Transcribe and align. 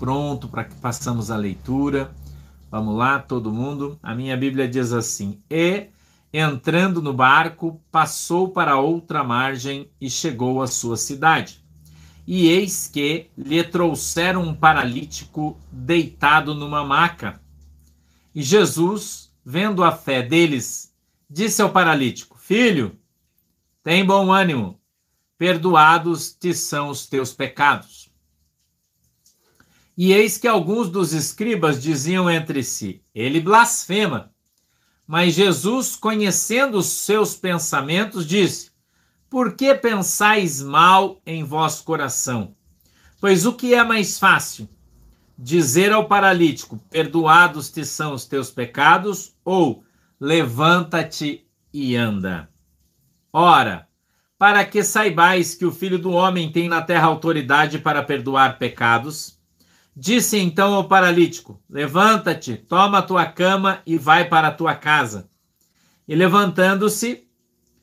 pronto 0.00 0.48
para 0.48 0.64
que 0.64 0.74
passamos 0.76 1.30
a 1.30 1.36
leitura. 1.36 2.10
Vamos 2.70 2.96
lá, 2.96 3.18
todo 3.18 3.52
mundo. 3.52 3.98
A 4.02 4.14
minha 4.14 4.34
Bíblia 4.34 4.66
diz 4.66 4.94
assim: 4.94 5.42
E 5.50 5.88
entrando 6.32 7.02
no 7.02 7.12
barco, 7.12 7.78
passou 7.92 8.48
para 8.48 8.78
outra 8.78 9.22
margem 9.22 9.90
e 10.00 10.08
chegou 10.08 10.62
à 10.62 10.66
sua 10.66 10.96
cidade. 10.96 11.62
E 12.26 12.48
eis 12.48 12.88
que 12.88 13.28
lhe 13.36 13.62
trouxeram 13.62 14.42
um 14.42 14.54
paralítico 14.54 15.60
deitado 15.70 16.54
numa 16.54 16.82
maca. 16.82 17.38
E 18.34 18.42
Jesus, 18.42 19.30
vendo 19.44 19.84
a 19.84 19.92
fé 19.92 20.22
deles, 20.22 20.94
disse 21.28 21.60
ao 21.60 21.70
paralítico: 21.70 22.38
Filho, 22.38 22.98
tem 23.82 24.04
bom 24.04 24.32
ânimo, 24.32 24.80
perdoados 25.36 26.32
te 26.32 26.54
são 26.54 26.88
os 26.88 27.06
teus 27.06 27.34
pecados. 27.34 27.99
E 30.02 30.14
eis 30.14 30.38
que 30.38 30.48
alguns 30.48 30.88
dos 30.88 31.12
escribas 31.12 31.82
diziam 31.82 32.30
entre 32.30 32.64
si: 32.64 33.02
Ele 33.14 33.38
blasfema. 33.38 34.32
Mas 35.06 35.34
Jesus, 35.34 35.94
conhecendo 35.94 36.78
os 36.78 36.86
seus 36.86 37.34
pensamentos, 37.34 38.26
disse: 38.26 38.70
Por 39.28 39.54
que 39.54 39.74
pensais 39.74 40.62
mal 40.62 41.20
em 41.26 41.44
vosso 41.44 41.84
coração? 41.84 42.54
Pois 43.20 43.44
o 43.44 43.52
que 43.52 43.74
é 43.74 43.84
mais 43.84 44.18
fácil? 44.18 44.66
Dizer 45.36 45.92
ao 45.92 46.08
paralítico: 46.08 46.78
Perdoados 46.88 47.70
te 47.70 47.84
são 47.84 48.14
os 48.14 48.24
teus 48.24 48.50
pecados, 48.50 49.34
ou 49.44 49.84
levanta-te 50.18 51.46
e 51.74 51.94
anda. 51.94 52.48
Ora, 53.30 53.86
para 54.38 54.64
que 54.64 54.82
saibais 54.82 55.54
que 55.54 55.66
o 55.66 55.70
Filho 55.70 55.98
do 55.98 56.12
Homem 56.12 56.50
tem 56.50 56.70
na 56.70 56.80
terra 56.80 57.06
autoridade 57.06 57.78
para 57.78 58.02
perdoar 58.02 58.58
pecados, 58.58 59.38
Disse 59.94 60.38
então 60.38 60.74
ao 60.74 60.88
paralítico: 60.88 61.60
Levanta-te, 61.68 62.56
toma 62.56 62.98
a 62.98 63.02
tua 63.02 63.26
cama 63.26 63.80
e 63.84 63.98
vai 63.98 64.28
para 64.28 64.48
a 64.48 64.52
tua 64.52 64.74
casa. 64.74 65.28
E 66.06 66.14
levantando-se, 66.14 67.26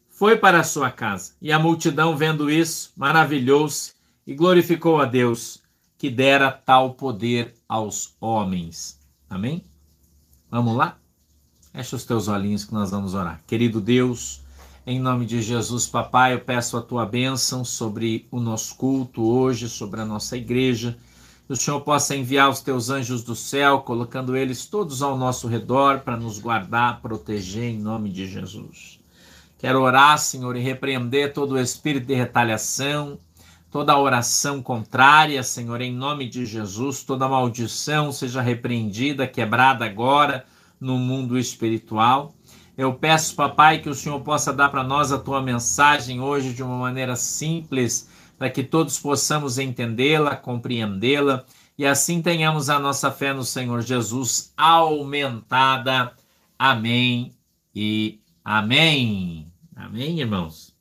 foi 0.09 0.37
para 0.37 0.59
a 0.59 0.63
sua 0.63 0.89
casa. 0.89 1.33
E 1.41 1.51
a 1.51 1.59
multidão, 1.59 2.15
vendo 2.15 2.49
isso, 2.49 2.91
maravilhou-se 2.95 3.93
e 4.25 4.33
glorificou 4.33 4.99
a 4.99 5.05
Deus, 5.05 5.61
que 5.97 6.09
dera 6.09 6.51
tal 6.51 6.93
poder 6.93 7.53
aos 7.67 8.15
homens. 8.19 8.99
Amém? 9.29 9.63
Vamos 10.49 10.75
lá? 10.75 10.97
Fecha 11.71 11.95
os 11.95 12.05
teus 12.05 12.27
olhinhos 12.27 12.65
que 12.65 12.73
nós 12.73 12.91
vamos 12.91 13.13
orar. 13.13 13.41
Querido 13.45 13.79
Deus, 13.79 14.41
em 14.85 14.99
nome 14.99 15.25
de 15.25 15.41
Jesus, 15.41 15.85
papai, 15.85 16.33
eu 16.33 16.39
peço 16.39 16.77
a 16.77 16.81
tua 16.81 17.05
bênção 17.05 17.63
sobre 17.63 18.27
o 18.31 18.39
nosso 18.39 18.75
culto 18.75 19.23
hoje, 19.23 19.69
sobre 19.69 20.01
a 20.01 20.05
nossa 20.05 20.35
igreja 20.35 20.97
que 21.47 21.53
o 21.53 21.55
Senhor 21.55 21.79
possa 21.79 22.13
enviar 22.13 22.49
os 22.49 22.59
teus 22.59 22.89
anjos 22.89 23.23
do 23.23 23.33
céu, 23.33 23.79
colocando 23.79 24.35
eles 24.35 24.65
todos 24.65 25.01
ao 25.01 25.17
nosso 25.17 25.47
redor 25.47 26.01
para 26.01 26.17
nos 26.17 26.39
guardar, 26.39 26.99
proteger 26.99 27.63
em 27.63 27.79
nome 27.79 28.09
de 28.11 28.27
Jesus. 28.27 28.99
Quero 29.57 29.81
orar, 29.81 30.19
Senhor, 30.19 30.57
e 30.57 30.59
repreender 30.59 31.31
todo 31.31 31.53
o 31.53 31.59
espírito 31.59 32.05
de 32.05 32.15
retaliação, 32.15 33.17
toda 33.71 33.97
oração 33.97 34.61
contrária, 34.61 35.41
Senhor, 35.41 35.79
em 35.79 35.93
nome 35.93 36.27
de 36.27 36.45
Jesus, 36.45 37.01
toda 37.01 37.29
maldição 37.29 38.11
seja 38.11 38.41
repreendida, 38.41 39.25
quebrada 39.25 39.85
agora 39.85 40.45
no 40.77 40.97
mundo 40.97 41.39
espiritual. 41.39 42.33
Eu 42.77 42.93
peço, 42.93 43.35
papai, 43.35 43.79
que 43.79 43.89
o 43.89 43.95
Senhor 43.95 44.19
possa 44.19 44.51
dar 44.51 44.67
para 44.67 44.83
nós 44.83 45.13
a 45.13 45.17
tua 45.17 45.41
mensagem 45.41 46.19
hoje 46.19 46.51
de 46.53 46.61
uma 46.61 46.77
maneira 46.77 47.15
simples 47.15 48.09
para 48.37 48.49
que 48.49 48.63
todos 48.63 48.99
possamos 48.99 49.57
entendê-la, 49.57 50.35
compreendê-la 50.35 51.45
e 51.77 51.85
assim 51.85 52.21
tenhamos 52.21 52.69
a 52.69 52.79
nossa 52.79 53.11
fé 53.11 53.33
no 53.33 53.43
Senhor 53.43 53.81
Jesus 53.81 54.51
aumentada. 54.57 56.11
Amém 56.57 57.35
e 57.73 58.19
amém. 58.43 59.51
Amém, 59.75 60.19
irmãos? 60.19 60.75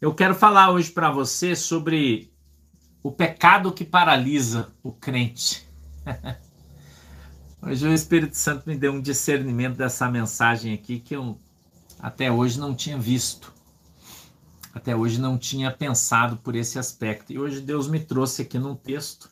Eu 0.00 0.14
quero 0.14 0.34
falar 0.34 0.70
hoje 0.70 0.90
para 0.90 1.10
você 1.10 1.54
sobre 1.54 2.32
o 3.02 3.12
pecado 3.12 3.72
que 3.72 3.84
paralisa 3.84 4.72
o 4.82 4.90
crente. 4.90 5.66
Hoje 7.62 7.86
o 7.86 7.92
Espírito 7.92 8.36
Santo 8.36 8.68
me 8.68 8.76
deu 8.76 8.92
um 8.92 9.00
discernimento 9.00 9.76
dessa 9.76 10.08
mensagem 10.08 10.72
aqui 10.72 11.00
que 11.00 11.16
eu 11.16 11.36
até 11.98 12.30
hoje 12.30 12.60
não 12.60 12.74
tinha 12.74 12.96
visto 12.96 13.52
até 14.76 14.94
hoje 14.94 15.18
não 15.18 15.38
tinha 15.38 15.70
pensado 15.70 16.36
por 16.36 16.54
esse 16.54 16.78
aspecto. 16.78 17.32
E 17.32 17.38
hoje 17.38 17.62
Deus 17.62 17.88
me 17.88 17.98
trouxe 17.98 18.42
aqui 18.42 18.58
num 18.58 18.74
texto. 18.74 19.30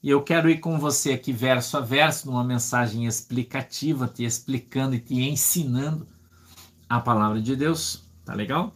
E 0.00 0.08
eu 0.08 0.22
quero 0.22 0.48
ir 0.48 0.60
com 0.60 0.78
você 0.78 1.12
aqui 1.12 1.32
verso 1.32 1.76
a 1.76 1.80
verso, 1.80 2.28
numa 2.28 2.44
mensagem 2.44 3.04
explicativa, 3.04 4.06
te 4.06 4.22
explicando 4.22 4.94
e 4.94 5.00
te 5.00 5.14
ensinando 5.14 6.06
a 6.88 7.00
palavra 7.00 7.42
de 7.42 7.56
Deus. 7.56 8.04
Tá 8.24 8.32
legal? 8.32 8.72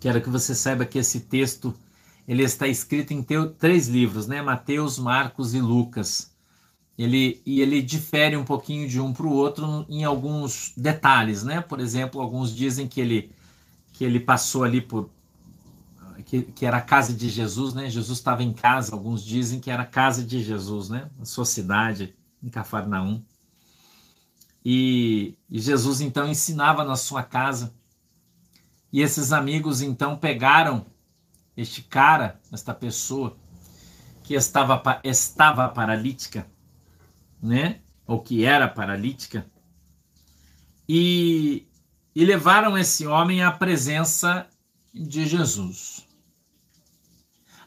Quero 0.00 0.20
que 0.20 0.28
você 0.28 0.52
saiba 0.52 0.84
que 0.84 0.98
esse 0.98 1.20
texto 1.20 1.72
ele 2.26 2.42
está 2.42 2.66
escrito 2.66 3.12
em 3.12 3.24
três 3.56 3.86
livros, 3.86 4.26
né? 4.26 4.42
Mateus, 4.42 4.98
Marcos 4.98 5.54
e 5.54 5.60
Lucas. 5.60 6.32
Ele, 6.98 7.40
e 7.46 7.60
ele 7.60 7.80
difere 7.80 8.36
um 8.36 8.44
pouquinho 8.44 8.88
de 8.88 9.00
um 9.00 9.12
para 9.12 9.26
o 9.26 9.32
outro 9.32 9.86
em 9.88 10.02
alguns 10.02 10.72
detalhes, 10.76 11.44
né? 11.44 11.60
Por 11.60 11.78
exemplo, 11.78 12.20
alguns 12.20 12.52
dizem 12.52 12.88
que 12.88 13.00
ele 13.00 13.32
que 13.92 14.04
ele 14.04 14.20
passou 14.20 14.64
ali 14.64 14.80
por 14.80 15.10
que, 16.24 16.42
que 16.42 16.64
era 16.64 16.78
a 16.78 16.82
casa 16.82 17.12
de 17.12 17.28
Jesus, 17.28 17.74
né? 17.74 17.90
Jesus 17.90 18.18
estava 18.18 18.42
em 18.42 18.52
casa, 18.52 18.94
alguns 18.94 19.24
dizem 19.24 19.60
que 19.60 19.70
era 19.70 19.82
a 19.82 19.86
casa 19.86 20.24
de 20.24 20.42
Jesus, 20.42 20.88
né? 20.88 21.10
Na 21.18 21.24
sua 21.24 21.44
cidade, 21.44 22.14
em 22.42 22.48
Cafarnaum. 22.48 23.22
E, 24.64 25.36
e 25.50 25.60
Jesus 25.60 26.00
então 26.00 26.28
ensinava 26.28 26.84
na 26.84 26.96
sua 26.96 27.22
casa. 27.22 27.74
E 28.92 29.00
esses 29.00 29.32
amigos 29.32 29.82
então 29.82 30.16
pegaram 30.16 30.86
este 31.56 31.82
cara, 31.82 32.40
esta 32.52 32.72
pessoa 32.72 33.36
que 34.22 34.34
estava, 34.34 34.80
estava 35.02 35.68
paralítica, 35.68 36.46
né? 37.42 37.80
Ou 38.06 38.20
que 38.20 38.44
era 38.44 38.68
paralítica, 38.68 39.46
e, 40.88 41.66
e 42.14 42.24
levaram 42.24 42.76
esse 42.76 43.06
homem 43.06 43.42
à 43.42 43.50
presença 43.50 44.46
de 44.92 45.26
Jesus. 45.26 46.06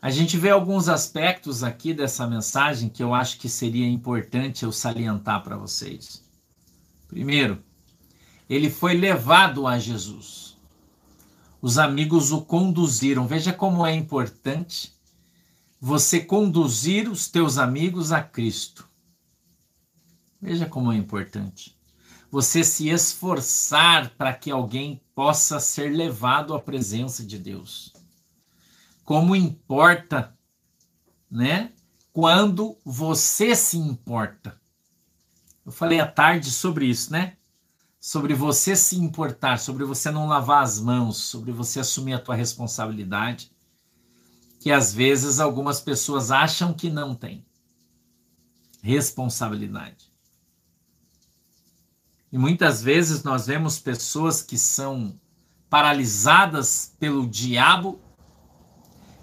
A 0.01 0.11
gente 0.11 0.37
vê 0.37 0.51
alguns 0.51 0.87
aspectos 0.87 1.63
aqui 1.63 1.93
dessa 1.93 2.27
mensagem 2.27 2.89
que 2.89 3.01
eu 3.01 3.13
acho 3.13 3.39
que 3.39 3.49
seria 3.49 3.87
importante 3.87 4.63
eu 4.63 4.71
salientar 4.71 5.43
para 5.43 5.57
vocês. 5.57 6.23
Primeiro, 7.07 7.63
ele 8.47 8.69
foi 8.69 8.93
levado 8.93 9.65
a 9.65 9.79
Jesus. 9.79 10.55
Os 11.59 11.79
amigos 11.79 12.31
o 12.31 12.41
conduziram. 12.41 13.25
Veja 13.25 13.51
como 13.51 13.83
é 13.83 13.95
importante 13.95 14.93
você 15.81 16.19
conduzir 16.19 17.09
os 17.09 17.27
teus 17.27 17.57
amigos 17.57 18.11
a 18.11 18.21
Cristo. 18.21 18.87
Veja 20.39 20.67
como 20.67 20.91
é 20.91 20.95
importante 20.95 21.74
você 22.31 22.63
se 22.63 22.89
esforçar 22.89 24.09
para 24.17 24.33
que 24.33 24.51
alguém 24.51 25.01
possa 25.13 25.59
ser 25.59 25.89
levado 25.89 26.53
à 26.53 26.59
presença 26.59 27.25
de 27.25 27.39
Deus. 27.39 27.93
Como 29.03 29.35
importa, 29.35 30.35
né? 31.29 31.71
Quando 32.11 32.77
você 32.83 33.55
se 33.55 33.77
importa. 33.77 34.59
Eu 35.65 35.71
falei 35.71 35.99
à 35.99 36.07
tarde 36.07 36.51
sobre 36.51 36.85
isso, 36.85 37.11
né? 37.11 37.37
Sobre 37.99 38.33
você 38.33 38.75
se 38.75 38.97
importar, 38.97 39.57
sobre 39.57 39.83
você 39.83 40.11
não 40.11 40.27
lavar 40.27 40.63
as 40.63 40.79
mãos, 40.79 41.17
sobre 41.17 41.51
você 41.51 41.79
assumir 41.79 42.13
a 42.13 42.19
tua 42.19 42.35
responsabilidade, 42.35 43.51
que 44.59 44.71
às 44.71 44.93
vezes 44.93 45.39
algumas 45.39 45.81
pessoas 45.81 46.31
acham 46.31 46.73
que 46.73 46.89
não 46.89 47.15
tem 47.15 47.45
responsabilidade. 48.81 50.04
E 52.35 52.37
muitas 52.37 52.83
vezes 52.83 53.23
nós 53.23 53.47
vemos 53.47 53.79
pessoas 53.79 54.41
que 54.41 54.57
são 54.57 55.17
paralisadas 55.69 56.93
pelo 56.99 57.25
diabo, 57.25 57.97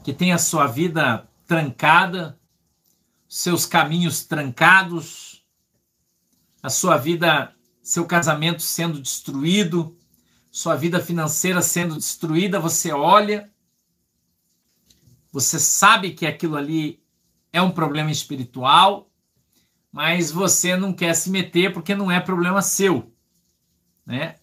que 0.02 0.14
têm 0.14 0.32
a 0.32 0.38
sua 0.38 0.66
vida 0.66 1.28
trancada, 1.46 2.40
seus 3.28 3.66
caminhos 3.66 4.24
trancados, 4.24 5.44
a 6.62 6.70
sua 6.70 6.96
vida, 6.96 7.54
seu 7.82 8.06
casamento 8.06 8.62
sendo 8.62 8.98
destruído, 8.98 9.94
sua 10.50 10.74
vida 10.74 10.98
financeira 10.98 11.60
sendo 11.60 11.96
destruída, 11.96 12.58
você 12.58 12.92
olha, 12.92 13.52
você 15.30 15.58
sabe 15.58 16.14
que 16.14 16.24
aquilo 16.24 16.56
ali 16.56 17.04
é 17.52 17.60
um 17.60 17.72
problema 17.72 18.10
espiritual, 18.10 19.11
mas 19.92 20.30
você 20.30 20.74
não 20.74 20.92
quer 20.92 21.14
se 21.14 21.28
meter 21.28 21.72
porque 21.72 21.94
não 21.94 22.10
é 22.10 22.18
problema 22.18 22.62
seu, 22.62 23.12
né? 24.06 24.36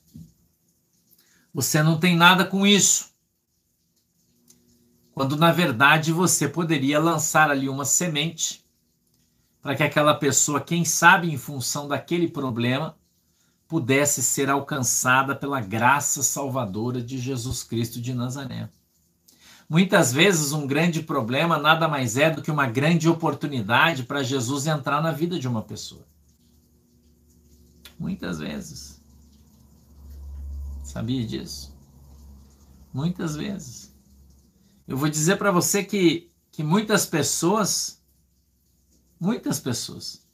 Você 1.51 1.81
não 1.81 1.99
tem 1.99 2.15
nada 2.15 2.45
com 2.45 2.67
isso. 2.67 3.09
Quando 5.11 5.35
na 5.35 5.51
verdade 5.51 6.13
você 6.13 6.47
poderia 6.47 6.99
lançar 6.99 7.49
ali 7.49 7.67
uma 7.67 7.83
semente 7.83 8.63
para 9.61 9.75
que 9.75 9.83
aquela 9.83 10.13
pessoa, 10.13 10.61
quem 10.61 10.85
sabe 10.85 11.29
em 11.29 11.37
função 11.37 11.87
daquele 11.87 12.29
problema, 12.29 12.95
pudesse 13.67 14.23
ser 14.23 14.49
alcançada 14.49 15.35
pela 15.35 15.59
graça 15.59 16.23
salvadora 16.23 17.01
de 17.01 17.17
Jesus 17.17 17.63
Cristo 17.63 17.99
de 17.99 18.13
Nazaré. 18.13 18.69
Muitas 19.69 20.11
vezes, 20.11 20.51
um 20.51 20.65
grande 20.65 21.03
problema 21.03 21.59
nada 21.59 21.87
mais 21.87 22.17
é 22.17 22.31
do 22.31 22.41
que 22.41 22.49
uma 22.49 22.65
grande 22.65 23.07
oportunidade 23.07 24.01
para 24.03 24.23
Jesus 24.23 24.65
entrar 24.65 24.99
na 24.99 25.11
vida 25.11 25.39
de 25.39 25.47
uma 25.47 25.61
pessoa. 25.61 26.03
Muitas 27.99 28.39
vezes. 28.39 28.99
Sabia 30.83 31.23
disso? 31.23 31.77
Muitas 32.91 33.35
vezes. 33.35 33.95
Eu 34.87 34.97
vou 34.97 35.07
dizer 35.07 35.35
para 35.37 35.51
você 35.51 35.83
que, 35.83 36.31
que 36.51 36.63
muitas 36.63 37.05
pessoas, 37.05 38.01
muitas 39.19 39.59
pessoas, 39.59 40.27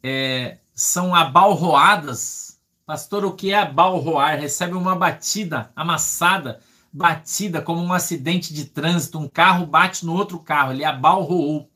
é, 0.00 0.58
são 0.72 1.12
abalroadas. 1.12 2.60
Pastor, 2.86 3.24
o 3.24 3.32
que 3.32 3.50
é 3.50 3.58
abalroar? 3.58 4.38
Recebe 4.38 4.74
uma 4.74 4.94
batida, 4.94 5.72
amassada, 5.74 6.60
batida 6.94 7.60
como 7.60 7.82
um 7.82 7.92
acidente 7.92 8.54
de 8.54 8.66
trânsito. 8.66 9.18
Um 9.18 9.28
carro 9.28 9.66
bate 9.66 10.06
no 10.06 10.14
outro 10.14 10.38
carro, 10.38 10.72
ele 10.72 10.84
abalroou. 10.84 11.68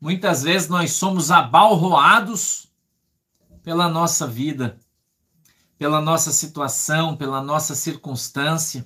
Muitas 0.00 0.42
vezes 0.42 0.68
nós 0.68 0.90
somos 0.90 1.30
abalroados 1.30 2.66
pela 3.62 3.88
nossa 3.88 4.26
vida, 4.26 4.76
pela 5.78 6.00
nossa 6.00 6.32
situação, 6.32 7.16
pela 7.16 7.40
nossa 7.40 7.76
circunstância. 7.76 8.84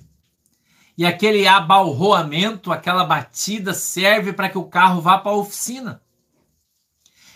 E 0.95 1.05
aquele 1.07 1.47
abalroamento, 1.47 2.71
aquela 2.71 3.03
batida, 3.03 3.73
serve 3.73 4.31
para 4.31 4.47
que 4.47 4.59
o 4.59 4.65
carro 4.65 5.01
vá 5.01 5.17
para 5.17 5.31
a 5.31 5.35
oficina. 5.35 6.03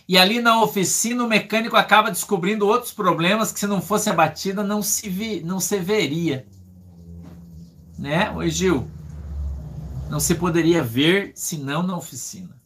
E 0.07 0.17
ali 0.17 0.41
na 0.41 0.61
oficina 0.61 1.23
o 1.23 1.27
mecânico 1.27 1.75
acaba 1.75 2.11
descobrindo 2.11 2.67
outros 2.67 2.93
problemas 2.93 3.51
que 3.51 3.59
se 3.59 3.65
não 3.65 3.81
fosse 3.81 4.09
a 4.09 4.13
batida 4.13 4.63
não 4.63 4.83
se, 4.83 5.09
vi, 5.09 5.41
não 5.41 5.59
se 5.59 5.79
veria. 5.79 6.45
Né, 8.03 8.29
Oi, 8.31 8.49
Gil? 8.49 8.91
Não 10.09 10.19
se 10.19 10.35
poderia 10.35 10.83
ver 10.83 11.31
senão 11.35 11.81
na 11.81 11.95
oficina. 11.95 12.61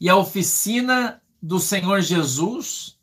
E 0.00 0.08
a 0.08 0.16
oficina 0.16 1.20
do 1.42 1.60
Senhor 1.60 2.00
Jesus 2.00 2.98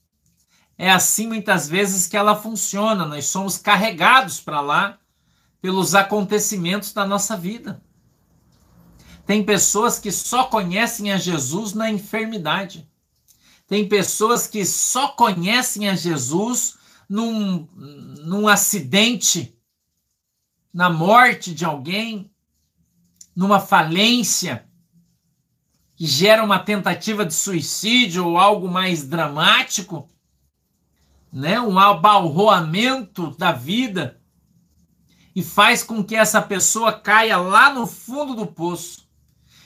é 0.75 0.89
assim 0.89 1.27
muitas 1.27 1.69
vezes 1.69 2.07
que 2.07 2.17
ela 2.17 2.35
funciona. 2.35 3.05
Nós 3.05 3.27
somos 3.27 3.59
carregados 3.59 4.39
para 4.39 4.59
lá 4.59 4.97
pelos 5.61 5.93
acontecimentos 5.93 6.91
da 6.93 7.05
nossa 7.05 7.37
vida. 7.37 7.79
Tem 9.23 9.45
pessoas 9.45 9.99
que 9.99 10.11
só 10.11 10.45
conhecem 10.45 11.11
a 11.11 11.17
Jesus 11.17 11.75
na 11.75 11.91
enfermidade. 11.91 12.89
Tem 13.67 13.87
pessoas 13.87 14.47
que 14.47 14.65
só 14.65 15.09
conhecem 15.09 15.87
a 15.87 15.95
Jesus 15.95 16.75
num, 17.07 17.67
num 17.71 18.47
acidente, 18.47 19.55
na 20.73 20.89
morte 20.89 21.53
de 21.53 21.63
alguém, 21.63 22.31
numa 23.35 23.59
falência 23.59 24.65
que 25.95 26.07
gera 26.07 26.43
uma 26.43 26.59
tentativa 26.59 27.25
de 27.25 27.33
suicídio 27.33 28.25
ou 28.25 28.37
algo 28.37 28.67
mais 28.67 29.07
dramático, 29.07 30.09
né? 31.31 31.59
um 31.59 31.77
abalroamento 31.77 33.31
da 33.37 33.51
vida 33.51 34.19
e 35.35 35.43
faz 35.43 35.83
com 35.83 36.03
que 36.03 36.15
essa 36.15 36.41
pessoa 36.41 36.91
caia 36.91 37.37
lá 37.37 37.73
no 37.73 37.87
fundo 37.87 38.35
do 38.35 38.45
poço. 38.45 39.07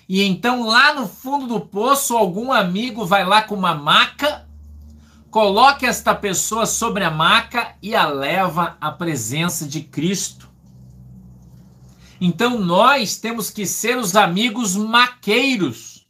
E 0.07 0.23
então, 0.23 0.65
lá 0.65 0.93
no 0.93 1.07
fundo 1.07 1.47
do 1.47 1.59
poço, 1.59 2.15
algum 2.15 2.51
amigo 2.51 3.05
vai 3.05 3.25
lá 3.25 3.41
com 3.41 3.55
uma 3.55 3.75
maca, 3.75 4.47
coloca 5.29 5.85
esta 5.85 6.15
pessoa 6.15 6.65
sobre 6.65 7.03
a 7.03 7.11
maca 7.11 7.75
e 7.81 7.93
a 7.93 8.07
leva 8.07 8.77
à 8.79 8.89
presença 8.89 9.67
de 9.67 9.81
Cristo. 9.81 10.47
Então, 12.19 12.59
nós 12.59 13.17
temos 13.17 13.49
que 13.49 13.65
ser 13.65 13.97
os 13.97 14.15
amigos 14.15 14.75
maqueiros. 14.75 16.07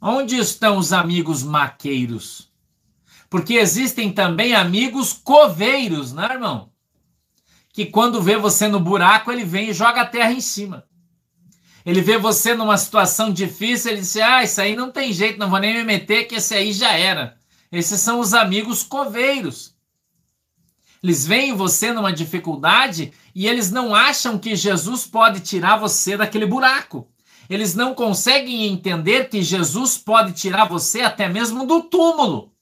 Onde 0.00 0.36
estão 0.36 0.76
os 0.78 0.92
amigos 0.92 1.42
maqueiros? 1.42 2.50
Porque 3.28 3.54
existem 3.54 4.12
também 4.12 4.54
amigos 4.54 5.12
coveiros, 5.12 6.12
né, 6.12 6.24
irmão? 6.30 6.74
que 7.74 7.84
quando 7.84 8.22
vê 8.22 8.36
você 8.36 8.68
no 8.68 8.78
buraco, 8.78 9.32
ele 9.32 9.44
vem 9.44 9.70
e 9.70 9.74
joga 9.74 10.02
a 10.02 10.06
terra 10.06 10.30
em 10.30 10.40
cima. 10.40 10.84
Ele 11.84 12.00
vê 12.00 12.16
você 12.16 12.54
numa 12.54 12.78
situação 12.78 13.32
difícil, 13.32 13.90
ele 13.90 14.00
diz: 14.00 14.16
Ah, 14.16 14.44
isso 14.44 14.60
aí 14.60 14.76
não 14.76 14.92
tem 14.92 15.12
jeito, 15.12 15.40
não 15.40 15.50
vou 15.50 15.58
nem 15.58 15.74
me 15.74 15.82
meter, 15.82 16.24
que 16.24 16.36
esse 16.36 16.54
aí 16.54 16.72
já 16.72 16.92
era. 16.92 17.36
Esses 17.72 18.00
são 18.00 18.20
os 18.20 18.32
amigos 18.32 18.84
coveiros. 18.84 19.74
Eles 21.02 21.26
veem 21.26 21.52
você 21.52 21.92
numa 21.92 22.12
dificuldade 22.12 23.12
e 23.34 23.48
eles 23.48 23.70
não 23.70 23.94
acham 23.94 24.38
que 24.38 24.54
Jesus 24.54 25.06
pode 25.06 25.40
tirar 25.40 25.76
você 25.76 26.16
daquele 26.16 26.46
buraco. 26.46 27.08
Eles 27.50 27.74
não 27.74 27.94
conseguem 27.94 28.66
entender 28.66 29.28
que 29.28 29.42
Jesus 29.42 29.98
pode 29.98 30.32
tirar 30.32 30.66
você 30.66 31.02
até 31.02 31.28
mesmo 31.28 31.66
do 31.66 31.82
túmulo. 31.82 32.52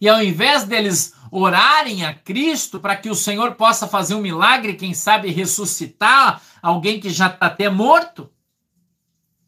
E 0.00 0.08
ao 0.08 0.22
invés 0.22 0.64
deles 0.64 1.14
orarem 1.30 2.04
a 2.04 2.14
Cristo 2.14 2.80
para 2.80 2.96
que 2.96 3.10
o 3.10 3.14
Senhor 3.14 3.54
possa 3.54 3.86
fazer 3.86 4.14
um 4.14 4.20
milagre, 4.20 4.74
quem 4.74 4.94
sabe 4.94 5.30
ressuscitar 5.30 6.40
alguém 6.62 6.98
que 6.98 7.10
já 7.10 7.26
está 7.26 7.46
até 7.46 7.68
morto, 7.68 8.30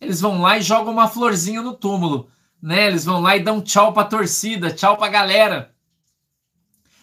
eles 0.00 0.20
vão 0.20 0.43
lá 0.43 0.58
e 0.58 0.62
jogam 0.62 0.93
uma 0.93 1.08
florzinha 1.08 1.62
no 1.62 1.75
túmulo, 1.75 2.29
né? 2.61 2.88
Eles 2.88 3.05
vão 3.05 3.20
lá 3.20 3.37
e 3.37 3.43
dão 3.43 3.61
tchau 3.61 3.93
para 3.93 4.03
a 4.03 4.06
torcida, 4.06 4.73
tchau 4.73 4.97
para 4.97 5.06
a 5.06 5.11
galera. 5.11 5.71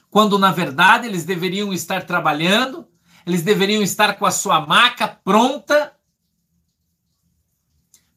Quando 0.10 0.40
na 0.40 0.52
verdade 0.52 1.08
eles 1.08 1.24
deveriam 1.24 1.72
estar 1.72 2.04
trabalhando, 2.06 2.88
eles 3.26 3.42
deveriam 3.42 3.84
estar 3.84 4.18
com 4.18 4.26
a 4.26 4.32
sua 4.32 4.66
maca 4.66 5.08
pronta 5.08 5.94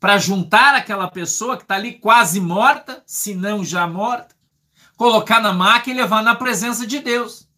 para 0.01 0.19
juntar 0.19 0.75
aquela 0.75 1.09
pessoa 1.09 1.57
que 1.57 1.63
está 1.63 1.77
ali 1.77 1.93
quase 1.93 2.41
morta, 2.41 3.03
se 3.07 3.35
não 3.35 3.65
já 3.65 3.87
morta, 3.87 4.35
colocar 4.97 5.41
na 5.41 5.53
maca 5.53 5.91
e 5.91 5.95
levar 5.95 6.23
na 6.23 6.35
presença 6.35 6.87
de 6.87 6.99
Deus. 6.99 7.49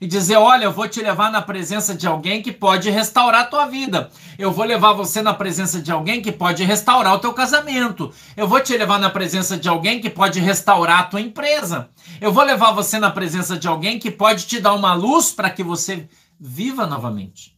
E 0.00 0.06
dizer: 0.06 0.36
Olha, 0.36 0.64
eu 0.64 0.72
vou 0.72 0.88
te 0.88 1.00
levar 1.00 1.30
na 1.30 1.40
presença 1.40 1.94
de 1.94 2.06
alguém 2.06 2.42
que 2.42 2.52
pode 2.52 2.90
restaurar 2.90 3.42
a 3.42 3.46
tua 3.46 3.66
vida. 3.66 4.10
Eu 4.38 4.52
vou 4.52 4.64
levar 4.64 4.92
você 4.92 5.22
na 5.22 5.32
presença 5.32 5.80
de 5.80 5.90
alguém 5.90 6.20
que 6.20 6.30
pode 6.30 6.62
restaurar 6.64 7.14
o 7.14 7.18
teu 7.18 7.32
casamento. 7.32 8.12
Eu 8.36 8.46
vou 8.46 8.60
te 8.60 8.76
levar 8.76 8.98
na 8.98 9.08
presença 9.08 9.56
de 9.56 9.68
alguém 9.68 10.00
que 10.00 10.10
pode 10.10 10.38
restaurar 10.40 11.00
a 11.00 11.04
tua 11.04 11.20
empresa. 11.20 11.88
Eu 12.20 12.32
vou 12.32 12.44
levar 12.44 12.72
você 12.72 12.98
na 12.98 13.10
presença 13.10 13.56
de 13.58 13.66
alguém 13.66 13.98
que 13.98 14.10
pode 14.10 14.46
te 14.46 14.60
dar 14.60 14.74
uma 14.74 14.92
luz 14.92 15.32
para 15.32 15.50
que 15.50 15.62
você 15.62 16.08
viva 16.38 16.86
novamente. 16.86 17.56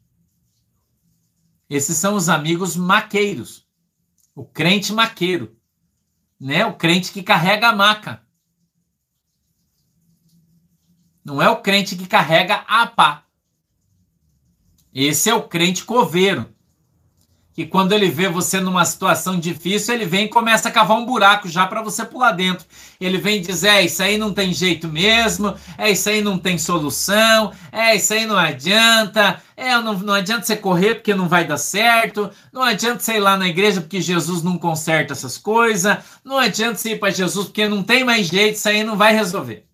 Esses 1.68 1.96
são 1.96 2.14
os 2.14 2.28
amigos 2.28 2.76
maqueiros. 2.76 3.66
O 4.34 4.44
crente 4.44 4.92
maqueiro, 4.92 5.56
né? 6.40 6.64
O 6.64 6.74
crente 6.74 7.10
que 7.10 7.22
carrega 7.22 7.68
a 7.68 7.74
maca. 7.74 8.22
Não 11.28 11.42
é 11.42 11.50
o 11.50 11.56
crente 11.56 11.94
que 11.94 12.06
carrega 12.06 12.64
a 12.66 12.86
pá. 12.86 13.22
Esse 14.94 15.28
é 15.28 15.34
o 15.34 15.42
crente 15.42 15.84
coveiro. 15.84 16.46
Que 17.52 17.66
quando 17.66 17.92
ele 17.92 18.08
vê 18.08 18.30
você 18.30 18.60
numa 18.60 18.82
situação 18.86 19.38
difícil, 19.38 19.92
ele 19.92 20.06
vem 20.06 20.24
e 20.24 20.28
começa 20.30 20.70
a 20.70 20.72
cavar 20.72 20.96
um 20.96 21.04
buraco 21.04 21.46
já 21.46 21.66
para 21.66 21.82
você 21.82 22.02
pular 22.02 22.32
dentro. 22.32 22.64
Ele 22.98 23.18
vem 23.18 23.42
dizer: 23.42 23.68
é, 23.68 23.82
isso 23.82 24.02
aí 24.02 24.16
não 24.16 24.32
tem 24.32 24.54
jeito 24.54 24.88
mesmo, 24.88 25.54
é, 25.76 25.90
isso 25.90 26.08
aí 26.08 26.22
não 26.22 26.38
tem 26.38 26.56
solução, 26.56 27.52
é, 27.70 27.94
isso 27.94 28.14
aí 28.14 28.24
não 28.24 28.38
adianta, 28.38 29.42
é, 29.54 29.76
não, 29.82 29.98
não 29.98 30.14
adianta 30.14 30.46
você 30.46 30.56
correr 30.56 30.94
porque 30.94 31.14
não 31.14 31.28
vai 31.28 31.46
dar 31.46 31.58
certo, 31.58 32.30
não 32.50 32.62
adianta 32.62 33.00
você 33.00 33.16
ir 33.16 33.20
lá 33.20 33.36
na 33.36 33.48
igreja 33.48 33.82
porque 33.82 34.00
Jesus 34.00 34.42
não 34.42 34.56
conserta 34.56 35.12
essas 35.12 35.36
coisas, 35.36 35.98
não 36.24 36.38
adianta 36.38 36.76
você 36.76 36.92
ir 36.92 36.98
para 36.98 37.10
Jesus 37.10 37.48
porque 37.48 37.68
não 37.68 37.82
tem 37.82 38.02
mais 38.02 38.28
jeito, 38.28 38.54
isso 38.54 38.68
aí 38.68 38.82
não 38.82 38.96
vai 38.96 39.12
resolver 39.12 39.67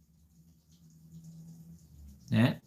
né? 2.34 2.60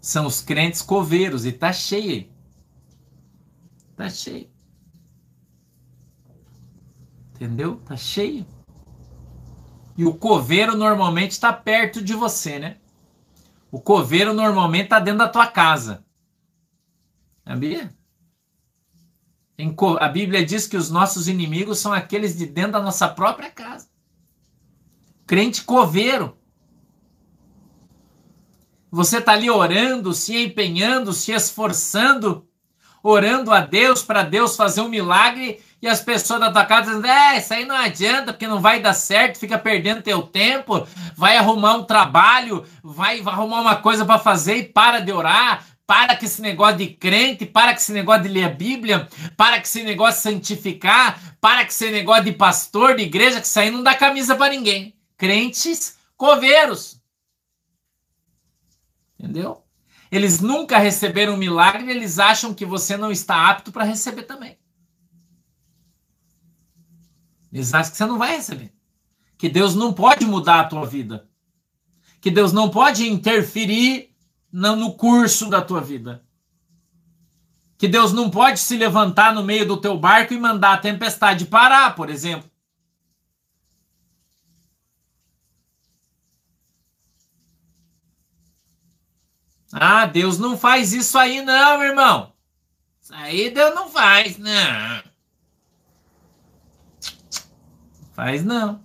São 0.00 0.26
os 0.26 0.40
crentes 0.40 0.80
coveiros 0.80 1.44
e 1.44 1.52
tá 1.52 1.70
cheio. 1.70 2.32
Tá 3.94 4.08
cheio. 4.08 4.48
Entendeu? 7.34 7.76
Tá 7.84 7.94
cheio. 7.94 8.46
E 9.98 10.06
o 10.06 10.14
coveiro 10.14 10.74
normalmente 10.74 11.32
está 11.32 11.52
perto 11.52 12.02
de 12.02 12.14
você, 12.14 12.58
né? 12.58 12.78
O 13.70 13.78
coveiro 13.78 14.32
normalmente 14.32 14.84
está 14.84 14.98
dentro 14.98 15.18
da 15.18 15.28
tua 15.28 15.46
casa. 15.46 16.02
Sabia? 17.46 17.92
A 20.00 20.08
Bíblia 20.08 20.46
diz 20.46 20.66
que 20.66 20.76
os 20.76 20.88
nossos 20.90 21.28
inimigos 21.28 21.80
são 21.80 21.92
aqueles 21.92 22.34
de 22.36 22.46
dentro 22.46 22.72
da 22.72 22.82
nossa 22.82 23.08
própria 23.08 23.50
casa. 23.50 23.90
Crente 25.26 25.64
coveiro. 25.64 26.37
Você 28.90 29.18
está 29.18 29.32
ali 29.32 29.50
orando, 29.50 30.14
se 30.14 30.36
empenhando, 30.44 31.12
se 31.12 31.32
esforçando, 31.32 32.46
orando 33.02 33.52
a 33.52 33.60
Deus 33.60 34.02
para 34.02 34.22
Deus 34.22 34.56
fazer 34.56 34.80
um 34.80 34.88
milagre 34.88 35.60
e 35.80 35.86
as 35.86 36.00
pessoas 36.00 36.40
da 36.40 36.50
tua 36.50 36.64
casa 36.64 36.90
dizendo, 36.90 37.06
é, 37.06 37.38
isso 37.38 37.54
aí 37.54 37.64
não 37.64 37.76
adianta, 37.76 38.32
porque 38.32 38.48
não 38.48 38.60
vai 38.60 38.80
dar 38.80 38.94
certo, 38.94 39.38
fica 39.38 39.56
perdendo 39.56 40.02
teu 40.02 40.22
tempo, 40.22 40.86
vai 41.16 41.36
arrumar 41.36 41.74
um 41.74 41.84
trabalho, 41.84 42.64
vai, 42.82 43.20
vai 43.22 43.32
arrumar 43.32 43.60
uma 43.60 43.76
coisa 43.76 44.04
para 44.04 44.18
fazer 44.18 44.56
e 44.56 44.64
para 44.64 44.98
de 44.98 45.12
orar, 45.12 45.64
para 45.86 46.16
com 46.16 46.24
esse 46.24 46.42
negócio 46.42 46.78
de 46.78 46.88
crente, 46.88 47.46
para 47.46 47.72
com 47.72 47.78
esse 47.78 47.92
negócio 47.92 48.24
de 48.24 48.28
ler 48.28 48.44
a 48.44 48.48
Bíblia, 48.50 49.08
para 49.36 49.56
com 49.56 49.62
esse 49.62 49.82
negócio 49.84 50.16
de 50.16 50.36
santificar, 50.36 51.36
para 51.40 51.62
com 51.62 51.70
esse 51.70 51.90
negócio 51.90 52.24
de 52.24 52.32
pastor, 52.32 52.96
de 52.96 53.04
igreja, 53.04 53.40
que 53.40 53.46
isso 53.46 53.60
aí 53.60 53.70
não 53.70 53.82
dá 53.82 53.94
camisa 53.94 54.34
para 54.34 54.52
ninguém. 54.52 54.94
Crentes 55.16 55.96
coveiros. 56.16 56.97
Entendeu? 59.18 59.64
Eles 60.10 60.40
nunca 60.40 60.78
receberam 60.78 61.34
um 61.34 61.38
milagre, 61.38 61.90
eles 61.90 62.18
acham 62.18 62.54
que 62.54 62.64
você 62.64 62.96
não 62.96 63.10
está 63.10 63.50
apto 63.50 63.72
para 63.72 63.84
receber 63.84 64.22
também. 64.22 64.58
Eles 67.52 67.74
acham 67.74 67.90
que 67.90 67.96
você 67.96 68.06
não 68.06 68.18
vai 68.18 68.36
receber. 68.36 68.72
Que 69.36 69.48
Deus 69.48 69.74
não 69.74 69.92
pode 69.92 70.24
mudar 70.24 70.60
a 70.60 70.64
tua 70.64 70.86
vida. 70.86 71.28
Que 72.20 72.30
Deus 72.30 72.52
não 72.52 72.68
pode 72.70 73.08
interferir 73.08 74.14
no 74.50 74.92
curso 74.94 75.48
da 75.48 75.60
tua 75.60 75.80
vida. 75.80 76.24
Que 77.76 77.86
Deus 77.86 78.12
não 78.12 78.28
pode 78.30 78.58
se 78.58 78.76
levantar 78.76 79.32
no 79.32 79.44
meio 79.44 79.66
do 79.66 79.76
teu 79.76 79.96
barco 79.96 80.34
e 80.34 80.38
mandar 80.38 80.74
a 80.74 80.78
tempestade 80.78 81.46
parar, 81.46 81.94
por 81.94 82.10
exemplo. 82.10 82.50
Ah, 89.72 90.06
Deus 90.06 90.38
não 90.38 90.56
faz 90.56 90.92
isso 90.92 91.18
aí 91.18 91.42
não, 91.42 91.82
irmão. 91.82 92.32
Isso 93.02 93.14
aí 93.14 93.50
Deus 93.50 93.74
não 93.74 93.88
faz, 93.88 94.38
não. 94.38 95.02
Faz 98.12 98.44
não. 98.44 98.84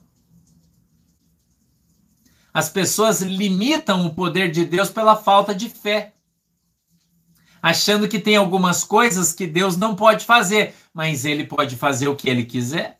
As 2.53 2.69
pessoas 2.69 3.21
limitam 3.21 4.05
o 4.05 4.13
poder 4.13 4.51
de 4.51 4.63
Deus 4.63 4.91
pela 4.91 5.15
falta 5.15 5.55
de 5.55 5.67
fé, 5.69 6.13
achando 7.61 8.07
que 8.07 8.19
tem 8.19 8.35
algumas 8.35 8.83
coisas 8.83 9.33
que 9.33 9.47
Deus 9.47 9.75
não 9.75 9.95
pode 9.95 10.23
fazer, 10.23 10.75
mas 10.93 11.25
ele 11.25 11.47
pode 11.47 11.75
fazer 11.75 12.07
o 12.07 12.15
que 12.15 12.29
ele 12.29 12.45
quiser. 12.45 12.99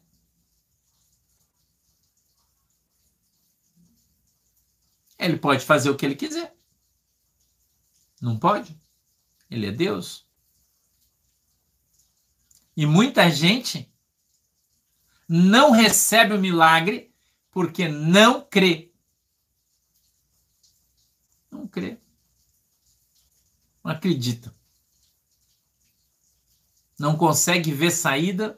Ele 5.20 5.38
pode 5.38 5.64
fazer 5.64 5.90
o 5.90 5.96
que 5.96 6.06
ele 6.06 6.16
quiser. 6.16 6.54
Não 8.24 8.40
pode? 8.40 8.80
Ele 9.50 9.66
é 9.68 9.72
Deus. 9.72 10.26
E 12.74 12.86
muita 12.86 13.30
gente 13.30 13.94
não 15.28 15.72
recebe 15.72 16.34
o 16.34 16.40
milagre 16.40 17.14
porque 17.52 17.90
não 17.90 18.42
crê. 18.42 18.94
Não 21.52 21.68
crê. 21.68 22.00
Não 23.84 23.92
acredita. 23.92 24.56
Não 26.98 27.18
consegue 27.18 27.74
ver 27.74 27.92
saída. 27.92 28.58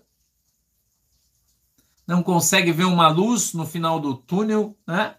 Não 2.06 2.22
consegue 2.22 2.72
ver 2.72 2.86
uma 2.86 3.08
luz 3.08 3.52
no 3.54 3.66
final 3.66 4.00
do 4.00 4.16
túnel, 4.16 4.78
né? 4.86 5.18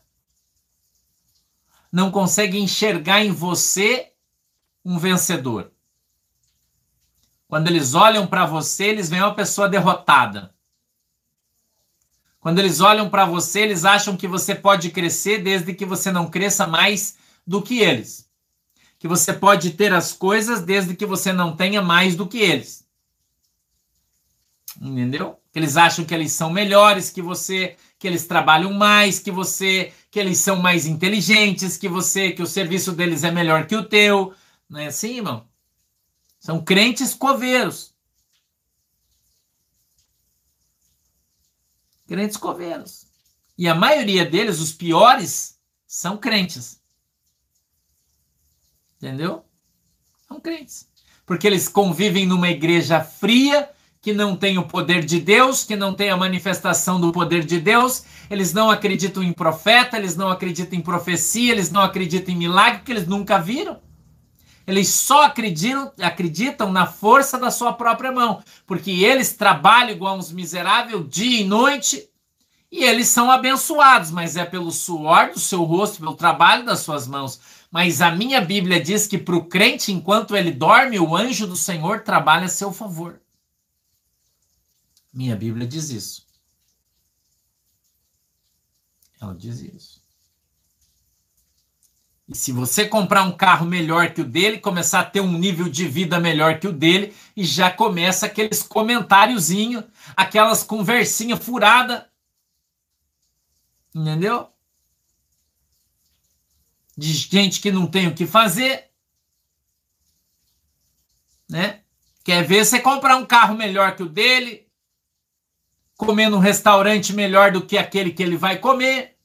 Não 1.90 2.12
consegue 2.12 2.56
enxergar 2.60 3.24
em 3.24 3.32
você 3.32 4.15
um 4.86 5.00
vencedor. 5.00 5.72
Quando 7.48 7.66
eles 7.66 7.92
olham 7.92 8.24
para 8.24 8.46
você, 8.46 8.84
eles 8.84 9.10
veem 9.10 9.22
uma 9.22 9.34
pessoa 9.34 9.68
derrotada. 9.68 10.54
Quando 12.38 12.60
eles 12.60 12.80
olham 12.80 13.10
para 13.10 13.24
você, 13.24 13.62
eles 13.62 13.84
acham 13.84 14.16
que 14.16 14.28
você 14.28 14.54
pode 14.54 14.90
crescer 14.90 15.42
desde 15.42 15.74
que 15.74 15.84
você 15.84 16.12
não 16.12 16.30
cresça 16.30 16.68
mais 16.68 17.16
do 17.44 17.60
que 17.60 17.80
eles. 17.80 18.30
Que 18.96 19.08
você 19.08 19.32
pode 19.32 19.70
ter 19.70 19.92
as 19.92 20.12
coisas 20.12 20.62
desde 20.62 20.94
que 20.94 21.04
você 21.04 21.32
não 21.32 21.56
tenha 21.56 21.82
mais 21.82 22.14
do 22.14 22.28
que 22.28 22.38
eles. 22.38 22.86
Entendeu? 24.80 25.40
Eles 25.52 25.76
acham 25.76 26.04
que 26.04 26.14
eles 26.14 26.32
são 26.32 26.48
melhores 26.48 27.10
que 27.10 27.20
você, 27.20 27.76
que 27.98 28.06
eles 28.06 28.24
trabalham 28.24 28.72
mais 28.72 29.18
que 29.18 29.32
você, 29.32 29.92
que 30.12 30.20
eles 30.20 30.38
são 30.38 30.56
mais 30.56 30.86
inteligentes 30.86 31.76
que 31.76 31.88
você, 31.88 32.30
que 32.30 32.42
o 32.42 32.46
serviço 32.46 32.92
deles 32.92 33.24
é 33.24 33.32
melhor 33.32 33.66
que 33.66 33.74
o 33.74 33.84
teu. 33.84 34.32
Não 34.68 34.80
é 34.80 34.86
assim, 34.86 35.16
irmão? 35.16 35.48
São 36.38 36.62
crentes 36.64 37.14
coveiros. 37.14 37.94
Crentes 42.06 42.36
coveiros. 42.36 43.06
E 43.58 43.68
a 43.68 43.74
maioria 43.74 44.24
deles, 44.24 44.60
os 44.60 44.72
piores, 44.72 45.58
são 45.86 46.16
crentes. 46.16 46.80
Entendeu? 48.96 49.44
São 50.28 50.40
crentes. 50.40 50.88
Porque 51.24 51.46
eles 51.46 51.68
convivem 51.68 52.26
numa 52.26 52.48
igreja 52.48 53.00
fria, 53.02 53.70
que 54.00 54.12
não 54.12 54.36
tem 54.36 54.56
o 54.56 54.68
poder 54.68 55.04
de 55.04 55.18
Deus, 55.18 55.64
que 55.64 55.74
não 55.74 55.92
tem 55.92 56.10
a 56.10 56.16
manifestação 56.16 57.00
do 57.00 57.10
poder 57.10 57.44
de 57.44 57.58
Deus, 57.58 58.04
eles 58.30 58.52
não 58.52 58.70
acreditam 58.70 59.20
em 59.20 59.32
profeta, 59.32 59.96
eles 59.96 60.14
não 60.14 60.28
acreditam 60.28 60.78
em 60.78 60.82
profecia, 60.82 61.50
eles 61.50 61.72
não 61.72 61.80
acreditam 61.80 62.32
em 62.32 62.38
milagre, 62.38 62.82
que 62.82 62.92
eles 62.92 63.08
nunca 63.08 63.38
viram. 63.38 63.80
Eles 64.66 64.88
só 64.88 65.24
acreditam, 65.24 65.92
acreditam 66.00 66.72
na 66.72 66.86
força 66.86 67.38
da 67.38 67.50
sua 67.50 67.72
própria 67.72 68.10
mão, 68.10 68.42
porque 68.66 68.90
eles 68.90 69.32
trabalham 69.32 69.92
igual 69.92 70.18
uns 70.18 70.32
miseráveis 70.32 71.08
dia 71.08 71.42
e 71.42 71.44
noite, 71.44 72.08
e 72.70 72.82
eles 72.82 73.06
são 73.06 73.30
abençoados, 73.30 74.10
mas 74.10 74.36
é 74.36 74.44
pelo 74.44 74.72
suor 74.72 75.30
do 75.30 75.38
seu 75.38 75.62
rosto, 75.62 76.00
pelo 76.00 76.16
trabalho 76.16 76.64
das 76.64 76.80
suas 76.80 77.06
mãos. 77.06 77.40
Mas 77.70 78.00
a 78.02 78.10
minha 78.10 78.40
Bíblia 78.40 78.80
diz 78.80 79.06
que 79.06 79.18
para 79.18 79.36
o 79.36 79.44
crente, 79.44 79.92
enquanto 79.92 80.36
ele 80.36 80.50
dorme, 80.50 80.98
o 80.98 81.16
anjo 81.16 81.46
do 81.46 81.56
Senhor 81.56 82.00
trabalha 82.00 82.46
a 82.46 82.48
seu 82.48 82.72
favor. 82.72 83.20
Minha 85.12 85.36
Bíblia 85.36 85.66
diz 85.66 85.90
isso. 85.90 86.26
Ela 89.20 89.34
diz 89.34 89.60
isso. 89.60 89.95
E 92.28 92.34
se 92.34 92.50
você 92.50 92.86
comprar 92.86 93.22
um 93.22 93.36
carro 93.36 93.66
melhor 93.66 94.12
que 94.12 94.20
o 94.20 94.24
dele, 94.24 94.58
começar 94.58 95.00
a 95.00 95.04
ter 95.04 95.20
um 95.20 95.38
nível 95.38 95.68
de 95.68 95.86
vida 95.86 96.18
melhor 96.18 96.58
que 96.58 96.66
o 96.66 96.72
dele, 96.72 97.14
e 97.36 97.44
já 97.44 97.70
começa 97.70 98.26
aqueles 98.26 98.62
comentáriozinhos, 98.62 99.84
aquelas 100.16 100.62
conversinhas 100.62 101.44
furadas. 101.44 102.02
Entendeu? 103.94 104.50
de 106.96 107.12
gente 107.12 107.60
que 107.60 107.70
não 107.70 107.86
tem 107.86 108.08
o 108.08 108.14
que 108.14 108.26
fazer, 108.26 108.90
né? 111.48 111.82
Quer 112.24 112.44
ver 112.44 112.64
você 112.64 112.80
comprar 112.80 113.16
um 113.16 113.26
carro 113.26 113.54
melhor 113.54 113.94
que 113.94 114.02
o 114.02 114.08
dele, 114.08 114.66
comer 115.96 116.28
num 116.28 116.38
restaurante 116.38 117.12
melhor 117.12 117.52
do 117.52 117.64
que 117.64 117.76
aquele 117.76 118.12
que 118.12 118.22
ele 118.22 118.36
vai 118.36 118.58
comer. 118.58 119.15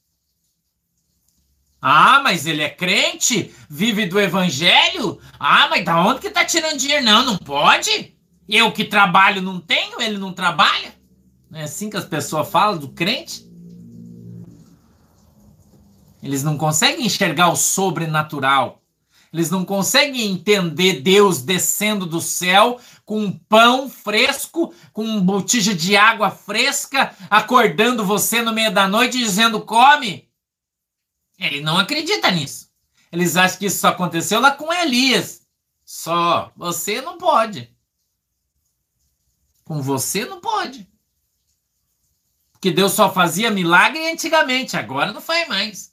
Ah, 1.84 2.20
mas 2.22 2.46
ele 2.46 2.62
é 2.62 2.70
crente? 2.70 3.52
Vive 3.68 4.06
do 4.06 4.20
evangelho? 4.20 5.18
Ah, 5.38 5.66
mas 5.68 5.84
da 5.84 6.00
onde 6.00 6.20
que 6.20 6.30
tá 6.30 6.44
tirando 6.44 6.78
dinheiro? 6.78 7.04
Não, 7.04 7.24
não 7.24 7.36
pode. 7.36 8.14
Eu 8.48 8.70
que 8.70 8.84
trabalho 8.84 9.42
não 9.42 9.58
tenho, 9.58 10.00
ele 10.00 10.16
não 10.16 10.32
trabalha. 10.32 10.94
Não 11.50 11.58
é 11.58 11.64
assim 11.64 11.90
que 11.90 11.96
as 11.96 12.04
pessoas 12.04 12.48
falam 12.48 12.78
do 12.78 12.90
crente? 12.90 13.44
Eles 16.22 16.44
não 16.44 16.56
conseguem 16.56 17.04
enxergar 17.04 17.48
o 17.48 17.56
sobrenatural. 17.56 18.80
Eles 19.32 19.50
não 19.50 19.64
conseguem 19.64 20.30
entender 20.30 21.00
Deus 21.00 21.42
descendo 21.42 22.06
do 22.06 22.20
céu 22.20 22.78
com 23.04 23.18
um 23.18 23.32
pão 23.32 23.88
fresco, 23.88 24.72
com 24.92 25.04
um 25.04 25.20
botija 25.20 25.74
de 25.74 25.96
água 25.96 26.30
fresca, 26.30 27.12
acordando 27.28 28.04
você 28.04 28.40
no 28.40 28.52
meio 28.52 28.72
da 28.72 28.86
noite 28.86 29.18
e 29.18 29.24
dizendo 29.24 29.62
come. 29.62 30.28
Ele 31.42 31.60
não 31.60 31.76
acredita 31.76 32.30
nisso. 32.30 32.70
Eles 33.10 33.36
acham 33.36 33.58
que 33.58 33.66
isso 33.66 33.80
só 33.80 33.88
aconteceu 33.88 34.40
lá 34.40 34.52
com 34.52 34.72
Elias. 34.72 35.42
Só. 35.84 36.52
Você 36.56 37.00
não 37.00 37.18
pode. 37.18 37.68
Com 39.64 39.82
você 39.82 40.24
não 40.24 40.40
pode. 40.40 40.88
Porque 42.52 42.70
Deus 42.70 42.92
só 42.92 43.12
fazia 43.12 43.50
milagre 43.50 44.10
antigamente, 44.10 44.76
agora 44.76 45.12
não 45.12 45.20
faz 45.20 45.48
mais. 45.48 45.92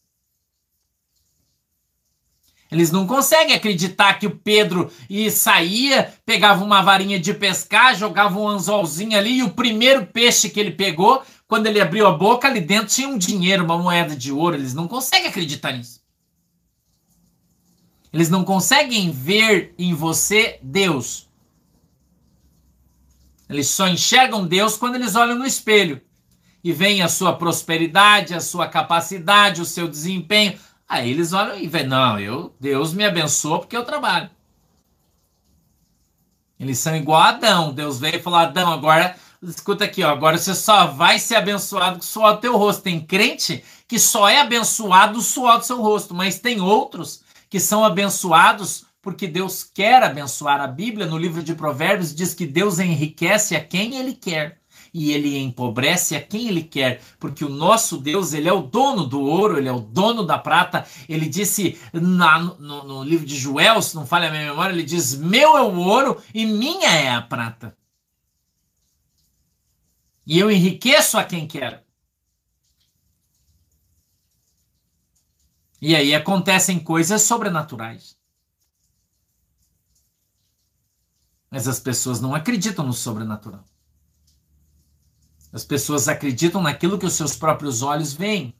Eles 2.71 2.91
não 2.91 3.07
conseguem 3.07 3.55
acreditar 3.55 4.19
que 4.19 4.27
o 4.27 4.37
Pedro 4.37 4.91
ia, 5.09 5.31
saía, 5.31 6.13
pegava 6.23 6.63
uma 6.63 6.83
varinha 6.83 7.19
de 7.19 7.33
pescar, 7.33 7.95
jogava 7.95 8.39
um 8.39 8.47
anzolzinho 8.47 9.17
ali 9.17 9.39
e 9.39 9.43
o 9.43 9.49
primeiro 9.49 10.05
peixe 10.05 10.49
que 10.49 10.59
ele 10.59 10.71
pegou, 10.71 11.23
quando 11.49 11.65
ele 11.65 11.81
abriu 11.81 12.05
a 12.05 12.11
boca, 12.11 12.47
ali 12.47 12.61
dentro 12.61 12.93
tinha 12.93 13.09
um 13.09 13.17
dinheiro, 13.17 13.65
uma 13.65 13.75
moeda 13.75 14.15
de 14.15 14.31
ouro. 14.31 14.55
Eles 14.55 14.75
não 14.75 14.87
conseguem 14.87 15.27
acreditar 15.27 15.71
nisso. 15.71 15.99
Eles 18.13 18.29
não 18.29 18.45
conseguem 18.45 19.09
ver 19.09 19.73
em 19.75 19.95
você 19.95 20.59
Deus. 20.61 21.27
Eles 23.49 23.67
só 23.67 23.87
enxergam 23.87 24.45
Deus 24.45 24.77
quando 24.77 24.93
eles 24.93 25.15
olham 25.15 25.39
no 25.39 25.45
espelho 25.45 25.99
e 26.63 26.71
veem 26.71 27.01
a 27.01 27.09
sua 27.09 27.33
prosperidade, 27.33 28.35
a 28.35 28.39
sua 28.39 28.67
capacidade, 28.67 29.59
o 29.59 29.65
seu 29.65 29.87
desempenho. 29.87 30.55
Aí 30.87 31.09
eles 31.09 31.33
olham 31.33 31.57
e 31.57 31.67
veem, 31.67 31.87
não, 31.87 32.19
eu, 32.19 32.55
Deus 32.59 32.93
me 32.93 33.03
abençoa 33.03 33.57
porque 33.57 33.75
eu 33.75 33.83
trabalho. 33.83 34.29
Eles 36.59 36.77
são 36.77 36.95
igual 36.95 37.21
a 37.21 37.29
Adão. 37.29 37.73
Deus 37.73 37.99
veio 37.99 38.17
e 38.17 38.21
falou: 38.21 38.37
Adão, 38.37 38.71
agora, 38.71 39.15
escuta 39.41 39.85
aqui, 39.85 40.03
ó, 40.03 40.09
agora 40.09 40.37
você 40.37 40.53
só 40.53 40.87
vai 40.87 41.19
ser 41.19 41.35
abençoado 41.35 41.97
com 41.97 42.03
o 42.03 42.07
suor 42.07 42.33
do 42.35 42.41
teu 42.41 42.57
rosto. 42.57 42.83
Tem 42.83 42.99
crente 42.99 43.63
que 43.87 43.97
só 43.97 44.27
é 44.27 44.39
abençoado 44.39 45.19
o 45.19 45.21
suor 45.21 45.59
do 45.59 45.65
seu 45.65 45.81
rosto, 45.81 46.13
mas 46.13 46.39
tem 46.39 46.61
outros 46.61 47.23
que 47.49 47.59
são 47.59 47.83
abençoados 47.83 48.85
porque 49.01 49.27
Deus 49.27 49.63
quer 49.63 50.03
abençoar. 50.03 50.61
A 50.61 50.67
Bíblia, 50.67 51.05
no 51.05 51.17
livro 51.17 51.41
de 51.41 51.55
Provérbios, 51.55 52.13
diz 52.13 52.33
que 52.33 52.45
Deus 52.45 52.79
enriquece 52.79 53.55
a 53.55 53.63
quem 53.63 53.95
Ele 53.95 54.13
quer 54.13 54.59
e 54.93 55.11
ele 55.11 55.37
empobrece 55.37 56.15
a 56.15 56.21
quem 56.21 56.47
ele 56.47 56.63
quer, 56.63 57.01
porque 57.19 57.45
o 57.45 57.49
nosso 57.49 57.97
Deus, 57.97 58.33
ele 58.33 58.49
é 58.49 58.53
o 58.53 58.61
dono 58.61 59.05
do 59.05 59.21
ouro, 59.21 59.57
ele 59.57 59.69
é 59.69 59.71
o 59.71 59.79
dono 59.79 60.23
da 60.23 60.37
prata. 60.37 60.85
Ele 61.07 61.27
disse 61.27 61.77
na, 61.93 62.39
no, 62.39 62.83
no, 62.83 63.03
livro 63.03 63.25
de 63.25 63.35
Joel, 63.35 63.81
se 63.81 63.95
não 63.95 64.05
falha 64.05 64.27
a 64.27 64.31
minha 64.31 64.49
memória, 64.49 64.73
ele 64.73 64.83
diz: 64.83 65.15
Meu 65.15 65.57
é 65.57 65.61
o 65.61 65.75
ouro 65.77 66.17
e 66.33 66.45
minha 66.45 66.89
é 66.89 67.11
a 67.11 67.21
prata. 67.21 67.75
E 70.29 70.37
eu 70.37 70.51
enriqueço 70.51 71.17
a 71.17 71.23
quem 71.23 71.47
quero. 71.47 71.79
E 75.81 75.95
aí 75.95 76.13
acontecem 76.13 76.77
coisas 76.77 77.23
sobrenaturais. 77.23 78.15
Mas 81.49 81.67
as 81.67 81.79
pessoas 81.79 82.21
não 82.21 82.35
acreditam 82.35 82.85
no 82.85 82.93
sobrenatural. 82.93 83.65
As 85.51 85.65
pessoas 85.65 86.07
acreditam 86.07 86.61
naquilo 86.61 86.99
que 86.99 87.07
os 87.07 87.13
seus 87.13 87.35
próprios 87.35 87.81
olhos 87.81 88.13
veem. 88.13 88.53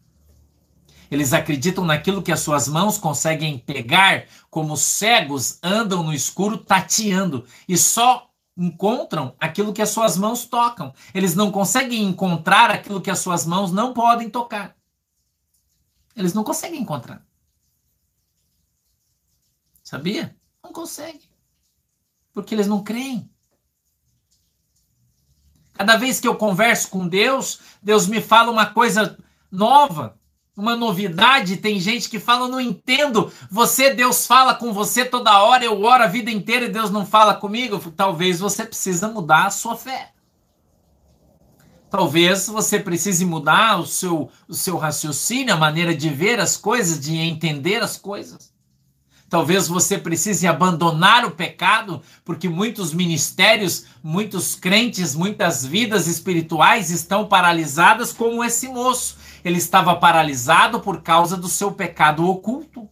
Eles 1.12 1.34
acreditam 1.34 1.86
naquilo 1.86 2.24
que 2.24 2.32
as 2.32 2.40
suas 2.40 2.68
mãos 2.68 2.98
conseguem 2.98 3.60
pegar, 3.60 4.26
como 4.50 4.76
cegos 4.76 5.60
andam 5.62 6.02
no 6.02 6.14
escuro 6.14 6.58
tateando 6.58 7.46
e 7.68 7.78
só 7.78 8.29
encontram 8.60 9.34
aquilo 9.40 9.74
que 9.74 9.82
as 9.82 9.90
suas 9.90 10.18
mãos 10.18 10.46
tocam. 10.46 10.94
Eles 11.14 11.34
não 11.34 11.50
conseguem 11.50 12.04
encontrar 12.04 12.70
aquilo 12.70 13.02
que 13.02 13.10
as 13.10 13.20
suas 13.20 13.46
mãos 13.46 13.72
não 13.72 13.94
podem 13.94 14.30
tocar. 14.30 14.76
Eles 16.14 16.34
não 16.34 16.44
conseguem 16.44 16.82
encontrar. 16.82 17.26
Sabia? 19.82 20.36
Não 20.62 20.74
conseguem. 20.74 21.30
Porque 22.34 22.54
eles 22.54 22.68
não 22.68 22.84
creem. 22.84 23.32
Cada 25.74 25.96
vez 25.96 26.20
que 26.20 26.28
eu 26.28 26.36
converso 26.36 26.90
com 26.90 27.08
Deus, 27.08 27.62
Deus 27.82 28.06
me 28.06 28.20
fala 28.20 28.52
uma 28.52 28.66
coisa 28.66 29.18
nova, 29.50 30.19
uma 30.60 30.76
novidade. 30.76 31.58
Tem 31.58 31.80
gente 31.80 32.10
que 32.10 32.20
fala, 32.20 32.48
não 32.48 32.60
entendo. 32.60 33.32
Você, 33.50 33.94
Deus 33.94 34.28
fala 34.28 34.54
com 34.54 34.74
você 34.74 35.06
toda 35.06 35.42
hora, 35.42 35.64
eu 35.64 35.82
oro 35.82 36.04
a 36.04 36.08
vida 36.08 36.30
inteira 36.30 36.66
e 36.66 36.70
Deus 36.70 36.92
não 36.92 37.06
fala 37.06 37.34
comigo. 37.34 37.80
Talvez 37.96 38.40
você 38.40 38.66
precisa 38.66 39.08
mudar 39.08 39.48
a 39.48 39.52
sua 39.52 39.78
fé. 39.78 40.12
Talvez 41.90 42.48
você 42.48 42.78
precise 42.78 43.26
mudar 43.26 43.80
o 43.80 43.86
seu, 43.86 44.30
o 44.48 44.54
seu 44.54 44.78
raciocínio, 44.78 45.54
a 45.54 45.58
maneira 45.58 45.96
de 45.96 46.10
ver 46.10 46.40
as 46.40 46.56
coisas, 46.56 47.00
de 47.00 47.16
entender 47.16 47.82
as 47.82 47.98
coisas. 47.98 48.54
Talvez 49.30 49.68
você 49.68 49.98
precise 49.98 50.48
abandonar 50.48 51.24
o 51.24 51.32
pecado, 51.32 52.02
porque 52.26 52.50
muitos 52.50 52.94
ministérios, 52.94 53.86
muitos 54.04 54.56
crentes, 54.56 55.16
muitas 55.16 55.64
vidas 55.64 56.08
espirituais 56.08 56.90
estão 56.90 57.28
paralisadas, 57.28 58.12
como 58.12 58.44
esse 58.44 58.68
moço. 58.68 59.18
Ele 59.44 59.58
estava 59.58 59.96
paralisado 59.96 60.80
por 60.80 61.02
causa 61.02 61.38
do 61.38 61.48
seu 61.48 61.72
pecado 61.72 62.28
oculto. 62.28 62.90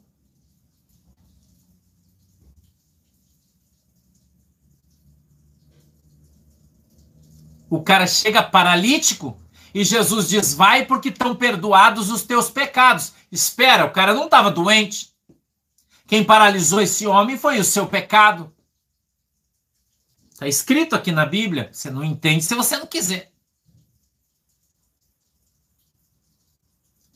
O 7.70 7.82
cara 7.84 8.08
chega 8.08 8.42
paralítico 8.42 9.38
e 9.74 9.84
Jesus 9.84 10.30
diz: 10.30 10.54
Vai 10.54 10.86
porque 10.86 11.10
estão 11.10 11.36
perdoados 11.36 12.10
os 12.10 12.24
teus 12.24 12.50
pecados. 12.50 13.14
Espera, 13.32 13.86
o 13.86 13.92
cara 13.92 14.14
não 14.14 14.26
estava 14.26 14.50
doente. 14.50 15.12
Quem 16.08 16.24
paralisou 16.24 16.80
esse 16.80 17.06
homem 17.06 17.38
foi 17.38 17.60
o 17.60 17.64
seu 17.64 17.86
pecado. 17.86 18.54
Está 20.32 20.48
escrito 20.48 20.96
aqui 20.96 21.12
na 21.12 21.26
Bíblia. 21.26 21.70
Você 21.72 21.90
não 21.90 22.04
entende 22.04 22.44
se 22.44 22.56
você 22.56 22.78
não 22.78 22.88
quiser. 22.88 23.32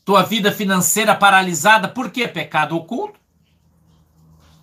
Tua 0.04 0.22
vida 0.22 0.50
financeira 0.50 1.14
paralisada, 1.14 1.88
por 1.88 2.10
quê? 2.10 2.26
Pecado 2.26 2.76
oculto. 2.76 3.20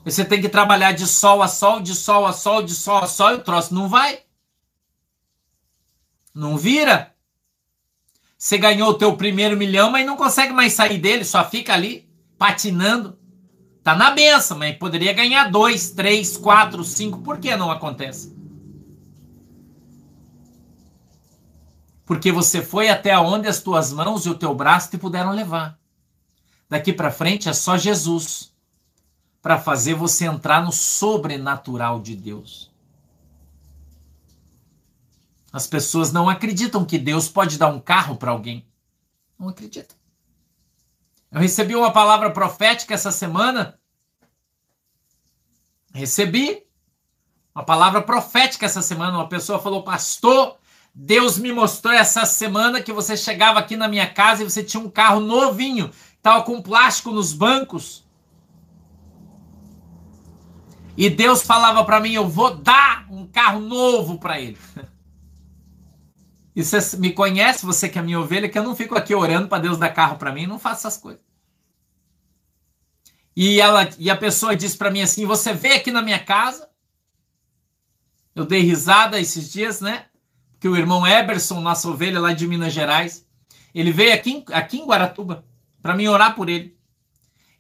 Você 0.04 0.26
tem 0.26 0.42
que 0.42 0.50
trabalhar 0.50 0.92
de 0.92 1.06
sol 1.06 1.42
a 1.42 1.48
sol, 1.48 1.80
de 1.80 1.94
sol 1.96 2.26
a 2.26 2.34
sol, 2.34 2.64
de 2.64 2.74
sol 2.74 2.98
a 2.98 3.08
sol, 3.08 3.32
e 3.32 3.36
o 3.36 3.44
troço 3.44 3.74
não 3.74 3.88
vai. 3.88 4.20
Não 6.34 6.58
vira. 6.58 7.14
Você 8.38 8.58
ganhou 8.58 8.90
o 8.90 8.94
teu 8.94 9.16
primeiro 9.18 9.58
milhão, 9.58 9.92
mas 9.92 10.06
não 10.06 10.16
consegue 10.16 10.54
mais 10.54 10.74
sair 10.74 10.98
dele, 10.98 11.26
só 11.26 11.48
fica 11.48 11.74
ali 11.74 12.10
patinando. 12.38 13.20
Tá 13.84 13.96
na 13.96 14.12
benção, 14.12 14.58
mas 14.58 14.78
poderia 14.78 15.14
ganhar 15.14 15.52
dois, 15.52 15.92
três, 15.92 16.38
quatro, 16.38 16.84
cinco. 16.84 17.20
Por 17.20 17.38
que 17.38 17.56
não 17.56 17.72
acontece? 17.72 18.39
Porque 22.10 22.32
você 22.32 22.64
foi 22.64 22.90
até 22.90 23.16
onde 23.20 23.48
as 23.48 23.62
tuas 23.62 23.94
mãos 23.94 24.26
e 24.26 24.30
o 24.32 24.36
teu 24.36 24.56
braço 24.56 24.90
te 24.90 24.98
puderam 24.98 25.32
levar. 25.32 25.78
Daqui 26.68 26.92
para 26.92 27.12
frente 27.12 27.48
é 27.48 27.54
só 27.54 27.78
Jesus 27.78 28.52
para 29.44 29.60
fazer 29.60 29.94
você 29.94 30.26
entrar 30.26 30.64
no 30.66 30.72
sobrenatural 30.72 32.02
de 32.02 32.16
Deus. 32.16 32.72
As 35.54 35.68
pessoas 35.68 36.12
não 36.12 36.28
acreditam 36.28 36.84
que 36.84 36.98
Deus 36.98 37.30
pode 37.30 37.60
dar 37.60 37.68
um 37.68 37.80
carro 37.80 38.16
para 38.16 38.32
alguém. 38.32 38.68
Não 39.38 39.50
acreditam. 39.50 39.96
Eu 41.32 41.42
recebi 41.42 41.76
uma 41.76 41.94
palavra 41.94 42.32
profética 42.32 42.96
essa 42.96 43.12
semana. 43.12 43.80
Recebi 45.94 46.66
uma 47.54 47.64
palavra 47.64 48.02
profética 48.02 48.66
essa 48.66 48.82
semana. 48.82 49.16
Uma 49.16 49.30
pessoa 49.30 49.60
falou: 49.60 49.84
Pastor, 49.84 50.59
Deus 51.02 51.38
me 51.38 51.54
mostrou 51.54 51.94
essa 51.94 52.26
semana 52.26 52.82
que 52.82 52.92
você 52.92 53.16
chegava 53.16 53.58
aqui 53.58 53.78
na 53.78 53.88
minha 53.88 54.06
casa 54.06 54.42
e 54.42 54.50
você 54.50 54.62
tinha 54.62 54.84
um 54.84 54.90
carro 54.90 55.22
novinho, 55.22 55.92
estava 56.18 56.44
com 56.44 56.62
plástico 56.62 57.10
nos 57.10 57.32
bancos. 57.32 58.06
E 60.98 61.10
Deus 61.10 61.42
falava 61.42 61.86
para 61.86 62.02
mim: 62.02 62.12
Eu 62.12 62.28
vou 62.28 62.54
dar 62.54 63.08
um 63.10 63.26
carro 63.26 63.62
novo 63.62 64.20
para 64.20 64.42
ele. 64.42 64.58
E 66.54 66.66
você 66.66 66.98
me 66.98 67.14
conhece, 67.14 67.66
você 67.66 67.88
que 67.88 67.98
é 67.98 68.02
minha 68.02 68.20
ovelha, 68.20 68.50
que 68.50 68.60
eu 68.60 68.64
não 68.64 68.76
fico 68.76 68.94
aqui 68.94 69.16
orando 69.16 69.48
para 69.48 69.62
Deus 69.62 69.78
dar 69.78 69.94
carro 69.94 70.18
para 70.18 70.34
mim, 70.34 70.46
não 70.46 70.60
faço 70.60 70.86
essas 70.86 70.98
coisas. 70.98 71.22
E, 73.34 73.62
ela, 73.62 73.90
e 73.98 74.10
a 74.10 74.18
pessoa 74.18 74.54
disse 74.54 74.78
para 74.78 74.92
mim 74.92 75.02
assim: 75.02 75.26
Você 75.26 75.54
veio 75.54 75.78
aqui 75.78 75.92
na 75.92 76.02
minha 76.02 76.20
casa? 76.20 76.70
Eu 78.36 78.46
dei 78.46 78.60
risada 78.60 79.18
esses 79.18 79.50
dias, 79.50 79.80
né? 79.80 80.09
Que 80.60 80.68
o 80.68 80.76
irmão 80.76 81.08
Eberson, 81.08 81.62
nossa 81.62 81.90
ovelha 81.90 82.20
lá 82.20 82.34
de 82.34 82.48
Minas 82.48 82.74
Gerais, 82.74 83.26
ele 83.74 83.92
veio 83.92 84.14
aqui, 84.14 84.44
aqui 84.52 84.78
em 84.78 84.86
Guaratuba 84.86 85.46
para 85.82 85.96
mim 85.96 86.08
orar 86.08 86.36
por 86.36 86.50
ele. 86.50 86.78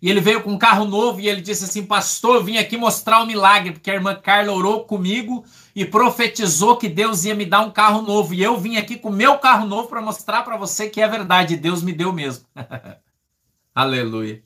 E 0.01 0.09
ele 0.09 0.21
veio 0.21 0.41
com 0.41 0.51
um 0.51 0.57
carro 0.57 0.85
novo 0.85 1.19
e 1.19 1.27
ele 1.27 1.41
disse 1.41 1.65
assim: 1.65 1.85
Pastor, 1.85 2.35
eu 2.35 2.43
vim 2.43 2.57
aqui 2.57 2.77
mostrar 2.77 3.19
o 3.19 3.23
um 3.23 3.27
milagre, 3.27 3.73
porque 3.73 3.91
a 3.91 3.95
irmã 3.95 4.15
Carla 4.15 4.53
orou 4.53 4.85
comigo 4.85 5.43
e 5.75 5.83
profetizou 5.83 6.77
que 6.77 6.88
Deus 6.88 7.25
ia 7.25 7.35
me 7.35 7.45
dar 7.45 7.62
um 7.62 7.71
carro 7.71 8.01
novo. 8.01 8.33
E 8.33 8.41
eu 8.41 8.57
vim 8.57 8.77
aqui 8.77 8.95
com 8.95 9.09
meu 9.09 9.38
carro 9.39 9.67
novo 9.67 9.89
para 9.89 10.01
mostrar 10.01 10.43
para 10.43 10.55
você 10.55 10.89
que 10.89 11.01
é 11.01 11.07
verdade, 11.07 11.57
Deus 11.57 11.83
me 11.83 11.91
deu 11.91 12.13
mesmo. 12.13 12.45
Aleluia. 13.75 14.41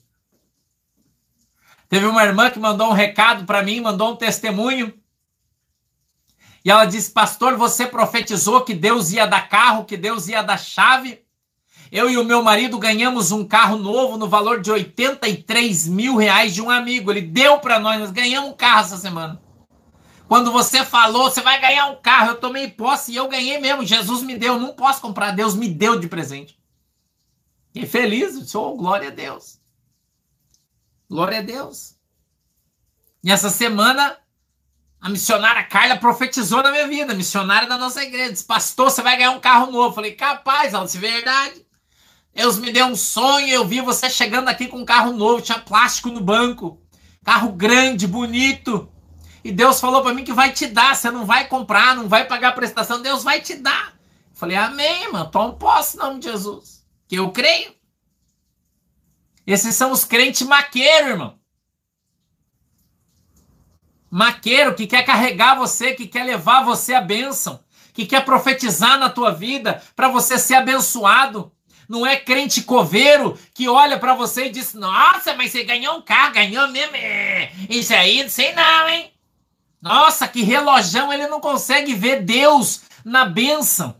Teve 1.88 2.06
uma 2.06 2.24
irmã 2.24 2.50
que 2.50 2.58
mandou 2.58 2.88
um 2.88 2.92
recado 2.92 3.44
para 3.44 3.62
mim, 3.62 3.80
mandou 3.80 4.10
um 4.10 4.16
testemunho. 4.16 4.92
E 6.64 6.70
ela 6.70 6.86
disse: 6.86 7.10
Pastor, 7.10 7.56
você 7.56 7.86
profetizou 7.86 8.62
que 8.62 8.74
Deus 8.74 9.12
ia 9.12 9.26
dar 9.26 9.48
carro, 9.48 9.84
que 9.84 9.96
Deus 9.96 10.28
ia 10.28 10.42
dar 10.42 10.58
chave. 10.58 11.22
Eu 11.92 12.10
e 12.10 12.16
o 12.16 12.24
meu 12.24 12.42
marido 12.42 12.78
ganhamos 12.78 13.30
um 13.30 13.46
carro 13.46 13.76
novo 13.76 14.16
no 14.16 14.28
valor 14.28 14.60
de 14.60 14.70
83 14.70 15.86
mil 15.86 16.16
reais 16.16 16.54
de 16.54 16.62
um 16.62 16.70
amigo. 16.70 17.10
Ele 17.10 17.20
deu 17.20 17.58
para 17.58 17.78
nós, 17.78 18.00
nós 18.00 18.10
ganhamos 18.10 18.50
um 18.50 18.54
carro 18.54 18.80
essa 18.80 18.96
semana. 18.96 19.40
Quando 20.26 20.50
você 20.50 20.84
falou, 20.84 21.30
você 21.30 21.42
vai 21.42 21.60
ganhar 21.60 21.86
um 21.86 21.96
carro, 21.96 22.30
eu 22.30 22.40
tomei 22.40 22.68
posse 22.68 23.12
e 23.12 23.16
eu 23.16 23.28
ganhei 23.28 23.58
mesmo. 23.58 23.84
Jesus 23.84 24.22
me 24.22 24.36
deu, 24.36 24.58
não 24.58 24.72
posso 24.72 25.00
comprar, 25.00 25.32
Deus 25.32 25.54
me 25.54 25.68
deu 25.68 26.00
de 26.00 26.08
presente. 26.08 26.58
E 27.74 27.86
feliz, 27.86 28.50
sou 28.50 28.76
glória 28.76 29.08
a 29.08 29.12
Deus. 29.12 29.60
Glória 31.08 31.38
a 31.38 31.42
Deus. 31.42 31.96
E 33.22 33.30
essa 33.30 33.50
semana, 33.50 34.16
A 35.04 35.10
missionária 35.10 35.62
Carla 35.64 35.98
profetizou 35.98 36.62
na 36.62 36.70
minha 36.70 36.88
vida, 36.88 37.12
missionária 37.12 37.68
da 37.68 37.76
nossa 37.76 38.02
igreja. 38.02 38.32
Disse, 38.32 38.44
pastor, 38.46 38.90
você 38.90 39.02
vai 39.02 39.18
ganhar 39.18 39.32
um 39.32 39.38
carro 39.38 39.70
novo. 39.70 39.94
Falei, 39.94 40.12
capaz, 40.12 40.72
ela 40.72 40.86
disse, 40.86 40.96
verdade. 40.96 41.62
Deus 42.34 42.56
me 42.56 42.72
deu 42.72 42.86
um 42.86 42.96
sonho, 42.96 43.46
eu 43.48 43.66
vi 43.66 43.82
você 43.82 44.08
chegando 44.08 44.48
aqui 44.48 44.66
com 44.66 44.78
um 44.78 44.84
carro 44.84 45.12
novo, 45.12 45.42
tinha 45.42 45.58
plástico 45.58 46.08
no 46.08 46.22
banco. 46.22 46.80
Carro 47.22 47.52
grande, 47.52 48.06
bonito. 48.06 48.90
E 49.44 49.52
Deus 49.52 49.78
falou 49.78 50.02
para 50.02 50.14
mim 50.14 50.24
que 50.24 50.32
vai 50.32 50.52
te 50.52 50.66
dar, 50.68 50.96
você 50.96 51.10
não 51.10 51.26
vai 51.26 51.48
comprar, 51.48 51.94
não 51.94 52.08
vai 52.08 52.24
pagar 52.24 52.48
a 52.48 52.52
prestação, 52.52 53.02
Deus 53.02 53.22
vai 53.22 53.42
te 53.42 53.56
dar. 53.56 53.92
Falei, 54.32 54.56
amém, 54.56 55.12
mano, 55.12 55.30
toma 55.30 55.52
posse 55.52 55.98
em 55.98 56.00
nome 56.00 56.18
de 56.18 56.30
Jesus. 56.30 56.82
Que 57.06 57.16
eu 57.16 57.30
creio. 57.30 57.74
Esses 59.46 59.74
são 59.74 59.92
os 59.92 60.02
crentes 60.02 60.46
maqueiros, 60.46 61.10
irmão 61.10 61.43
maqueiro 64.14 64.76
que 64.76 64.86
quer 64.86 65.02
carregar 65.02 65.56
você, 65.56 65.92
que 65.92 66.06
quer 66.06 66.22
levar 66.22 66.64
você 66.64 66.94
à 66.94 67.00
bênção, 67.00 67.58
que 67.92 68.06
quer 68.06 68.24
profetizar 68.24 68.96
na 68.96 69.10
tua 69.10 69.32
vida 69.32 69.82
para 69.96 70.06
você 70.06 70.38
ser 70.38 70.54
abençoado. 70.54 71.50
Não 71.88 72.06
é 72.06 72.16
crente 72.16 72.62
coveiro 72.62 73.36
que 73.52 73.68
olha 73.68 73.98
para 73.98 74.14
você 74.14 74.46
e 74.46 74.50
diz: 74.50 74.72
Nossa, 74.72 75.34
mas 75.34 75.50
você 75.50 75.64
ganhou 75.64 75.96
um 75.96 76.02
carro, 76.02 76.34
ganhou 76.34 76.68
mesmo. 76.68 76.94
É, 76.94 77.50
isso 77.68 77.92
aí, 77.92 78.22
não 78.22 78.30
sei 78.30 78.52
não, 78.52 78.88
hein? 78.88 79.12
Nossa, 79.82 80.28
que 80.28 80.42
relojão, 80.42 81.12
ele 81.12 81.26
não 81.26 81.40
consegue 81.40 81.92
ver 81.92 82.22
Deus 82.22 82.82
na 83.04 83.24
bênção. 83.24 83.96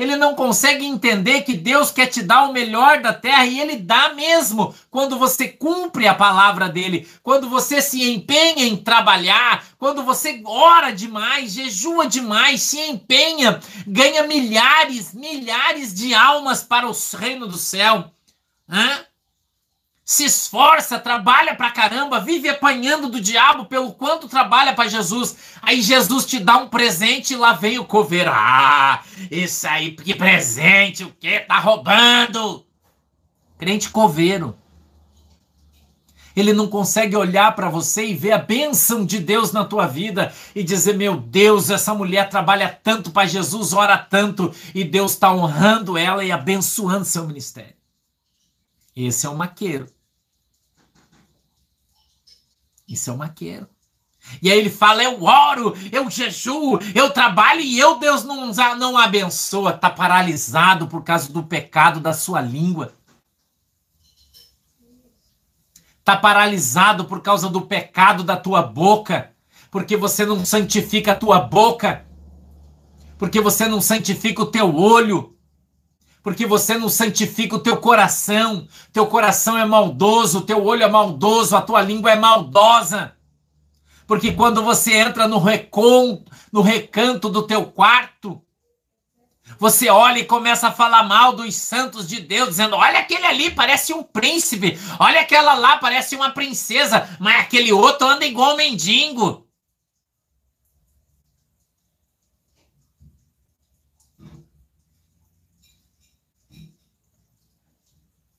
Ele 0.00 0.16
não 0.16 0.34
consegue 0.34 0.86
entender 0.86 1.42
que 1.42 1.52
Deus 1.52 1.90
quer 1.90 2.06
te 2.06 2.22
dar 2.22 2.48
o 2.48 2.54
melhor 2.54 3.02
da 3.02 3.12
terra 3.12 3.44
e 3.44 3.60
ele 3.60 3.76
dá 3.76 4.14
mesmo 4.14 4.74
quando 4.90 5.18
você 5.18 5.46
cumpre 5.46 6.08
a 6.08 6.14
palavra 6.14 6.70
dele, 6.70 7.06
quando 7.22 7.50
você 7.50 7.82
se 7.82 8.10
empenha 8.10 8.64
em 8.64 8.78
trabalhar, 8.78 9.62
quando 9.78 10.02
você 10.02 10.40
ora 10.46 10.90
demais, 10.90 11.52
jejua 11.52 12.06
demais, 12.06 12.62
se 12.62 12.80
empenha, 12.80 13.60
ganha 13.86 14.26
milhares, 14.26 15.12
milhares 15.12 15.92
de 15.92 16.14
almas 16.14 16.62
para 16.62 16.88
o 16.88 16.96
reino 17.18 17.46
do 17.46 17.58
céu. 17.58 18.10
Hã? 18.66 19.04
Se 20.10 20.24
esforça, 20.24 20.98
trabalha 20.98 21.54
pra 21.54 21.70
caramba, 21.70 22.18
vive 22.18 22.48
apanhando 22.48 23.08
do 23.08 23.20
diabo 23.20 23.66
pelo 23.66 23.92
quanto 23.92 24.28
trabalha 24.28 24.74
para 24.74 24.88
Jesus. 24.88 25.36
Aí 25.62 25.80
Jesus 25.80 26.26
te 26.26 26.40
dá 26.40 26.56
um 26.56 26.66
presente 26.66 27.32
e 27.32 27.36
lá 27.36 27.52
vem 27.52 27.78
o 27.78 27.84
coveiro. 27.84 28.28
Ah, 28.34 29.04
isso 29.30 29.68
aí, 29.68 29.92
que 29.92 30.12
presente, 30.12 31.04
o 31.04 31.12
que? 31.12 31.38
Tá 31.38 31.60
roubando. 31.60 32.66
Crente 33.56 33.88
coveiro. 33.90 34.58
Ele 36.34 36.52
não 36.52 36.66
consegue 36.66 37.14
olhar 37.14 37.54
para 37.54 37.68
você 37.68 38.04
e 38.04 38.12
ver 38.12 38.32
a 38.32 38.38
bênção 38.38 39.06
de 39.06 39.20
Deus 39.20 39.52
na 39.52 39.64
tua 39.64 39.86
vida 39.86 40.34
e 40.56 40.64
dizer: 40.64 40.96
Meu 40.96 41.18
Deus, 41.18 41.70
essa 41.70 41.94
mulher 41.94 42.28
trabalha 42.28 42.68
tanto 42.82 43.12
para 43.12 43.28
Jesus, 43.28 43.72
ora 43.72 43.96
tanto, 43.96 44.52
e 44.74 44.82
Deus 44.82 45.12
está 45.12 45.32
honrando 45.32 45.96
ela 45.96 46.24
e 46.24 46.32
abençoando 46.32 47.04
seu 47.04 47.24
ministério. 47.28 47.76
Esse 48.96 49.24
é 49.24 49.28
o 49.28 49.36
maqueiro. 49.36 49.86
Isso 52.90 53.08
é 53.08 53.12
um 53.12 53.18
maqueiro. 53.18 53.68
E 54.42 54.50
aí 54.50 54.58
ele 54.58 54.68
fala: 54.68 55.02
eu 55.02 55.22
oro, 55.22 55.74
eu 55.92 56.10
jejuo, 56.10 56.80
eu 56.94 57.10
trabalho 57.10 57.60
e 57.60 57.78
eu, 57.78 57.98
Deus, 57.98 58.24
não, 58.24 58.52
não 58.76 58.98
abençoa. 58.98 59.70
Está 59.70 59.88
paralisado 59.88 60.88
por 60.88 61.04
causa 61.04 61.32
do 61.32 61.44
pecado 61.44 62.00
da 62.00 62.12
sua 62.12 62.40
língua. 62.40 62.92
Está 66.00 66.16
paralisado 66.16 67.04
por 67.04 67.22
causa 67.22 67.48
do 67.48 67.62
pecado 67.62 68.24
da 68.24 68.36
tua 68.36 68.62
boca. 68.62 69.30
Porque 69.70 69.96
você 69.96 70.26
não 70.26 70.44
santifica 70.44 71.12
a 71.12 71.16
tua 71.16 71.38
boca. 71.38 72.04
Porque 73.16 73.40
você 73.40 73.68
não 73.68 73.80
santifica 73.80 74.42
o 74.42 74.50
teu 74.50 74.74
olho 74.74 75.36
porque 76.22 76.46
você 76.46 76.76
não 76.76 76.88
santifica 76.88 77.56
o 77.56 77.60
teu 77.60 77.76
coração. 77.78 78.66
Teu 78.92 79.06
coração 79.06 79.56
é 79.56 79.64
maldoso, 79.64 80.42
teu 80.42 80.64
olho 80.64 80.82
é 80.82 80.88
maldoso, 80.88 81.56
a 81.56 81.62
tua 81.62 81.80
língua 81.80 82.10
é 82.10 82.16
maldosa. 82.16 83.16
Porque 84.06 84.32
quando 84.32 84.62
você 84.62 84.94
entra 84.94 85.28
no 85.28 85.38
reconto, 85.38 86.30
no 86.52 86.60
recanto 86.60 87.28
do 87.28 87.46
teu 87.46 87.64
quarto, 87.66 88.42
você 89.58 89.88
olha 89.88 90.18
e 90.18 90.24
começa 90.24 90.68
a 90.68 90.72
falar 90.72 91.04
mal 91.04 91.32
dos 91.32 91.54
santos 91.54 92.08
de 92.08 92.20
Deus, 92.20 92.50
dizendo: 92.50 92.76
Olha 92.76 92.98
aquele 92.98 93.26
ali, 93.26 93.50
parece 93.50 93.92
um 93.92 94.02
príncipe. 94.02 94.78
Olha 94.98 95.20
aquela 95.20 95.54
lá, 95.54 95.76
parece 95.76 96.16
uma 96.16 96.30
princesa. 96.30 97.08
Mas 97.18 97.40
aquele 97.40 97.72
outro 97.72 98.06
anda 98.06 98.26
igual 98.26 98.54
um 98.54 98.56
mendigo. 98.56 99.46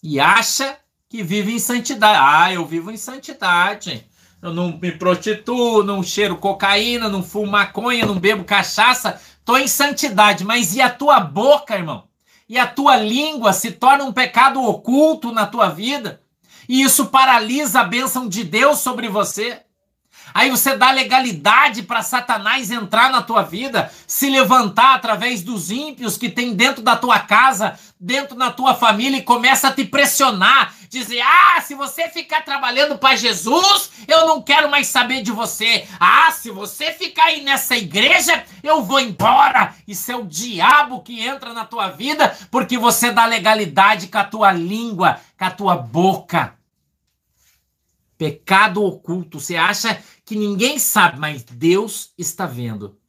E 0.01 0.19
acha 0.19 0.77
que 1.09 1.21
vive 1.21 1.53
em 1.53 1.59
santidade. 1.59 2.19
Ah, 2.21 2.53
eu 2.53 2.65
vivo 2.65 2.91
em 2.91 2.97
santidade. 2.97 4.07
Eu 4.41 4.53
não 4.53 4.77
me 4.77 4.91
prostituo, 4.91 5.83
não 5.83 6.01
cheiro 6.01 6.37
cocaína, 6.37 7.07
não 7.07 7.21
fumo 7.21 7.51
maconha, 7.51 8.05
não 8.05 8.19
bebo 8.19 8.43
cachaça. 8.43 9.21
Tô 9.45 9.57
em 9.57 9.67
santidade. 9.67 10.43
Mas 10.43 10.75
e 10.75 10.81
a 10.81 10.89
tua 10.89 11.19
boca, 11.19 11.75
irmão? 11.75 12.05
E 12.49 12.57
a 12.57 12.65
tua 12.65 12.97
língua 12.97 13.53
se 13.53 13.71
torna 13.71 14.03
um 14.03 14.11
pecado 14.11 14.61
oculto 14.63 15.31
na 15.31 15.45
tua 15.45 15.69
vida? 15.69 16.21
E 16.67 16.81
isso 16.81 17.07
paralisa 17.07 17.81
a 17.81 17.83
bênção 17.83 18.27
de 18.27 18.43
Deus 18.43 18.79
sobre 18.79 19.07
você? 19.07 19.61
Aí 20.33 20.49
você 20.49 20.75
dá 20.75 20.91
legalidade 20.91 21.83
para 21.83 22.01
Satanás 22.01 22.71
entrar 22.71 23.11
na 23.11 23.21
tua 23.21 23.41
vida, 23.41 23.91
se 24.07 24.29
levantar 24.29 24.95
através 24.95 25.41
dos 25.41 25.71
ímpios 25.71 26.17
que 26.17 26.29
tem 26.29 26.53
dentro 26.53 26.81
da 26.81 26.95
tua 26.95 27.19
casa, 27.19 27.77
dentro 27.99 28.35
da 28.35 28.51
tua 28.51 28.73
família 28.73 29.17
e 29.17 29.23
começa 29.23 29.67
a 29.67 29.71
te 29.71 29.85
pressionar, 29.85 30.73
dizer: 30.89 31.21
"Ah, 31.21 31.61
se 31.61 31.75
você 31.75 32.09
ficar 32.09 32.41
trabalhando 32.43 32.97
para 32.97 33.15
Jesus, 33.15 33.91
eu 34.07 34.25
não 34.25 34.41
quero 34.41 34.69
mais 34.69 34.87
saber 34.87 35.21
de 35.21 35.31
você. 35.31 35.87
Ah, 35.99 36.31
se 36.31 36.49
você 36.49 36.91
ficar 36.91 37.25
aí 37.25 37.41
nessa 37.41 37.75
igreja, 37.75 38.43
eu 38.63 38.83
vou 38.83 38.99
embora". 38.99 39.75
Isso 39.87 40.11
é 40.11 40.15
o 40.15 40.25
diabo 40.25 41.01
que 41.01 41.21
entra 41.21 41.53
na 41.53 41.65
tua 41.65 41.89
vida 41.89 42.35
porque 42.49 42.77
você 42.77 43.11
dá 43.11 43.25
legalidade 43.25 44.07
com 44.07 44.17
a 44.17 44.23
tua 44.23 44.51
língua, 44.51 45.19
com 45.37 45.45
a 45.45 45.51
tua 45.51 45.75
boca. 45.75 46.60
Pecado 48.21 48.83
oculto. 48.83 49.39
Você 49.39 49.55
acha 49.55 49.99
que 50.23 50.35
ninguém 50.35 50.77
sabe, 50.77 51.17
mas 51.19 51.43
Deus 51.43 52.13
está 52.15 52.45
vendo. 52.45 53.01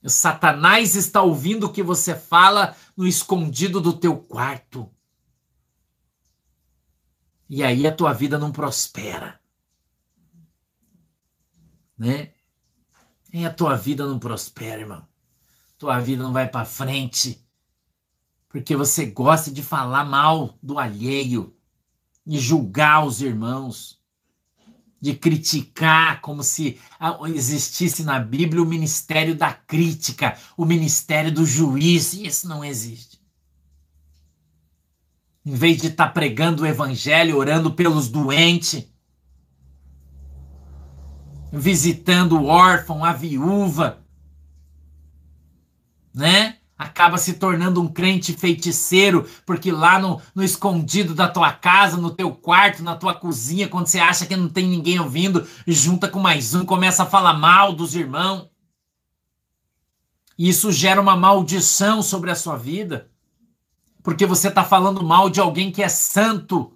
O 0.00 0.08
Satanás 0.08 0.94
está 0.94 1.20
ouvindo 1.20 1.66
o 1.66 1.72
que 1.72 1.82
você 1.82 2.14
fala 2.14 2.76
no 2.96 3.08
escondido 3.08 3.80
do 3.80 3.92
teu 3.92 4.16
quarto. 4.16 4.88
E 7.48 7.64
aí 7.64 7.88
a 7.88 7.92
tua 7.92 8.12
vida 8.12 8.38
não 8.38 8.52
prospera. 8.52 9.40
Né? 11.98 12.32
E 13.32 13.44
a 13.44 13.52
tua 13.52 13.74
vida 13.74 14.06
não 14.06 14.20
prospera, 14.20 14.82
irmão. 14.82 15.08
Tua 15.76 15.98
vida 15.98 16.22
não 16.22 16.32
vai 16.32 16.48
para 16.48 16.64
frente. 16.64 17.44
Porque 18.48 18.76
você 18.76 19.06
gosta 19.06 19.50
de 19.50 19.60
falar 19.60 20.04
mal 20.04 20.56
do 20.62 20.78
alheio 20.78 21.59
de 22.26 22.38
julgar 22.38 23.04
os 23.04 23.20
irmãos, 23.20 24.00
de 25.00 25.14
criticar, 25.14 26.20
como 26.20 26.42
se 26.42 26.78
existisse 27.34 28.04
na 28.04 28.18
Bíblia 28.18 28.62
o 28.62 28.66
ministério 28.66 29.34
da 29.34 29.52
crítica, 29.52 30.36
o 30.56 30.64
ministério 30.64 31.32
do 31.32 31.46
juiz, 31.46 32.12
e 32.12 32.26
isso 32.26 32.46
não 32.46 32.62
existe. 32.62 33.18
Em 35.44 35.54
vez 35.54 35.80
de 35.80 35.88
estar 35.88 36.08
tá 36.08 36.12
pregando 36.12 36.62
o 36.62 36.66
evangelho, 36.66 37.38
orando 37.38 37.72
pelos 37.72 38.08
doentes, 38.08 38.86
visitando 41.50 42.38
o 42.38 42.44
órfão, 42.44 43.04
a 43.04 43.12
viúva, 43.12 44.04
né? 46.14 46.59
Acaba 46.80 47.18
se 47.18 47.34
tornando 47.34 47.82
um 47.82 47.86
crente 47.86 48.32
feiticeiro, 48.32 49.28
porque 49.44 49.70
lá 49.70 49.98
no, 49.98 50.18
no 50.34 50.42
escondido 50.42 51.14
da 51.14 51.28
tua 51.28 51.52
casa, 51.52 51.98
no 51.98 52.10
teu 52.10 52.30
quarto, 52.30 52.82
na 52.82 52.96
tua 52.96 53.12
cozinha, 53.12 53.68
quando 53.68 53.86
você 53.86 53.98
acha 53.98 54.24
que 54.24 54.34
não 54.34 54.48
tem 54.48 54.66
ninguém 54.66 54.98
ouvindo, 54.98 55.46
junta 55.66 56.08
com 56.08 56.18
mais 56.18 56.54
um, 56.54 56.64
começa 56.64 57.02
a 57.02 57.06
falar 57.06 57.34
mal 57.34 57.74
dos 57.74 57.94
irmãos. 57.94 58.48
E 60.38 60.48
isso 60.48 60.72
gera 60.72 61.02
uma 61.02 61.14
maldição 61.14 62.02
sobre 62.02 62.30
a 62.30 62.34
sua 62.34 62.56
vida, 62.56 63.10
porque 64.02 64.24
você 64.24 64.48
está 64.48 64.64
falando 64.64 65.04
mal 65.04 65.28
de 65.28 65.38
alguém 65.38 65.70
que 65.70 65.82
é 65.82 65.88
santo 65.90 66.72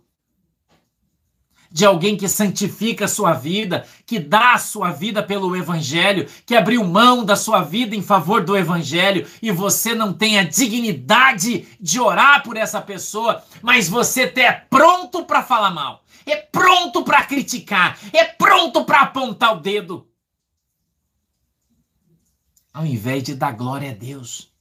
de 1.74 1.84
alguém 1.84 2.16
que 2.16 2.28
santifica 2.28 3.06
a 3.06 3.08
sua 3.08 3.32
vida, 3.32 3.84
que 4.06 4.20
dá 4.20 4.54
a 4.54 4.58
sua 4.58 4.92
vida 4.92 5.24
pelo 5.24 5.56
Evangelho, 5.56 6.28
que 6.46 6.54
abriu 6.54 6.84
mão 6.84 7.24
da 7.24 7.34
sua 7.34 7.62
vida 7.62 7.96
em 7.96 8.00
favor 8.00 8.44
do 8.44 8.56
Evangelho 8.56 9.26
e 9.42 9.50
você 9.50 9.92
não 9.92 10.12
tem 10.12 10.38
a 10.38 10.44
dignidade 10.44 11.66
de 11.80 11.98
orar 11.98 12.44
por 12.44 12.56
essa 12.56 12.80
pessoa, 12.80 13.42
mas 13.60 13.88
você 13.88 14.32
é 14.36 14.52
pronto 14.52 15.24
para 15.24 15.42
falar 15.42 15.72
mal, 15.72 16.04
é 16.24 16.36
pronto 16.36 17.02
para 17.02 17.24
criticar, 17.24 17.98
é 18.12 18.22
pronto 18.22 18.84
para 18.84 19.00
apontar 19.00 19.56
o 19.56 19.60
dedo. 19.60 20.06
ao 22.72 22.84
invés 22.84 23.22
de 23.22 23.34
dar 23.36 23.52
glória 23.52 23.90
a 23.90 23.94
Deus. 23.94 24.52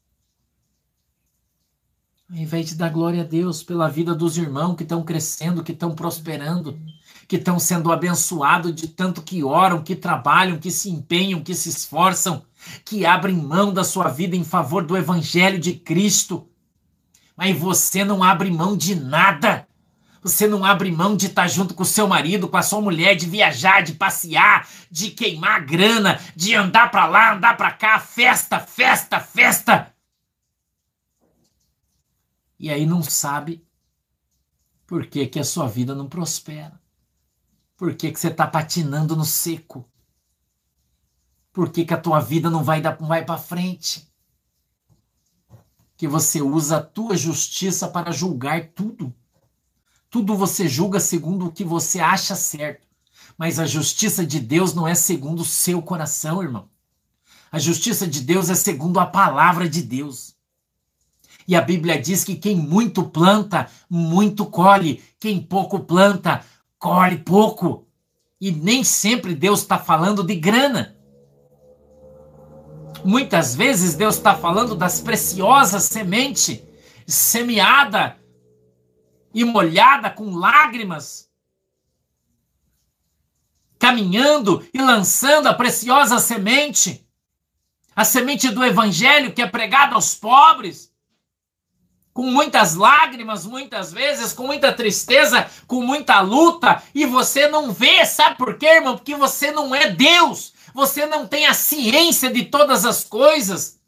Ao 2.29 2.37
invés 2.37 2.69
de 2.69 2.75
dar 2.75 2.89
glória 2.89 3.21
a 3.21 3.25
Deus 3.25 3.63
pela 3.63 3.87
vida 3.89 4.15
dos 4.15 4.37
irmãos 4.37 4.75
que 4.75 4.83
estão 4.83 5.03
crescendo, 5.03 5.63
que 5.63 5.71
estão 5.71 5.93
prosperando, 5.93 6.79
que 7.33 7.37
estão 7.37 7.57
sendo 7.57 7.91
abençoados 7.91 8.75
de 8.75 8.87
tanto 8.87 9.23
que 9.23 9.43
oram, 9.43 9.81
que 9.81 9.95
trabalham, 9.95 10.59
que 10.59 10.69
se 10.69 10.91
empenham, 10.91 11.41
que 11.41 11.55
se 11.55 11.67
esforçam, 11.67 12.45
que 12.85 13.07
abrem 13.07 13.35
mão 13.35 13.73
da 13.73 13.83
sua 13.83 14.07
vida 14.07 14.35
em 14.35 14.43
favor 14.43 14.85
do 14.85 14.95
Evangelho 14.95 15.57
de 15.57 15.73
Cristo. 15.73 16.47
Mas 17.35 17.57
você 17.57 18.05
não 18.05 18.21
abre 18.21 18.51
mão 18.51 18.77
de 18.77 18.93
nada. 18.93 19.67
Você 20.21 20.45
não 20.45 20.63
abre 20.63 20.91
mão 20.91 21.17
de 21.17 21.25
estar 21.25 21.47
junto 21.47 21.73
com 21.73 21.81
o 21.81 21.87
seu 21.87 22.07
marido, 22.07 22.47
com 22.47 22.55
a 22.55 22.61
sua 22.61 22.79
mulher, 22.79 23.15
de 23.15 23.25
viajar, 23.25 23.81
de 23.81 23.93
passear, 23.93 24.69
de 24.91 25.09
queimar 25.09 25.65
grana, 25.65 26.19
de 26.35 26.53
andar 26.53 26.91
para 26.91 27.07
lá, 27.07 27.33
andar 27.33 27.57
para 27.57 27.71
cá, 27.71 27.99
festa, 27.99 28.59
festa, 28.59 29.19
festa. 29.19 29.91
E 32.59 32.69
aí 32.69 32.85
não 32.85 33.01
sabe 33.01 33.65
por 34.85 35.07
que, 35.07 35.25
que 35.25 35.39
a 35.39 35.43
sua 35.43 35.67
vida 35.67 35.95
não 35.95 36.07
prospera. 36.07 36.82
Por 37.83 37.95
que, 37.95 38.13
que 38.13 38.17
você 38.17 38.29
está 38.29 38.47
patinando 38.47 39.13
no 39.13 39.25
seco? 39.25 39.85
Por 41.51 41.69
que, 41.69 41.83
que 41.83 41.93
a 41.93 41.99
tua 41.99 42.21
vida 42.21 42.49
não 42.49 42.63
vai, 42.63 42.79
dar, 42.79 42.95
vai 42.95 43.25
para 43.25 43.37
frente? 43.37 44.09
Que 45.97 46.07
você 46.07 46.41
usa 46.41 46.77
a 46.77 46.81
tua 46.81 47.17
justiça 47.17 47.89
para 47.89 48.13
julgar 48.13 48.69
tudo. 48.69 49.13
Tudo 50.09 50.33
você 50.33 50.65
julga 50.65 50.97
segundo 51.01 51.47
o 51.47 51.51
que 51.51 51.65
você 51.65 51.99
acha 51.99 52.37
certo. 52.37 52.87
Mas 53.37 53.59
a 53.59 53.65
justiça 53.65 54.25
de 54.25 54.39
Deus 54.39 54.73
não 54.73 54.87
é 54.87 54.95
segundo 54.95 55.41
o 55.41 55.45
seu 55.45 55.81
coração, 55.81 56.41
irmão. 56.41 56.69
A 57.51 57.59
justiça 57.59 58.07
de 58.07 58.21
Deus 58.21 58.49
é 58.49 58.55
segundo 58.55 58.97
a 58.97 59.05
palavra 59.05 59.67
de 59.67 59.81
Deus. 59.81 60.37
E 61.45 61.53
a 61.53 61.59
Bíblia 61.61 62.01
diz 62.01 62.23
que 62.23 62.37
quem 62.37 62.55
muito 62.55 63.03
planta, 63.03 63.69
muito 63.89 64.45
colhe. 64.45 65.03
Quem 65.19 65.41
pouco 65.41 65.81
planta, 65.81 66.45
colhe 66.83 67.17
pouco. 67.19 67.87
E 68.41 68.51
nem 68.51 68.83
sempre 68.83 69.33
Deus 69.33 69.61
está 69.61 69.79
falando 69.79 70.21
de 70.21 70.35
grana. 70.35 70.97
Muitas 73.05 73.55
vezes 73.55 73.95
Deus 73.95 74.15
está 74.15 74.35
falando 74.35 74.75
das 74.75 74.99
preciosas 74.99 75.83
sementes 75.83 76.61
semeada 77.07 78.17
e 79.33 79.43
molhada 79.43 80.09
com 80.09 80.35
lágrimas, 80.35 81.29
caminhando 83.79 84.65
e 84.73 84.77
lançando 84.77 85.47
a 85.47 85.53
preciosa 85.53 86.19
semente, 86.19 87.05
a 87.95 88.05
semente 88.05 88.49
do 88.49 88.63
evangelho 88.63 89.33
que 89.33 89.41
é 89.41 89.47
pregada 89.47 89.95
aos 89.95 90.15
pobres 90.15 90.92
com 92.13 92.23
muitas 92.23 92.75
lágrimas, 92.75 93.45
muitas 93.45 93.91
vezes, 93.91 94.33
com 94.33 94.45
muita 94.45 94.71
tristeza, 94.71 95.49
com 95.65 95.81
muita 95.81 96.19
luta, 96.21 96.81
e 96.93 97.05
você 97.05 97.47
não 97.47 97.71
vê, 97.73 98.05
sabe 98.05 98.37
por 98.37 98.57
quê, 98.57 98.67
irmão? 98.67 98.95
Porque 98.95 99.15
você 99.15 99.51
não 99.51 99.73
é 99.73 99.89
Deus, 99.89 100.53
você 100.73 101.05
não 101.05 101.27
tem 101.27 101.47
a 101.47 101.53
ciência 101.53 102.29
de 102.29 102.45
todas 102.45 102.85
as 102.85 103.03
coisas. 103.03 103.81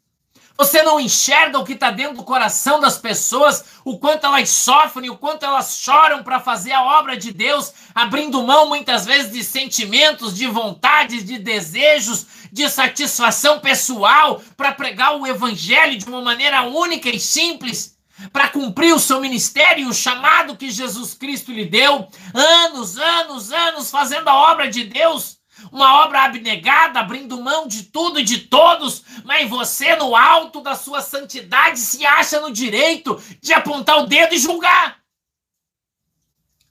Você 0.58 0.82
não 0.82 0.98
enxerga 0.98 1.58
o 1.58 1.64
que 1.64 1.74
está 1.74 1.90
dentro 1.90 2.16
do 2.16 2.24
coração 2.24 2.80
das 2.80 2.96
pessoas, 2.96 3.62
o 3.84 3.98
quanto 3.98 4.24
elas 4.24 4.48
sofrem, 4.48 5.10
o 5.10 5.16
quanto 5.16 5.44
elas 5.44 5.76
choram 5.76 6.22
para 6.22 6.40
fazer 6.40 6.72
a 6.72 6.82
obra 6.82 7.14
de 7.14 7.30
Deus, 7.30 7.74
abrindo 7.94 8.42
mão 8.42 8.66
muitas 8.66 9.04
vezes 9.04 9.30
de 9.30 9.44
sentimentos, 9.44 10.34
de 10.34 10.46
vontades, 10.46 11.26
de 11.26 11.38
desejos, 11.38 12.26
de 12.50 12.70
satisfação 12.70 13.60
pessoal 13.60 14.40
para 14.56 14.72
pregar 14.72 15.14
o 15.16 15.26
evangelho 15.26 15.98
de 15.98 16.06
uma 16.06 16.22
maneira 16.22 16.62
única 16.62 17.10
e 17.10 17.20
simples 17.20 17.95
para 18.32 18.48
cumprir 18.48 18.94
o 18.94 19.00
seu 19.00 19.20
ministério, 19.20 19.88
o 19.88 19.94
chamado 19.94 20.56
que 20.56 20.70
Jesus 20.70 21.14
Cristo 21.14 21.52
lhe 21.52 21.66
deu, 21.66 22.08
anos, 22.34 22.96
anos, 22.98 23.52
anos 23.52 23.90
fazendo 23.90 24.28
a 24.28 24.52
obra 24.52 24.70
de 24.70 24.84
Deus, 24.84 25.38
uma 25.70 26.04
obra 26.04 26.24
abnegada, 26.24 27.00
abrindo 27.00 27.40
mão 27.42 27.66
de 27.66 27.84
tudo 27.84 28.20
e 28.20 28.24
de 28.24 28.38
todos, 28.38 29.02
mas 29.24 29.48
você, 29.48 29.96
no 29.96 30.14
alto 30.14 30.60
da 30.60 30.74
sua 30.74 31.00
santidade, 31.00 31.78
se 31.78 32.04
acha 32.04 32.40
no 32.40 32.52
direito 32.52 33.20
de 33.40 33.52
apontar 33.52 33.98
o 33.98 34.06
dedo 34.06 34.34
e 34.34 34.38
julgar. 34.38 34.98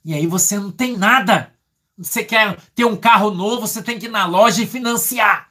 E 0.04 0.14
aí 0.14 0.26
você 0.26 0.58
não 0.58 0.70
tem 0.70 0.96
nada. 0.96 1.52
Você 1.98 2.22
quer 2.22 2.60
ter 2.74 2.84
um 2.84 2.96
carro 2.96 3.30
novo, 3.30 3.66
você 3.66 3.82
tem 3.82 3.98
que 3.98 4.06
ir 4.06 4.10
na 4.10 4.26
loja 4.26 4.62
e 4.62 4.66
financiar. 4.66 5.50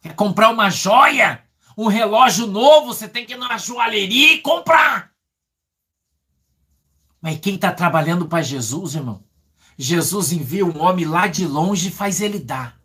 Quer 0.00 0.14
comprar 0.14 0.48
uma 0.48 0.70
joia? 0.70 1.41
Um 1.76 1.86
relógio 1.86 2.46
novo, 2.46 2.86
você 2.86 3.08
tem 3.08 3.24
que 3.24 3.32
ir 3.32 3.38
na 3.38 3.56
joalheria 3.56 4.34
e 4.34 4.40
comprar. 4.40 5.12
Mas 7.20 7.38
quem 7.38 7.54
está 7.54 7.72
trabalhando 7.72 8.26
para 8.26 8.42
Jesus, 8.42 8.94
irmão? 8.94 9.24
Jesus 9.78 10.32
envia 10.32 10.66
um 10.66 10.82
homem 10.82 11.04
lá 11.04 11.26
de 11.26 11.46
longe 11.46 11.88
e 11.88 11.92
faz 11.92 12.20
ele 12.20 12.38
dar. 12.38 12.80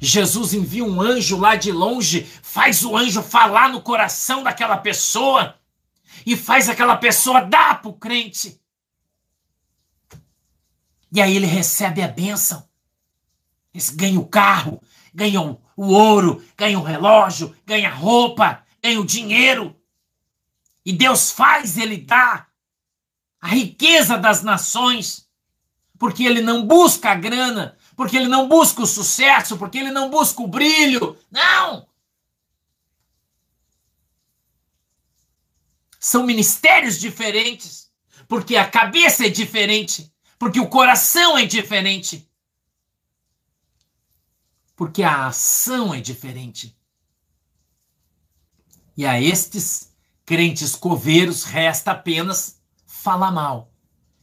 Jesus 0.00 0.54
envia 0.54 0.82
um 0.82 1.00
anjo 1.00 1.36
lá 1.36 1.54
de 1.54 1.70
longe, 1.70 2.24
faz 2.42 2.82
o 2.84 2.96
anjo 2.96 3.22
falar 3.22 3.68
no 3.68 3.82
coração 3.82 4.42
daquela 4.42 4.78
pessoa 4.78 5.54
e 6.24 6.36
faz 6.36 6.68
aquela 6.68 6.96
pessoa 6.96 7.42
dar 7.42 7.82
para 7.82 7.90
o 7.90 7.94
crente. 7.94 8.58
E 11.12 11.20
aí 11.20 11.36
ele 11.36 11.46
recebe 11.46 12.02
a 12.02 12.08
bênção. 12.08 12.66
Ganha 13.94 14.18
o 14.18 14.26
carro, 14.26 14.82
ganha 15.14 15.40
o, 15.40 15.60
o 15.80 15.94
ouro, 15.94 16.44
ganha 16.58 16.78
o 16.78 16.82
relógio, 16.82 17.56
ganha 17.64 17.88
roupa, 17.88 18.62
ganha 18.82 19.00
o 19.00 19.06
dinheiro. 19.06 19.74
E 20.84 20.92
Deus 20.92 21.30
faz 21.30 21.78
ele 21.78 21.96
dar 21.96 22.50
a 23.40 23.48
riqueza 23.48 24.18
das 24.18 24.42
nações, 24.42 25.26
porque 25.98 26.22
ele 26.22 26.42
não 26.42 26.66
busca 26.66 27.12
a 27.12 27.14
grana, 27.14 27.78
porque 27.96 28.14
ele 28.14 28.28
não 28.28 28.46
busca 28.46 28.82
o 28.82 28.86
sucesso, 28.86 29.56
porque 29.56 29.78
ele 29.78 29.90
não 29.90 30.10
busca 30.10 30.42
o 30.42 30.46
brilho. 30.46 31.16
Não! 31.30 31.88
São 35.98 36.26
ministérios 36.26 37.00
diferentes, 37.00 37.90
porque 38.28 38.54
a 38.54 38.68
cabeça 38.68 39.24
é 39.24 39.30
diferente, 39.30 40.12
porque 40.38 40.60
o 40.60 40.68
coração 40.68 41.38
é 41.38 41.46
diferente 41.46 42.29
porque 44.80 45.02
a 45.02 45.26
ação 45.26 45.92
é 45.92 46.00
diferente. 46.00 46.74
E 48.96 49.04
a 49.04 49.20
estes 49.20 49.94
crentes 50.24 50.74
coveiros 50.74 51.44
resta 51.44 51.90
apenas 51.90 52.62
falar 52.86 53.30
mal, 53.30 53.70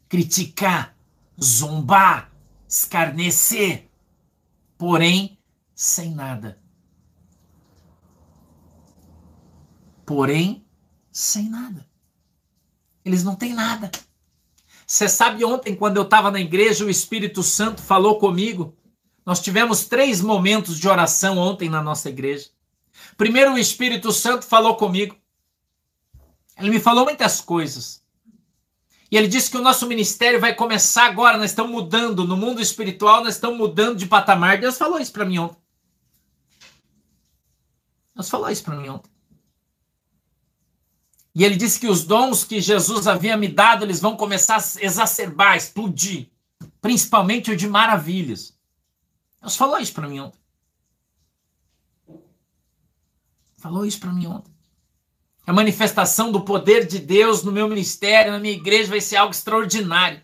criticar, 0.10 0.98
zombar, 1.40 2.32
escarnecer, 2.68 3.88
porém 4.80 5.38
sem 5.76 6.16
nada. 6.16 6.60
Porém, 10.08 10.66
sem 11.12 11.52
nada. 11.52 11.88
Eles 13.06 13.24
não 13.24 13.36
têm 13.36 13.54
nada. 13.54 13.92
Você 14.88 15.08
sabe, 15.08 15.46
ontem, 15.46 15.76
quando 15.76 15.98
eu 15.98 16.04
estava 16.04 16.32
na 16.32 16.40
igreja, 16.40 16.84
o 16.84 16.90
Espírito 16.90 17.44
Santo 17.44 17.80
falou 17.80 18.18
comigo 18.18 18.76
nós 19.28 19.42
tivemos 19.42 19.84
três 19.84 20.22
momentos 20.22 20.80
de 20.80 20.88
oração 20.88 21.38
ontem 21.38 21.68
na 21.68 21.82
nossa 21.82 22.08
igreja. 22.08 22.48
Primeiro, 23.18 23.56
o 23.56 23.58
Espírito 23.58 24.14
Santo 24.14 24.46
falou 24.46 24.78
comigo. 24.78 25.18
Ele 26.58 26.70
me 26.70 26.80
falou 26.80 27.04
muitas 27.04 27.42
coisas. 27.42 28.02
E 29.12 29.18
ele 29.18 29.28
disse 29.28 29.52
que 29.52 29.58
o 29.58 29.62
nosso 29.62 29.86
ministério 29.86 30.40
vai 30.40 30.56
começar 30.56 31.08
agora. 31.08 31.38
Nós 31.38 31.52
estamos 31.52 31.74
mudando 31.74 32.26
no 32.26 32.38
mundo 32.38 32.62
espiritual, 32.62 33.22
nós 33.22 33.36
estamos 33.36 33.58
mudando 33.58 33.98
de 33.98 34.06
patamar. 34.06 34.62
Deus 34.62 34.78
falou 34.78 34.98
isso 34.98 35.12
para 35.12 35.26
mim 35.26 35.40
ontem. 35.40 35.58
Deus 38.16 38.30
falou 38.30 38.50
isso 38.50 38.64
para 38.64 38.78
mim 38.78 38.88
ontem. 38.88 39.12
E 41.36 41.44
ele 41.44 41.58
disse 41.58 41.82
que 41.82 41.88
os 41.88 42.06
dons 42.06 42.46
que 42.46 42.62
Jesus 42.62 43.08
havia 43.08 43.36
me 43.36 43.50
dado, 43.50 43.84
eles 43.84 44.00
vão 44.00 44.16
começar 44.16 44.56
a 44.56 44.86
exacerbar, 44.86 45.58
explodir. 45.58 46.30
Principalmente 46.80 47.52
o 47.52 47.58
de 47.58 47.68
maravilhas. 47.68 48.57
Deus 49.48 49.56
falou 49.56 49.80
isso 49.80 49.94
para 49.94 50.08
mim 50.10 50.20
ontem. 50.20 50.40
Falou 53.58 53.86
isso 53.86 54.00
para 54.00 54.12
mim 54.12 54.28
ontem. 54.28 54.54
A 55.46 55.54
manifestação 55.54 56.34
do 56.34 56.42
poder 56.42 56.86
de 56.86 57.00
Deus 57.00 57.44
no 57.44 57.52
meu 57.54 57.70
ministério, 57.70 58.34
na 58.34 58.40
minha 58.40 58.54
igreja, 58.54 58.90
vai 58.90 59.00
ser 59.00 59.16
algo 59.16 59.32
extraordinário. 59.32 60.22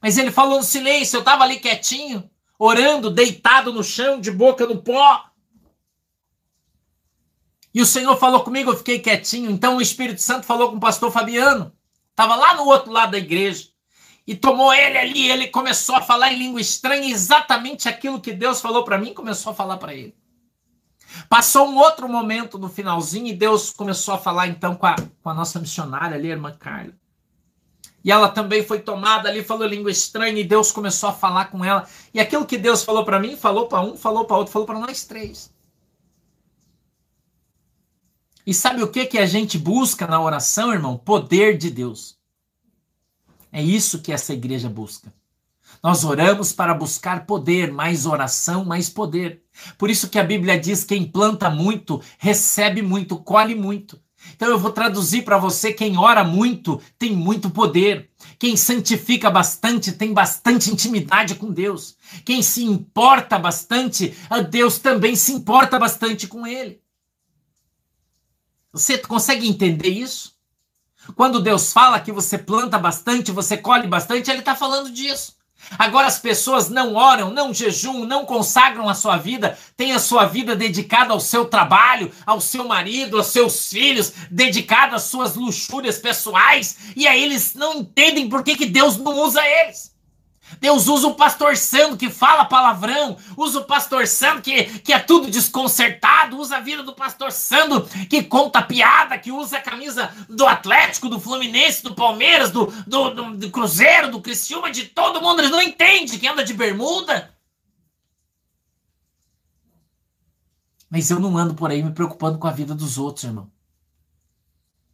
Mas 0.00 0.16
ele 0.16 0.30
falou 0.30 0.56
no 0.56 0.64
silêncio, 0.64 1.18
eu 1.18 1.20
estava 1.20 1.44
ali 1.44 1.60
quietinho, 1.60 2.28
orando, 2.58 3.10
deitado 3.10 3.72
no 3.74 3.84
chão, 3.84 4.18
de 4.18 4.30
boca 4.30 4.66
no 4.66 4.82
pó. 4.82 5.30
E 7.74 7.82
o 7.82 7.86
Senhor 7.86 8.16
falou 8.16 8.42
comigo, 8.42 8.70
eu 8.70 8.76
fiquei 8.76 9.00
quietinho. 9.00 9.50
Então 9.50 9.76
o 9.76 9.82
Espírito 9.82 10.22
Santo 10.22 10.46
falou 10.46 10.70
com 10.70 10.76
o 10.76 10.80
pastor 10.80 11.12
Fabiano. 11.12 11.76
Estava 12.10 12.36
lá 12.36 12.56
no 12.56 12.64
outro 12.64 12.90
lado 12.90 13.12
da 13.12 13.18
igreja. 13.18 13.68
E 14.26 14.34
tomou 14.34 14.72
ele 14.72 14.96
ali, 14.96 15.30
ele 15.30 15.48
começou 15.48 15.96
a 15.96 16.02
falar 16.02 16.32
em 16.32 16.38
língua 16.38 16.60
estranha, 16.60 17.10
exatamente 17.10 17.88
aquilo 17.88 18.20
que 18.20 18.32
Deus 18.32 18.60
falou 18.60 18.84
para 18.84 18.98
mim, 18.98 19.12
começou 19.12 19.52
a 19.52 19.54
falar 19.54 19.76
para 19.76 19.94
ele. 19.94 20.14
Passou 21.28 21.68
um 21.68 21.76
outro 21.76 22.08
momento 22.08 22.58
no 22.58 22.68
finalzinho 22.68 23.26
e 23.28 23.34
Deus 23.34 23.70
começou 23.70 24.14
a 24.14 24.18
falar 24.18 24.48
então 24.48 24.74
com 24.74 24.86
a, 24.86 24.96
com 25.22 25.30
a 25.30 25.34
nossa 25.34 25.60
missionária 25.60 26.16
ali, 26.16 26.28
a 26.28 26.34
irmã 26.34 26.52
Carla. 26.58 26.92
E 28.02 28.10
ela 28.10 28.28
também 28.28 28.62
foi 28.62 28.80
tomada 28.80 29.28
ali, 29.28 29.42
falou 29.42 29.66
língua 29.66 29.90
estranha 29.90 30.38
e 30.38 30.44
Deus 30.44 30.70
começou 30.70 31.08
a 31.08 31.12
falar 31.12 31.46
com 31.46 31.64
ela. 31.64 31.88
E 32.12 32.20
aquilo 32.20 32.44
que 32.44 32.58
Deus 32.58 32.82
falou 32.82 33.04
para 33.04 33.18
mim, 33.18 33.36
falou 33.36 33.66
para 33.66 33.80
um, 33.80 33.96
falou 33.96 34.26
para 34.26 34.36
outro, 34.36 34.52
falou 34.52 34.66
para 34.66 34.78
nós 34.78 35.04
três. 35.04 35.52
E 38.46 38.52
sabe 38.52 38.82
o 38.82 38.90
que 38.90 39.06
que 39.06 39.18
a 39.18 39.24
gente 39.24 39.58
busca 39.58 40.06
na 40.06 40.20
oração, 40.20 40.70
irmão? 40.70 40.98
Poder 40.98 41.56
de 41.56 41.70
Deus. 41.70 42.18
É 43.54 43.62
isso 43.62 44.00
que 44.00 44.12
essa 44.12 44.32
igreja 44.32 44.68
busca. 44.68 45.14
Nós 45.80 46.02
oramos 46.02 46.52
para 46.52 46.74
buscar 46.74 47.24
poder, 47.24 47.70
mais 47.70 48.04
oração, 48.04 48.64
mais 48.64 48.88
poder. 48.88 49.44
Por 49.78 49.88
isso 49.88 50.08
que 50.08 50.18
a 50.18 50.24
Bíblia 50.24 50.58
diz: 50.58 50.82
quem 50.82 51.06
planta 51.06 51.48
muito, 51.48 52.02
recebe 52.18 52.82
muito, 52.82 53.16
colhe 53.16 53.54
muito. 53.54 54.02
Então 54.34 54.48
eu 54.48 54.58
vou 54.58 54.72
traduzir 54.72 55.22
para 55.22 55.38
você: 55.38 55.72
quem 55.72 55.96
ora 55.96 56.24
muito 56.24 56.82
tem 56.98 57.14
muito 57.14 57.48
poder. 57.48 58.10
Quem 58.40 58.56
santifica 58.56 59.30
bastante 59.30 59.92
tem 59.92 60.12
bastante 60.12 60.72
intimidade 60.72 61.36
com 61.36 61.52
Deus. 61.52 61.96
Quem 62.24 62.42
se 62.42 62.64
importa 62.64 63.38
bastante, 63.38 64.16
Deus 64.50 64.78
também 64.78 65.14
se 65.14 65.32
importa 65.32 65.78
bastante 65.78 66.26
com 66.26 66.44
ele. 66.44 66.82
Você 68.72 68.98
consegue 68.98 69.46
entender 69.46 69.90
isso? 69.90 70.33
Quando 71.14 71.40
Deus 71.40 71.72
fala 71.72 72.00
que 72.00 72.12
você 72.12 72.38
planta 72.38 72.78
bastante, 72.78 73.30
você 73.30 73.56
colhe 73.56 73.86
bastante, 73.86 74.30
ele 74.30 74.40
está 74.40 74.54
falando 74.54 74.90
disso. 74.90 75.34
Agora 75.78 76.06
as 76.06 76.18
pessoas 76.18 76.68
não 76.68 76.94
oram, 76.94 77.30
não 77.30 77.54
jejum, 77.54 78.04
não 78.04 78.26
consagram 78.26 78.88
a 78.88 78.94
sua 78.94 79.16
vida, 79.16 79.58
têm 79.76 79.92
a 79.92 79.98
sua 79.98 80.26
vida 80.26 80.54
dedicada 80.54 81.12
ao 81.12 81.20
seu 81.20 81.46
trabalho, 81.46 82.12
ao 82.26 82.40
seu 82.40 82.64
marido, 82.64 83.16
aos 83.16 83.28
seus 83.28 83.68
filhos, 83.68 84.12
dedicada 84.30 84.96
às 84.96 85.04
suas 85.04 85.34
luxúrias 85.34 85.98
pessoais, 85.98 86.76
e 86.94 87.06
aí 87.06 87.22
eles 87.22 87.54
não 87.54 87.76
entendem 87.76 88.28
por 88.28 88.42
que, 88.42 88.56
que 88.56 88.66
Deus 88.66 88.98
não 88.98 89.18
usa 89.20 89.40
eles. 89.46 89.93
Deus 90.60 90.86
usa 90.86 91.08
o 91.08 91.14
pastor 91.14 91.56
santo 91.56 91.96
que 91.96 92.10
fala 92.10 92.44
palavrão, 92.44 93.16
usa 93.36 93.60
o 93.60 93.64
pastor 93.64 94.06
santo 94.06 94.42
que, 94.42 94.64
que 94.80 94.92
é 94.92 94.98
tudo 94.98 95.30
desconcertado, 95.30 96.38
usa 96.38 96.56
a 96.56 96.60
vida 96.60 96.82
do 96.82 96.94
pastor 96.94 97.32
santo 97.32 97.82
que 98.08 98.22
conta 98.22 98.62
piada, 98.62 99.18
que 99.18 99.32
usa 99.32 99.58
a 99.58 99.62
camisa 99.62 100.10
do 100.28 100.46
Atlético, 100.46 101.08
do 101.08 101.20
Fluminense, 101.20 101.82
do 101.82 101.94
Palmeiras, 101.94 102.50
do, 102.50 102.66
do, 102.86 103.10
do, 103.10 103.36
do 103.36 103.50
Cruzeiro, 103.50 104.10
do 104.10 104.20
Criciúma, 104.20 104.70
de 104.70 104.84
todo 104.84 105.20
mundo. 105.20 105.40
Eles 105.40 105.50
não 105.50 105.62
entendem 105.62 106.18
que 106.18 106.28
anda 106.28 106.44
de 106.44 106.54
bermuda. 106.54 107.34
Mas 110.88 111.10
eu 111.10 111.18
não 111.18 111.36
ando 111.36 111.54
por 111.54 111.70
aí 111.70 111.82
me 111.82 111.92
preocupando 111.92 112.38
com 112.38 112.46
a 112.46 112.52
vida 112.52 112.74
dos 112.74 112.98
outros, 112.98 113.24
irmão. 113.24 113.50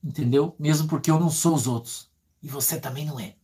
Entendeu? 0.02 0.54
Mesmo 0.58 0.88
porque 0.88 1.10
eu 1.10 1.20
não 1.20 1.28
sou 1.28 1.54
os 1.54 1.66
outros. 1.66 2.10
E 2.42 2.48
você 2.48 2.80
também 2.80 3.04
não 3.04 3.20
é. 3.20 3.36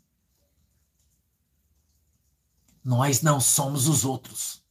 Nós 2.86 3.20
não 3.20 3.40
somos 3.40 3.88
os 3.88 4.04
outros. 4.04 4.62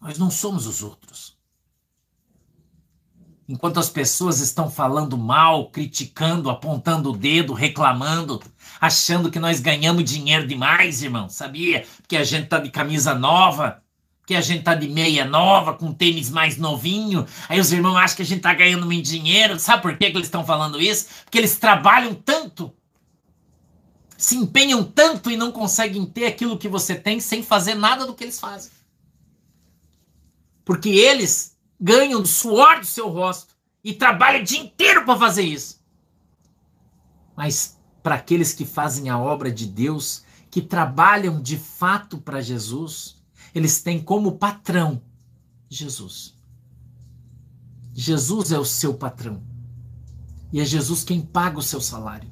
Nós 0.00 0.18
não 0.18 0.28
somos 0.28 0.66
os 0.66 0.82
outros. 0.82 1.38
Enquanto 3.48 3.78
as 3.78 3.88
pessoas 3.88 4.40
estão 4.40 4.68
falando 4.68 5.16
mal, 5.16 5.70
criticando, 5.70 6.50
apontando 6.50 7.12
o 7.12 7.16
dedo, 7.16 7.52
reclamando, 7.52 8.42
achando 8.80 9.30
que 9.30 9.38
nós 9.38 9.60
ganhamos 9.60 10.02
dinheiro 10.02 10.48
demais, 10.48 11.04
irmão, 11.04 11.28
sabia? 11.28 11.86
Porque 11.98 12.16
a 12.16 12.24
gente 12.24 12.48
tá 12.48 12.58
de 12.58 12.72
camisa 12.72 13.14
nova, 13.14 13.84
porque 14.18 14.34
a 14.34 14.40
gente 14.40 14.64
tá 14.64 14.74
de 14.74 14.88
meia 14.88 15.24
nova, 15.24 15.74
com 15.74 15.94
tênis 15.94 16.28
mais 16.28 16.56
novinho. 16.56 17.24
Aí 17.48 17.60
os 17.60 17.72
irmãos 17.72 17.94
acham 17.94 18.16
que 18.16 18.22
a 18.22 18.26
gente 18.26 18.42
tá 18.42 18.52
ganhando 18.52 18.84
muito 18.84 19.08
dinheiro. 19.08 19.60
Sabe 19.60 19.80
por 19.80 19.96
que, 19.96 20.10
que 20.10 20.16
eles 20.16 20.26
estão 20.26 20.44
falando 20.44 20.80
isso? 20.80 21.06
Porque 21.22 21.38
eles 21.38 21.56
trabalham 21.56 22.16
tanto 22.16 22.74
se 24.22 24.36
empenham 24.36 24.84
tanto 24.84 25.32
e 25.32 25.36
não 25.36 25.50
conseguem 25.50 26.06
ter 26.06 26.26
aquilo 26.26 26.56
que 26.56 26.68
você 26.68 26.94
tem 26.94 27.18
sem 27.18 27.42
fazer 27.42 27.74
nada 27.74 28.06
do 28.06 28.14
que 28.14 28.22
eles 28.22 28.38
fazem. 28.38 28.70
Porque 30.64 30.90
eles 30.90 31.58
ganham 31.80 32.22
do 32.22 32.28
suor 32.28 32.78
do 32.78 32.86
seu 32.86 33.08
rosto 33.08 33.52
e 33.82 33.92
trabalham 33.92 34.40
o 34.40 34.44
dia 34.44 34.60
inteiro 34.60 35.04
para 35.04 35.18
fazer 35.18 35.42
isso. 35.42 35.82
Mas 37.36 37.76
para 38.00 38.14
aqueles 38.14 38.52
que 38.52 38.64
fazem 38.64 39.10
a 39.10 39.18
obra 39.18 39.50
de 39.50 39.66
Deus, 39.66 40.22
que 40.52 40.62
trabalham 40.62 41.42
de 41.42 41.58
fato 41.58 42.16
para 42.16 42.40
Jesus, 42.40 43.16
eles 43.52 43.82
têm 43.82 44.00
como 44.00 44.38
patrão 44.38 45.02
Jesus. 45.68 46.32
Jesus 47.92 48.52
é 48.52 48.58
o 48.58 48.64
seu 48.64 48.94
patrão. 48.94 49.42
E 50.52 50.60
é 50.60 50.64
Jesus 50.64 51.02
quem 51.02 51.20
paga 51.20 51.58
o 51.58 51.62
seu 51.62 51.80
salário. 51.80 52.30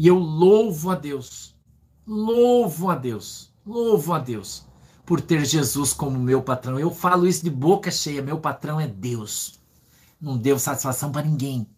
E 0.00 0.06
eu 0.06 0.18
louvo 0.18 0.88
a 0.88 0.94
Deus, 0.94 1.54
louvo 2.06 2.88
a 2.88 2.94
Deus, 2.94 3.52
louvo 3.66 4.14
a 4.14 4.18
Deus 4.18 4.64
por 5.04 5.20
ter 5.20 5.44
Jesus 5.44 5.92
como 5.92 6.18
meu 6.18 6.42
patrão. 6.42 6.80
Eu 6.80 6.90
falo 6.90 7.26
isso 7.26 7.44
de 7.44 7.50
boca 7.50 7.90
cheia, 7.90 8.22
meu 8.22 8.40
patrão 8.40 8.80
é 8.80 8.86
Deus. 8.86 9.60
Não 10.18 10.38
devo 10.38 10.58
satisfação 10.58 11.12
para 11.12 11.26
ninguém. 11.26 11.68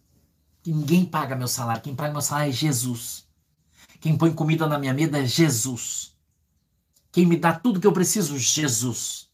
Ninguém 0.65 1.03
paga 1.03 1.35
meu 1.35 1.49
salário. 1.49 1.81
Quem 1.81 1.93
paga 1.93 2.13
meu 2.13 2.21
salário 2.21 2.49
é 2.49 2.53
Jesus. 2.53 3.27
Quem 3.99 4.17
põe 4.17 4.31
comida 4.31 4.65
na 4.67 4.79
minha 4.79 4.93
mesa 4.93 5.17
é 5.17 5.25
Jesus. 5.25 6.15
Quem 7.11 7.25
me 7.25 7.35
dá 7.35 7.53
tudo 7.53 7.77
que 7.77 7.87
eu 7.87 7.91
preciso, 7.91 8.37
Jesus. 8.37 9.29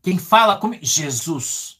Quem 0.00 0.18
fala 0.18 0.56
comigo, 0.56 0.82
Jesus. 0.82 1.75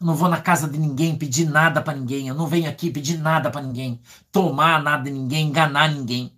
Eu 0.00 0.06
não 0.06 0.14
vou 0.14 0.28
na 0.28 0.40
casa 0.40 0.66
de 0.66 0.78
ninguém 0.78 1.14
pedir 1.14 1.44
nada 1.44 1.82
para 1.82 1.98
ninguém. 1.98 2.26
Eu 2.26 2.34
não 2.34 2.46
venho 2.46 2.70
aqui 2.70 2.90
pedir 2.90 3.18
nada 3.18 3.50
para 3.50 3.60
ninguém. 3.60 4.00
Tomar 4.32 4.82
nada 4.82 5.04
de 5.04 5.10
ninguém, 5.10 5.48
enganar 5.48 5.92
ninguém. 5.92 6.34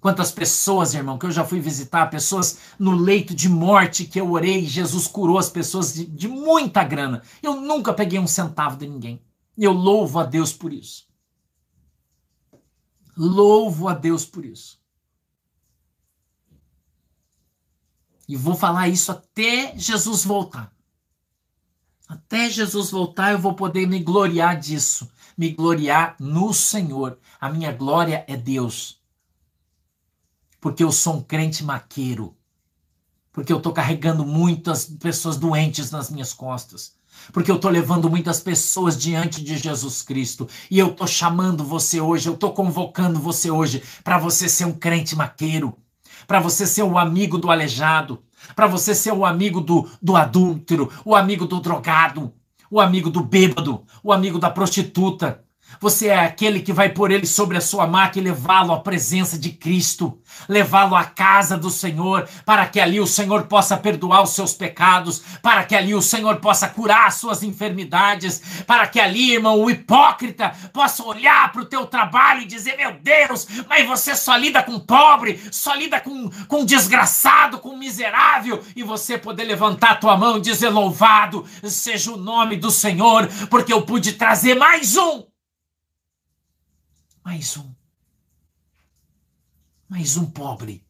Quantas 0.00 0.30
pessoas, 0.30 0.92
irmão, 0.92 1.16
que 1.16 1.24
eu 1.24 1.30
já 1.30 1.46
fui 1.46 1.60
visitar, 1.60 2.10
pessoas 2.10 2.58
no 2.78 2.94
leito 2.94 3.34
de 3.34 3.48
morte 3.48 4.04
que 4.04 4.20
eu 4.20 4.30
orei, 4.30 4.66
Jesus 4.66 5.06
curou 5.06 5.38
as 5.38 5.48
pessoas 5.48 5.94
de, 5.94 6.04
de 6.04 6.28
muita 6.28 6.84
grana. 6.84 7.22
Eu 7.42 7.58
nunca 7.58 7.94
peguei 7.94 8.18
um 8.18 8.26
centavo 8.26 8.76
de 8.76 8.86
ninguém. 8.86 9.22
Eu 9.56 9.72
louvo 9.72 10.18
a 10.18 10.24
Deus 10.24 10.52
por 10.52 10.74
isso. 10.74 11.06
Louvo 13.16 13.88
a 13.88 13.94
Deus 13.94 14.26
por 14.26 14.44
isso. 14.44 14.78
E 18.28 18.36
vou 18.36 18.54
falar 18.54 18.88
isso 18.88 19.10
até 19.10 19.74
Jesus 19.74 20.22
voltar. 20.22 20.73
Até 22.08 22.50
Jesus 22.50 22.90
voltar, 22.90 23.32
eu 23.32 23.38
vou 23.38 23.54
poder 23.54 23.86
me 23.86 23.98
gloriar 23.98 24.58
disso, 24.58 25.10
me 25.36 25.50
gloriar 25.50 26.16
no 26.18 26.52
Senhor. 26.52 27.18
A 27.40 27.48
minha 27.48 27.72
glória 27.72 28.24
é 28.28 28.36
Deus. 28.36 29.00
Porque 30.60 30.84
eu 30.84 30.92
sou 30.92 31.16
um 31.16 31.22
crente 31.22 31.64
maqueiro. 31.64 32.36
Porque 33.32 33.52
eu 33.52 33.56
estou 33.56 33.72
carregando 33.72 34.24
muitas 34.24 34.84
pessoas 34.84 35.36
doentes 35.36 35.90
nas 35.90 36.10
minhas 36.10 36.32
costas. 36.32 36.94
Porque 37.32 37.50
eu 37.50 37.56
estou 37.56 37.70
levando 37.70 38.10
muitas 38.10 38.38
pessoas 38.40 38.98
diante 38.98 39.42
de 39.42 39.56
Jesus 39.56 40.02
Cristo. 40.02 40.48
E 40.70 40.78
eu 40.78 40.90
estou 40.90 41.06
chamando 41.06 41.64
você 41.64 42.00
hoje, 42.00 42.28
eu 42.28 42.34
estou 42.34 42.52
convocando 42.52 43.18
você 43.18 43.50
hoje 43.50 43.82
para 44.02 44.18
você 44.18 44.48
ser 44.48 44.66
um 44.66 44.72
crente 44.72 45.16
maqueiro. 45.16 45.76
Para 46.26 46.40
você 46.40 46.66
ser 46.66 46.82
o 46.82 46.98
amigo 46.98 47.38
do 47.38 47.50
aleijado 47.50 48.22
para 48.54 48.66
você 48.66 48.94
ser 48.94 49.12
o 49.12 49.24
amigo 49.24 49.60
do, 49.60 49.88
do 50.00 50.16
adúltero, 50.16 50.90
o 51.04 51.14
amigo 51.14 51.46
do 51.46 51.60
drogado, 51.60 52.32
o 52.70 52.80
amigo 52.80 53.10
do 53.10 53.22
bêbado, 53.22 53.84
o 54.02 54.12
amigo 54.12 54.38
da 54.38 54.50
prostituta, 54.50 55.43
você 55.80 56.08
é 56.08 56.18
aquele 56.18 56.60
que 56.60 56.72
vai 56.72 56.88
pôr 56.88 57.10
ele 57.10 57.26
sobre 57.26 57.56
a 57.56 57.60
sua 57.60 57.86
maca 57.86 58.18
e 58.18 58.22
levá-lo 58.22 58.72
à 58.72 58.80
presença 58.80 59.38
de 59.38 59.50
Cristo, 59.50 60.18
levá-lo 60.48 60.94
à 60.94 61.04
casa 61.04 61.56
do 61.56 61.70
Senhor, 61.70 62.28
para 62.44 62.66
que 62.66 62.80
ali 62.80 63.00
o 63.00 63.06
Senhor 63.06 63.44
possa 63.44 63.76
perdoar 63.76 64.22
os 64.22 64.30
seus 64.30 64.52
pecados, 64.52 65.22
para 65.42 65.64
que 65.64 65.74
ali 65.74 65.94
o 65.94 66.02
Senhor 66.02 66.36
possa 66.36 66.68
curar 66.68 67.06
as 67.06 67.14
suas 67.14 67.42
enfermidades, 67.42 68.64
para 68.66 68.86
que 68.86 69.00
ali, 69.00 69.34
irmão, 69.34 69.60
o 69.60 69.70
hipócrita 69.70 70.52
possa 70.72 71.02
olhar 71.04 71.52
para 71.52 71.62
o 71.62 71.66
teu 71.66 71.86
trabalho 71.86 72.42
e 72.42 72.46
dizer: 72.46 72.76
Meu 72.76 72.92
Deus, 72.92 73.46
mas 73.68 73.86
você 73.86 74.14
só 74.14 74.36
lida 74.36 74.62
com 74.62 74.78
pobre, 74.78 75.40
só 75.50 75.74
lida 75.74 76.00
com, 76.00 76.30
com 76.48 76.64
desgraçado, 76.64 77.58
com 77.58 77.76
miserável, 77.76 78.62
e 78.74 78.82
você 78.82 79.18
poder 79.18 79.44
levantar 79.44 79.92
a 79.92 79.96
tua 79.96 80.16
mão 80.16 80.38
e 80.38 80.40
dizer: 80.40 80.68
Louvado 80.68 81.44
seja 81.64 82.12
o 82.12 82.16
nome 82.16 82.56
do 82.56 82.70
Senhor, 82.70 83.28
porque 83.50 83.72
eu 83.72 83.82
pude 83.82 84.12
trazer 84.12 84.54
mais 84.54 84.96
um 84.96 85.33
mais 87.24 87.56
um. 87.56 87.74
Mais 89.88 90.16
um 90.18 90.30
pobre. 90.30 90.86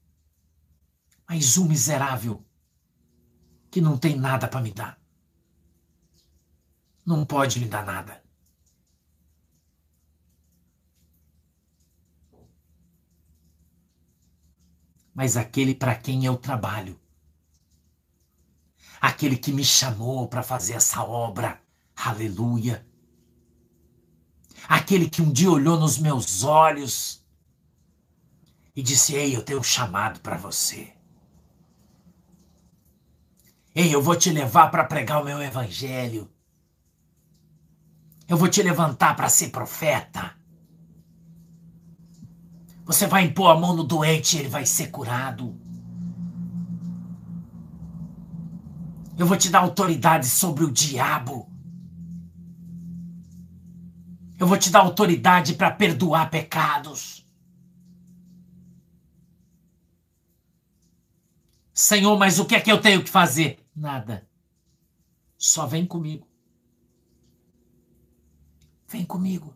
Mais 1.28 1.56
um 1.56 1.68
miserável 1.68 2.44
que 3.70 3.80
não 3.80 3.96
tem 3.96 4.16
nada 4.16 4.48
para 4.48 4.60
me 4.60 4.72
dar. 4.72 5.00
Não 7.06 7.24
pode 7.24 7.60
me 7.60 7.68
dar 7.68 7.86
nada. 7.86 8.22
Mas 15.14 15.36
aquele 15.36 15.76
para 15.76 15.94
quem 15.94 16.24
eu 16.24 16.36
trabalho, 16.36 17.00
aquele 19.00 19.36
que 19.36 19.52
me 19.52 19.64
chamou 19.64 20.26
para 20.26 20.42
fazer 20.42 20.72
essa 20.72 21.04
obra, 21.04 21.62
aleluia 21.94 22.84
Aquele 24.68 25.08
que 25.08 25.22
um 25.22 25.32
dia 25.32 25.50
olhou 25.50 25.78
nos 25.78 25.98
meus 25.98 26.42
olhos 26.42 27.24
e 28.74 28.82
disse: 28.82 29.14
Ei, 29.14 29.36
eu 29.36 29.42
tenho 29.42 29.60
um 29.60 29.64
chamado 29.64 30.20
para 30.20 30.36
você. 30.36 30.92
Ei, 33.74 33.94
eu 33.94 34.00
vou 34.00 34.16
te 34.16 34.30
levar 34.30 34.70
para 34.70 34.84
pregar 34.84 35.20
o 35.20 35.24
meu 35.24 35.42
evangelho. 35.42 36.30
Eu 38.28 38.36
vou 38.36 38.48
te 38.48 38.62
levantar 38.62 39.16
para 39.16 39.28
ser 39.28 39.48
profeta. 39.48 40.34
Você 42.84 43.06
vai 43.06 43.24
impor 43.24 43.50
a 43.50 43.58
mão 43.58 43.74
no 43.74 43.82
doente 43.82 44.36
e 44.36 44.40
ele 44.40 44.48
vai 44.48 44.64
ser 44.64 44.88
curado. 44.88 45.58
Eu 49.16 49.26
vou 49.26 49.36
te 49.36 49.48
dar 49.48 49.60
autoridade 49.60 50.26
sobre 50.26 50.64
o 50.64 50.70
diabo. 50.70 51.48
Eu 54.38 54.46
vou 54.46 54.58
te 54.58 54.70
dar 54.70 54.80
autoridade 54.80 55.54
para 55.54 55.70
perdoar 55.70 56.30
pecados. 56.30 57.24
Senhor, 61.72 62.16
mas 62.18 62.38
o 62.38 62.44
que 62.44 62.54
é 62.54 62.60
que 62.60 62.70
eu 62.70 62.80
tenho 62.80 63.02
que 63.02 63.10
fazer? 63.10 63.64
Nada. 63.74 64.28
Só 65.36 65.66
vem 65.66 65.84
comigo. 65.84 66.26
Vem 68.88 69.04
comigo. 69.04 69.54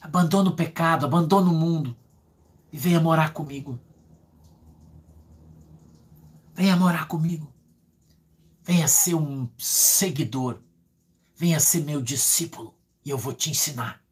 Abandona 0.00 0.50
o 0.50 0.56
pecado, 0.56 1.06
abandona 1.06 1.50
o 1.50 1.54
mundo 1.54 1.96
e 2.72 2.78
venha 2.78 3.00
morar 3.00 3.32
comigo. 3.32 3.78
Venha 6.54 6.76
morar 6.76 7.06
comigo. 7.06 7.52
Venha 8.62 8.88
ser 8.88 9.14
um 9.14 9.48
seguidor. 9.56 10.60
Venha 11.40 11.58
ser 11.58 11.82
meu 11.84 12.02
discípulo 12.02 12.74
e 13.02 13.08
eu 13.08 13.16
vou 13.16 13.32
te 13.32 13.48
ensinar. 13.48 14.04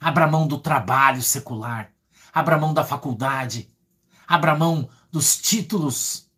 Abra 0.00 0.26
mão 0.26 0.48
do 0.48 0.58
trabalho 0.58 1.22
secular. 1.22 1.92
Abra 2.32 2.58
mão 2.58 2.74
da 2.74 2.82
faculdade. 2.82 3.72
Abra 4.26 4.58
mão 4.58 4.90
dos 5.12 5.40
títulos. 5.40 6.28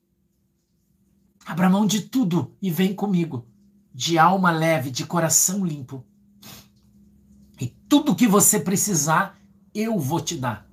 Abra 1.47 1.71
mão 1.71 1.87
de 1.87 2.03
tudo 2.03 2.55
e 2.61 2.71
vem 2.71 2.95
comigo 2.95 3.49
de 3.95 4.19
alma 4.19 4.51
leve, 4.51 4.91
de 4.91 5.07
coração 5.07 5.65
limpo. 5.65 6.05
E 7.59 7.69
tudo 7.89 8.15
que 8.15 8.29
você 8.29 8.61
precisar, 8.61 9.39
eu 9.75 9.99
vou 9.99 10.21
te 10.21 10.37
dar. 10.37 10.69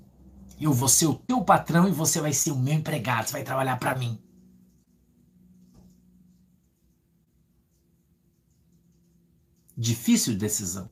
Eu 0.60 0.74
vou 0.74 0.90
ser 0.90 1.06
o 1.06 1.16
teu 1.16 1.42
patrão 1.46 1.88
e 1.88 1.92
você 1.92 2.20
vai 2.20 2.34
ser 2.34 2.52
o 2.52 2.60
meu 2.60 2.74
empregado, 2.74 3.28
você 3.28 3.32
vai 3.32 3.44
trabalhar 3.44 3.78
para 3.78 3.96
mim. 3.96 4.22
Difícil 9.80 10.36
decisão. 10.36 10.90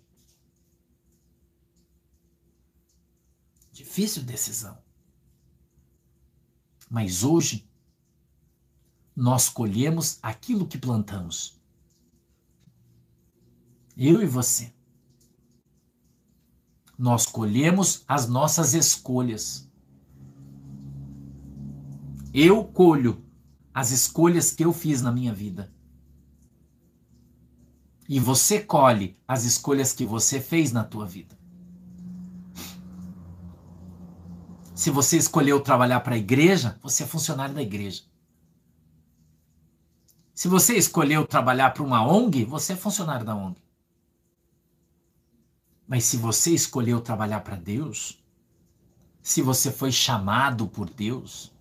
Difícil 3.69 4.23
decisão. 4.23 4.77
Mas 6.89 7.21
hoje 7.21 7.69
nós 9.13 9.49
colhemos 9.49 10.19
aquilo 10.21 10.65
que 10.65 10.77
plantamos. 10.77 11.59
Eu 13.97 14.23
e 14.23 14.25
você. 14.25 14.73
Nós 16.97 17.25
colhemos 17.25 18.05
as 18.07 18.25
nossas 18.29 18.73
escolhas. 18.73 19.69
Eu 22.33 22.63
colho 22.63 23.21
as 23.73 23.91
escolhas 23.91 24.53
que 24.53 24.63
eu 24.63 24.71
fiz 24.71 25.01
na 25.01 25.11
minha 25.11 25.33
vida. 25.33 25.75
E 28.07 28.19
você 28.19 28.59
colhe 28.59 29.17
as 29.27 29.43
escolhas 29.43 29.93
que 29.93 30.05
você 30.05 30.39
fez 30.39 30.71
na 30.71 30.83
tua 30.83 31.05
vida. 31.05 31.37
Se 34.73 34.89
você 34.91 35.17
escolheu 35.17 35.59
trabalhar 35.59 35.99
para 36.01 36.15
a 36.15 36.17
igreja, 36.17 36.79
você 36.81 37.03
é 37.03 37.07
funcionário 37.07 37.55
da 37.55 37.61
igreja. 37.61 38.03
Se 40.33 40.47
você 40.47 40.77
escolheu 40.77 41.25
trabalhar 41.25 41.71
para 41.71 41.81
uma 41.81 42.07
ONG, 42.07 42.45
você 42.45 42.73
é 42.73 42.75
funcionário 42.75 43.25
da 43.25 43.35
ONG. 43.35 43.59
Mas 45.87 46.03
se 46.03 46.15
você 46.15 46.51
escolheu 46.51 47.01
trabalhar 47.01 47.39
para 47.39 47.55
Deus, 47.55 48.23
se 49.21 49.41
você 49.41 49.71
foi 49.71 49.91
chamado 49.91 50.67
por 50.67 50.89
Deus, 50.89 51.51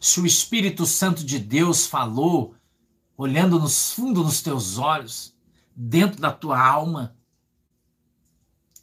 se 0.00 0.20
o 0.20 0.26
Espírito 0.26 0.84
Santo 0.84 1.24
de 1.24 1.38
Deus 1.38 1.86
falou, 1.86 2.56
olhando 3.22 3.58
nos 3.58 3.92
fundos 3.92 4.24
dos 4.24 4.42
teus 4.42 4.78
olhos, 4.78 5.34
dentro 5.74 6.20
da 6.20 6.30
tua 6.30 6.60
alma, 6.60 7.16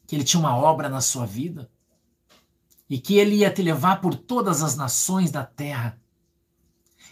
que 0.07 0.15
ele 0.15 0.23
tinha 0.23 0.39
uma 0.39 0.55
obra 0.55 0.89
na 0.89 1.01
sua 1.01 1.25
vida 1.25 1.69
e 2.89 2.99
que 2.99 3.17
ele 3.17 3.37
ia 3.37 3.53
te 3.53 3.61
levar 3.61 4.01
por 4.01 4.15
todas 4.15 4.63
as 4.63 4.75
nações 4.75 5.31
da 5.31 5.45
terra 5.45 6.01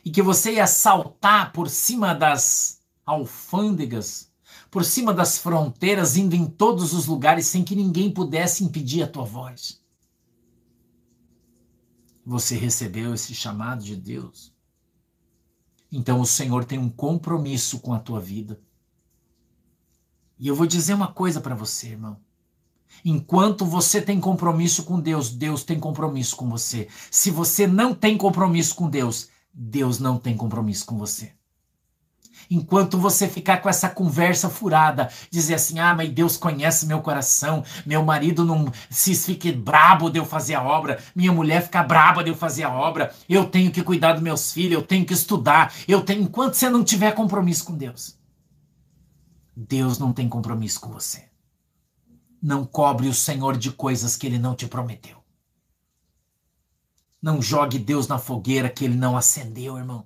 e 0.03 0.09
que 0.09 0.21
você 0.21 0.53
ia 0.53 0.65
saltar 0.65 1.51
por 1.51 1.69
cima 1.69 2.15
das 2.15 2.82
alfândegas 3.05 4.28
por 4.69 4.84
cima 4.84 5.13
das 5.13 5.38
fronteiras, 5.38 6.17
indo 6.17 6.36
em 6.36 6.45
todos 6.45 6.93
os 6.93 7.05
lugares 7.05 7.47
sem 7.47 7.63
que 7.63 7.75
ninguém 7.75 8.11
pudesse 8.11 8.63
impedir 8.63 9.03
a 9.03 9.07
tua 9.07 9.23
voz. 9.23 9.82
Você 12.25 12.57
recebeu 12.57 13.13
esse 13.13 13.34
chamado 13.34 13.84
de 13.84 13.95
Deus. 13.95 14.53
Então 15.92 16.20
o 16.20 16.26
Senhor 16.26 16.66
tem 16.66 16.78
um 16.78 16.90
compromisso 16.90 17.80
com 17.80 17.94
a 17.94 18.00
tua 18.00 18.20
vida. 18.20 18.60
E 20.40 20.48
eu 20.48 20.56
vou 20.56 20.68
dizer 20.68 20.94
uma 20.94 21.12
coisa 21.12 21.42
para 21.42 21.56
você, 21.56 21.90
irmão. 21.90 22.18
Enquanto 23.04 23.66
você 23.66 24.02
tem 24.02 24.20
compromisso 24.20 24.84
com 24.84 25.00
Deus, 25.00 25.30
Deus 25.30 25.64
tem 25.64 25.80
compromisso 25.80 26.36
com 26.36 26.50
você. 26.50 26.88
Se 27.12 27.32
você 27.32 27.68
não 27.68 27.94
tem 27.94 28.18
compromisso 28.18 28.76
com 28.76 28.90
Deus, 28.90 29.30
Deus 29.54 30.00
não 30.00 30.18
tem 30.18 30.36
compromisso 30.36 30.86
com 30.86 30.98
você. 30.98 31.37
Enquanto 32.50 32.98
você 32.98 33.28
ficar 33.28 33.58
com 33.58 33.70
essa 33.70 33.89
conversa 33.89 34.50
furada, 34.50 35.10
dizer 35.30 35.56
assim: 35.56 35.80
ah, 35.80 35.93
mas 35.93 36.10
Deus 36.10 36.38
conhece 36.38 36.86
meu 36.86 37.02
coração, 37.02 37.64
meu 37.86 38.04
marido 38.04 38.45
não 38.45 38.72
se 38.89 39.14
fique 39.16 39.52
brabo 39.52 40.10
de 40.10 40.20
eu 40.20 40.26
fazer 40.26 40.56
a 40.56 40.64
obra, 40.64 41.00
minha 41.16 41.32
mulher 41.32 41.64
fica 41.64 41.84
braba 41.84 42.24
de 42.24 42.30
eu 42.30 42.36
fazer 42.36 42.64
a 42.64 42.74
obra, 42.74 43.14
eu 43.28 43.45
tenho 43.45 43.72
que 43.72 43.84
cuidar 43.84 44.14
dos 44.14 44.22
meus 44.22 44.52
filhos, 44.52 44.74
eu 44.74 44.82
tenho 44.82 45.06
que 45.06 45.14
estudar, 45.14 45.74
eu 45.88 46.02
tenho. 46.02 46.22
Enquanto 46.22 46.54
você 46.54 46.70
não 46.70 46.84
tiver 46.84 47.12
compromisso 47.12 47.66
com 47.66 47.76
Deus, 47.76 48.18
Deus 49.56 50.00
não 50.00 50.14
tem 50.14 50.30
compromisso 50.30 50.80
com 50.80 50.91
você. 50.91 51.28
Não 52.41 52.64
cobre 52.64 53.08
o 53.08 53.14
Senhor 53.14 53.58
de 53.58 53.72
coisas 53.72 54.16
que 54.16 54.28
ele 54.28 54.38
não 54.38 54.56
te 54.56 54.68
prometeu. 54.68 55.18
Não 57.22 57.41
jogue 57.41 57.80
Deus 57.80 58.08
na 58.08 58.20
fogueira 58.20 58.70
que 58.70 58.86
ele 58.86 58.95
não 58.95 59.18
acendeu, 59.18 59.78
irmão. 59.78 60.06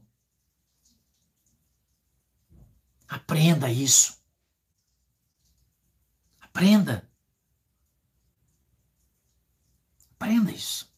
Aprenda 3.11 3.69
isso. 3.69 4.23
Aprenda. 6.39 7.05
Aprenda 10.15 10.49
isso. 10.49 10.89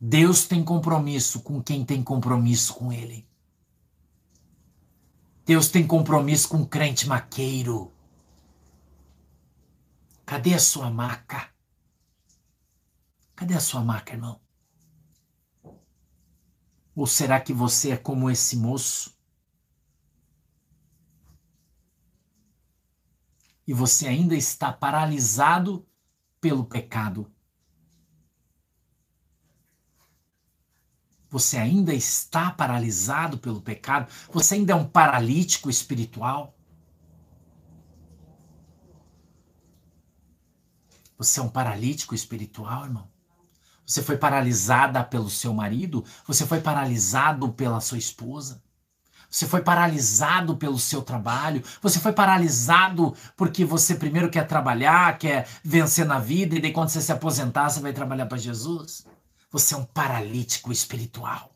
Deus 0.00 0.44
tem 0.48 0.64
compromisso 0.64 1.40
com 1.40 1.62
quem 1.62 1.84
tem 1.84 2.02
compromisso 2.02 2.74
com 2.74 2.92
Ele. 2.92 3.24
Deus 5.46 5.68
tem 5.68 5.86
compromisso 5.86 6.48
com 6.48 6.62
o 6.62 6.66
crente 6.66 7.06
maqueiro. 7.06 7.92
Cadê 10.26 10.52
a 10.54 10.58
sua 10.58 10.90
maca? 10.90 11.48
Cadê 13.36 13.54
a 13.54 13.60
sua 13.60 13.84
maca, 13.84 14.14
irmão? 14.14 14.40
Ou 17.00 17.06
será 17.06 17.40
que 17.40 17.54
você 17.54 17.92
é 17.92 17.96
como 17.96 18.30
esse 18.30 18.58
moço? 18.58 19.18
E 23.66 23.72
você 23.72 24.06
ainda 24.06 24.34
está 24.34 24.70
paralisado 24.70 25.88
pelo 26.42 26.62
pecado. 26.62 27.32
Você 31.30 31.56
ainda 31.56 31.94
está 31.94 32.50
paralisado 32.50 33.38
pelo 33.38 33.62
pecado? 33.62 34.12
Você 34.30 34.56
ainda 34.56 34.74
é 34.74 34.76
um 34.76 34.86
paralítico 34.86 35.70
espiritual? 35.70 36.54
Você 41.16 41.40
é 41.40 41.42
um 41.42 41.48
paralítico 41.48 42.14
espiritual, 42.14 42.84
irmão? 42.84 43.10
Você 43.90 44.02
foi 44.04 44.16
paralisada 44.16 45.02
pelo 45.02 45.28
seu 45.28 45.52
marido? 45.52 46.04
Você 46.24 46.46
foi 46.46 46.60
paralisado 46.60 47.52
pela 47.52 47.80
sua 47.80 47.98
esposa? 47.98 48.62
Você 49.28 49.48
foi 49.48 49.62
paralisado 49.62 50.56
pelo 50.56 50.78
seu 50.78 51.02
trabalho. 51.02 51.60
Você 51.82 51.98
foi 51.98 52.12
paralisado 52.12 53.16
porque 53.36 53.64
você 53.64 53.96
primeiro 53.96 54.30
quer 54.30 54.46
trabalhar, 54.46 55.18
quer 55.18 55.48
vencer 55.64 56.06
na 56.06 56.20
vida, 56.20 56.54
e 56.54 56.60
daí 56.60 56.72
quando 56.72 56.90
você 56.90 57.02
se 57.02 57.10
aposentar, 57.10 57.68
você 57.68 57.80
vai 57.80 57.92
trabalhar 57.92 58.26
para 58.26 58.38
Jesus. 58.38 59.04
Você 59.50 59.74
é 59.74 59.78
um 59.78 59.84
paralítico 59.84 60.70
espiritual. 60.70 61.52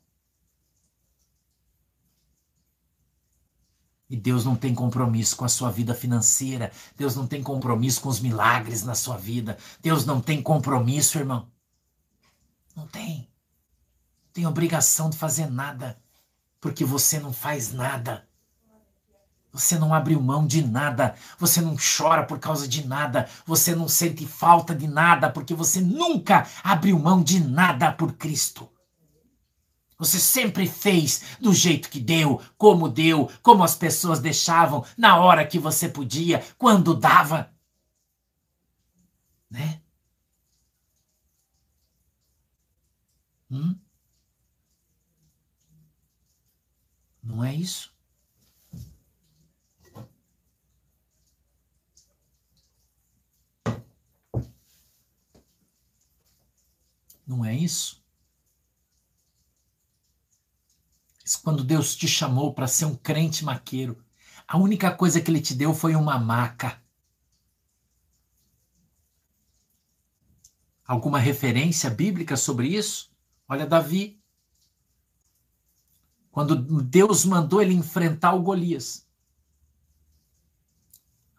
E 4.11 4.17
Deus 4.17 4.45
não 4.45 4.57
tem 4.57 4.75
compromisso 4.75 5.37
com 5.37 5.45
a 5.45 5.49
sua 5.49 5.71
vida 5.71 5.95
financeira. 5.95 6.73
Deus 6.97 7.15
não 7.15 7.29
tem 7.29 7.45
compromisso 7.45 8.01
com 8.01 8.09
os 8.09 8.19
milagres 8.19 8.83
na 8.83 8.97
sua 8.97 9.17
vida. 9.17 9.57
Deus 9.81 10.05
não 10.05 10.21
tem 10.21 10.43
compromisso, 10.43 11.17
irmão. 11.17 11.54
Não 12.75 12.87
tem. 12.87 13.29
Tem 14.33 14.47
obrigação 14.47 15.09
de 15.11 15.17
fazer 15.17 15.51
nada 15.51 15.97
porque 16.65 16.83
você 16.83 17.21
não 17.21 17.31
faz 17.31 17.75
nada. 17.75 18.27
Você 19.53 19.79
não 19.79 19.93
abriu 19.93 20.19
mão 20.19 20.47
de 20.47 20.67
nada, 20.67 21.15
você 21.39 21.61
não 21.61 21.77
chora 21.77 22.25
por 22.25 22.39
causa 22.39 22.67
de 22.67 22.87
nada, 22.87 23.29
você 23.45 23.75
não 23.75 23.87
sente 23.87 24.27
falta 24.27 24.75
de 24.75 24.89
nada, 24.89 25.29
porque 25.29 25.53
você 25.53 25.79
nunca 25.79 26.49
abriu 26.63 26.99
mão 26.99 27.23
de 27.23 27.39
nada 27.39 27.93
por 27.93 28.15
Cristo. 28.15 28.67
Você 29.99 30.19
sempre 30.19 30.67
fez 30.67 31.37
do 31.39 31.53
jeito 31.53 31.91
que 31.91 32.01
deu, 32.01 32.41
como 32.57 32.89
deu, 32.89 33.31
como 33.43 33.63
as 33.63 33.77
pessoas 33.77 34.19
deixavam, 34.19 34.87
na 34.97 35.19
hora 35.19 35.47
que 35.47 35.59
você 35.59 35.87
podia, 35.87 36.43
quando 36.57 36.95
dava. 36.95 37.53
Né? 39.51 39.83
Hum? 43.55 43.79
Não 47.23 47.45
é 47.45 47.55
isso? 47.55 47.95
Não 57.25 57.45
é 57.45 57.55
isso? 57.55 58.03
Quando 61.45 61.63
Deus 61.63 61.95
te 61.95 62.09
chamou 62.09 62.53
para 62.53 62.67
ser 62.67 62.87
um 62.87 62.97
crente 62.97 63.45
maqueiro, 63.45 64.05
a 64.49 64.59
única 64.59 64.91
coisa 64.93 65.21
que 65.21 65.31
ele 65.31 65.41
te 65.41 65.55
deu 65.55 65.73
foi 65.73 65.95
uma 65.95 66.19
maca. 66.19 66.83
Alguma 70.85 71.21
referência 71.21 71.89
bíblica 71.89 72.37
sobre 72.37 72.67
isso? 72.67 73.14
Olha 73.49 73.67
Davi. 73.67 74.23
Quando 76.31 76.57
Deus 76.83 77.25
mandou 77.25 77.63
ele 77.63 77.75
enfrentar 77.75 78.35
o 78.35 78.43
Golias. 78.43 79.07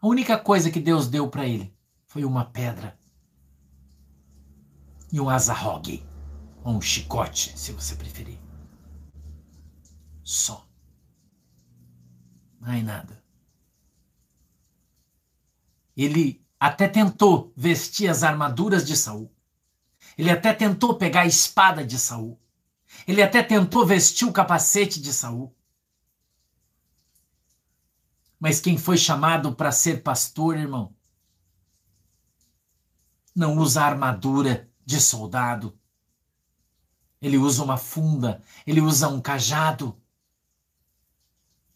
A 0.01 0.07
única 0.07 0.37
coisa 0.37 0.71
que 0.71 0.79
Deus 0.79 1.07
deu 1.07 1.29
para 1.29 1.47
ele 1.47 1.75
foi 2.05 2.23
uma 2.23 2.45
pedra 2.45 2.97
e 5.11 5.19
um 5.19 5.29
azarrogue, 5.29 6.05
ou 6.63 6.75
um 6.75 6.81
chicote, 6.81 7.57
se 7.57 7.71
você 7.71 7.95
preferir. 7.95 8.39
Só. 10.23 10.67
Mais 12.59 12.83
nada. 12.83 13.23
Ele 15.95 16.45
até 16.59 16.87
tentou 16.87 17.53
vestir 17.55 18.09
as 18.09 18.23
armaduras 18.23 18.85
de 18.85 18.95
Saul. 18.95 19.34
Ele 20.17 20.29
até 20.29 20.53
tentou 20.53 20.97
pegar 20.97 21.21
a 21.21 21.27
espada 21.27 21.85
de 21.85 21.99
Saul. 21.99 22.39
Ele 23.07 23.21
até 23.21 23.43
tentou 23.43 23.85
vestir 23.85 24.27
o 24.27 24.33
capacete 24.33 25.01
de 25.01 25.13
Saul. 25.13 25.53
Mas 28.39 28.59
quem 28.59 28.77
foi 28.77 28.97
chamado 28.97 29.55
para 29.55 29.71
ser 29.71 30.03
pastor, 30.03 30.57
irmão, 30.57 30.95
não 33.35 33.57
usa 33.57 33.83
armadura 33.83 34.69
de 34.85 35.01
soldado. 35.01 35.77
Ele 37.21 37.37
usa 37.37 37.63
uma 37.63 37.77
funda, 37.77 38.41
ele 38.65 38.79
usa 38.79 39.09
um 39.09 39.19
cajado, 39.19 39.99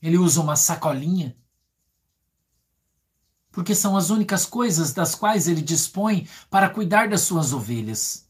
ele 0.01 0.17
usa 0.17 0.41
uma 0.41 0.55
sacolinha. 0.55 1.35
Porque 3.51 3.73
são 3.73 3.97
as 3.97 4.09
únicas 4.09 4.45
coisas 4.45 4.93
das 4.93 5.15
quais 5.15 5.47
ele 5.47 5.61
dispõe 5.61 6.29
para 6.49 6.69
cuidar 6.69 7.09
das 7.09 7.21
suas 7.21 7.51
ovelhas. 7.51 8.28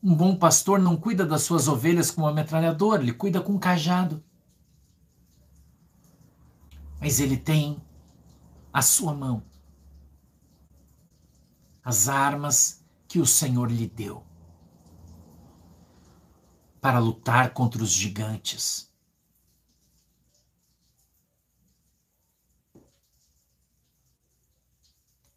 Um 0.00 0.14
bom 0.14 0.36
pastor 0.36 0.78
não 0.78 0.96
cuida 0.96 1.26
das 1.26 1.42
suas 1.42 1.66
ovelhas 1.66 2.10
com 2.10 2.22
uma 2.22 2.32
metralhadora, 2.32 3.02
ele 3.02 3.12
cuida 3.12 3.40
com 3.40 3.54
um 3.54 3.58
cajado. 3.58 4.22
Mas 7.00 7.18
ele 7.18 7.36
tem 7.36 7.82
a 8.72 8.80
sua 8.80 9.12
mão, 9.12 9.42
as 11.82 12.08
armas 12.08 12.84
que 13.08 13.18
o 13.18 13.26
Senhor 13.26 13.70
lhe 13.70 13.88
deu 13.88 14.24
para 16.80 17.00
lutar 17.00 17.52
contra 17.52 17.82
os 17.82 17.90
gigantes. 17.90 18.92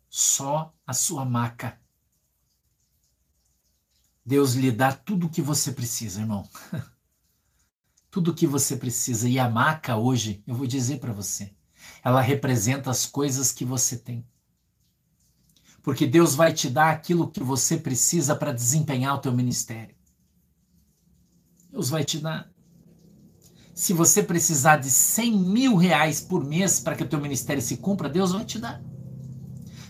Só 0.08 0.72
a 0.86 0.94
sua 0.94 1.26
maca 1.26 1.81
Deus 4.26 4.54
lhe 4.54 4.72
dá 4.72 4.94
tudo 4.94 5.28
o 5.28 5.30
que 5.30 5.42
você 5.42 5.72
precisa, 5.72 6.22
irmão. 6.22 6.48
tudo 8.12 8.32
o 8.32 8.34
que 8.34 8.46
você 8.46 8.76
precisa. 8.76 9.28
E 9.28 9.40
a 9.40 9.50
maca 9.50 9.96
hoje, 9.96 10.44
eu 10.46 10.54
vou 10.54 10.68
dizer 10.68 11.00
para 11.00 11.14
você, 11.14 11.54
ela 12.04 12.22
representa 12.22 12.92
as 12.92 13.06
coisas 13.06 13.52
que 13.52 13.66
você 13.66 13.98
tem. 13.98 14.26
Porque 15.82 16.06
Deus 16.06 16.36
vai 16.36 16.54
te 16.54 16.70
dar 16.70 16.92
aquilo 16.92 17.32
que 17.32 17.42
você 17.42 17.78
precisa 17.78 18.36
para 18.36 18.54
desempenhar 18.54 19.16
o 19.16 19.20
teu 19.20 19.32
ministério. 19.32 19.96
Deus 21.72 21.90
vai 21.90 22.04
te 22.04 22.20
dar. 22.20 22.52
Se 23.74 23.94
você 23.94 24.22
precisar 24.22 24.78
de 24.78 24.92
100 24.92 25.40
mil 25.40 25.76
reais 25.76 26.22
por 26.22 26.44
mês 26.44 26.80
para 26.80 26.96
que 26.96 27.04
o 27.04 27.08
teu 27.08 27.20
ministério 27.20 27.64
se 27.64 27.78
cumpra, 27.78 28.10
Deus 28.10 28.32
vai 28.32 28.46
te 28.46 28.60
dar. 28.60 28.84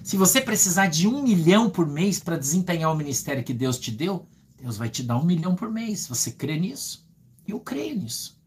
Se 0.03 0.17
você 0.17 0.41
precisar 0.41 0.87
de 0.87 1.07
um 1.07 1.21
milhão 1.21 1.69
por 1.69 1.87
mês 1.87 2.19
para 2.19 2.37
desempenhar 2.37 2.91
o 2.91 2.97
ministério 2.97 3.43
que 3.43 3.53
Deus 3.53 3.77
te 3.77 3.91
deu, 3.91 4.27
Deus 4.59 4.77
vai 4.77 4.89
te 4.89 5.03
dar 5.03 5.17
um 5.17 5.23
milhão 5.23 5.55
por 5.55 5.69
mês. 5.69 6.07
Você 6.07 6.31
crê 6.31 6.59
nisso? 6.59 7.07
Eu 7.47 7.59
creio 7.59 7.95
nisso. 7.95 8.39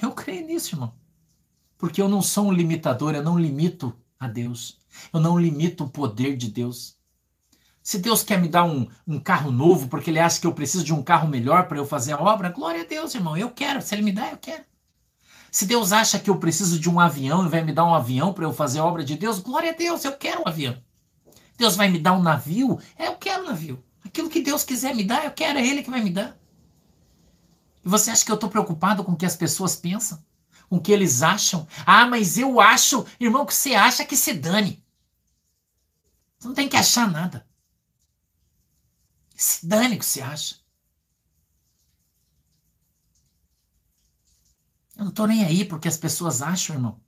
Eu 0.00 0.12
creio 0.12 0.46
nisso, 0.46 0.74
irmão. 0.74 0.94
Porque 1.76 2.02
eu 2.02 2.08
não 2.08 2.20
sou 2.20 2.46
um 2.46 2.52
limitador, 2.52 3.14
eu 3.14 3.22
não 3.22 3.38
limito 3.38 3.94
a 4.18 4.28
Deus. 4.28 4.78
Eu 5.12 5.20
não 5.20 5.38
limito 5.38 5.84
o 5.84 5.90
poder 5.90 6.36
de 6.36 6.50
Deus. 6.50 6.96
Se 7.82 7.98
Deus 7.98 8.22
quer 8.22 8.40
me 8.40 8.48
dar 8.48 8.64
um, 8.64 8.86
um 9.06 9.18
carro 9.18 9.50
novo 9.50 9.88
porque 9.88 10.10
Ele 10.10 10.18
acha 10.18 10.40
que 10.40 10.46
eu 10.46 10.52
preciso 10.52 10.84
de 10.84 10.92
um 10.92 11.02
carro 11.02 11.28
melhor 11.28 11.66
para 11.66 11.78
eu 11.78 11.86
fazer 11.86 12.12
a 12.12 12.20
obra, 12.20 12.50
glória 12.50 12.82
a 12.82 12.86
Deus, 12.86 13.14
irmão. 13.14 13.36
Eu 13.36 13.50
quero. 13.50 13.80
Se 13.80 13.94
Ele 13.94 14.02
me 14.02 14.12
dá, 14.12 14.30
eu 14.30 14.36
quero. 14.36 14.62
Se 15.50 15.66
Deus 15.66 15.92
acha 15.92 16.18
que 16.18 16.28
eu 16.28 16.38
preciso 16.38 16.78
de 16.78 16.90
um 16.90 17.00
avião 17.00 17.44
e 17.44 17.48
vai 17.48 17.62
me 17.62 17.72
dar 17.72 17.84
um 17.84 17.94
avião 17.94 18.32
para 18.32 18.44
eu 18.44 18.52
fazer 18.52 18.80
a 18.80 18.84
obra 18.84 19.04
de 19.04 19.16
Deus, 19.16 19.38
glória 19.38 19.70
a 19.70 19.74
Deus, 19.74 20.04
eu 20.04 20.12
quero 20.12 20.42
um 20.42 20.48
avião. 20.48 20.76
Deus 21.56 21.74
vai 21.74 21.88
me 21.88 21.98
dar 21.98 22.12
um 22.12 22.22
navio, 22.22 22.78
é, 22.96 23.08
eu 23.08 23.16
quero 23.16 23.42
um 23.42 23.46
navio. 23.46 23.82
Aquilo 24.04 24.30
que 24.30 24.40
Deus 24.40 24.62
quiser 24.62 24.94
me 24.94 25.04
dar, 25.04 25.24
eu 25.24 25.32
quero, 25.32 25.58
é 25.58 25.66
Ele 25.66 25.82
que 25.82 25.90
vai 25.90 26.02
me 26.02 26.10
dar. 26.10 26.38
E 27.84 27.88
você 27.88 28.10
acha 28.10 28.24
que 28.24 28.30
eu 28.30 28.36
estou 28.36 28.50
preocupado 28.50 29.02
com 29.02 29.12
o 29.12 29.16
que 29.16 29.26
as 29.26 29.36
pessoas 29.36 29.74
pensam? 29.74 30.22
Com 30.68 30.76
o 30.76 30.80
que 30.80 30.92
eles 30.92 31.22
acham? 31.22 31.66
Ah, 31.84 32.06
mas 32.06 32.38
eu 32.38 32.60
acho, 32.60 33.06
irmão, 33.18 33.46
que 33.46 33.54
você 33.54 33.74
acha 33.74 34.04
que 34.04 34.16
se 34.16 34.34
dane. 34.34 34.84
Você 36.38 36.48
não 36.48 36.54
tem 36.54 36.68
que 36.68 36.76
achar 36.76 37.10
nada. 37.10 37.46
Se 39.34 39.66
dane 39.66 39.96
o 39.96 39.98
que 39.98 40.04
você 40.04 40.20
acha. 40.20 40.56
Eu 44.98 45.04
não 45.04 45.10
estou 45.10 45.28
nem 45.28 45.44
aí 45.44 45.64
porque 45.64 45.86
as 45.86 45.96
pessoas 45.96 46.42
acham, 46.42 46.74
irmão. 46.74 47.00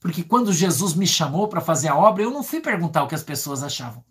Porque 0.00 0.24
quando 0.24 0.52
Jesus 0.52 0.94
me 0.94 1.06
chamou 1.06 1.46
para 1.46 1.60
fazer 1.60 1.86
a 1.86 1.96
obra, 1.96 2.24
eu 2.24 2.32
não 2.32 2.42
fui 2.42 2.60
perguntar 2.60 3.04
o 3.04 3.06
que 3.06 3.14
as 3.14 3.22
pessoas 3.22 3.62
achavam. 3.62 4.04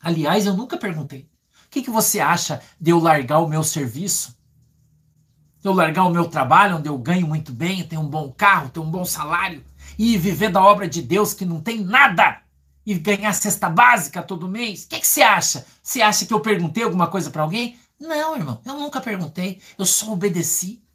Aliás, 0.00 0.44
eu 0.44 0.56
nunca 0.56 0.76
perguntei. 0.76 1.30
O 1.66 1.70
que, 1.70 1.82
que 1.82 1.90
você 1.90 2.18
acha 2.18 2.60
de 2.80 2.90
eu 2.90 2.98
largar 2.98 3.38
o 3.38 3.48
meu 3.48 3.62
serviço? 3.62 4.36
De 5.60 5.68
eu 5.68 5.72
largar 5.72 6.04
o 6.04 6.10
meu 6.10 6.26
trabalho, 6.28 6.78
onde 6.78 6.88
eu 6.88 6.98
ganho 6.98 7.28
muito 7.28 7.52
bem, 7.52 7.86
tenho 7.86 8.02
um 8.02 8.08
bom 8.08 8.32
carro, 8.32 8.70
tenho 8.70 8.84
um 8.84 8.90
bom 8.90 9.04
salário, 9.04 9.64
e 9.96 10.18
viver 10.18 10.50
da 10.50 10.62
obra 10.62 10.88
de 10.88 11.00
Deus 11.00 11.32
que 11.32 11.44
não 11.44 11.60
tem 11.60 11.80
nada? 11.84 12.40
E 12.84 12.94
ganhar 12.94 13.32
cesta 13.34 13.68
básica 13.68 14.22
todo 14.22 14.48
mês? 14.48 14.84
O 14.84 14.88
que, 14.88 15.00
que 15.00 15.06
você 15.06 15.22
acha? 15.22 15.66
Você 15.82 16.02
acha 16.02 16.24
que 16.24 16.32
eu 16.32 16.40
perguntei 16.40 16.82
alguma 16.82 17.06
coisa 17.06 17.30
para 17.30 17.42
alguém? 17.42 17.78
Não, 18.00 18.36
irmão, 18.36 18.60
eu 18.64 18.74
nunca 18.74 19.00
perguntei. 19.00 19.60
Eu 19.78 19.86
só 19.86 20.12
obedeci. 20.12 20.85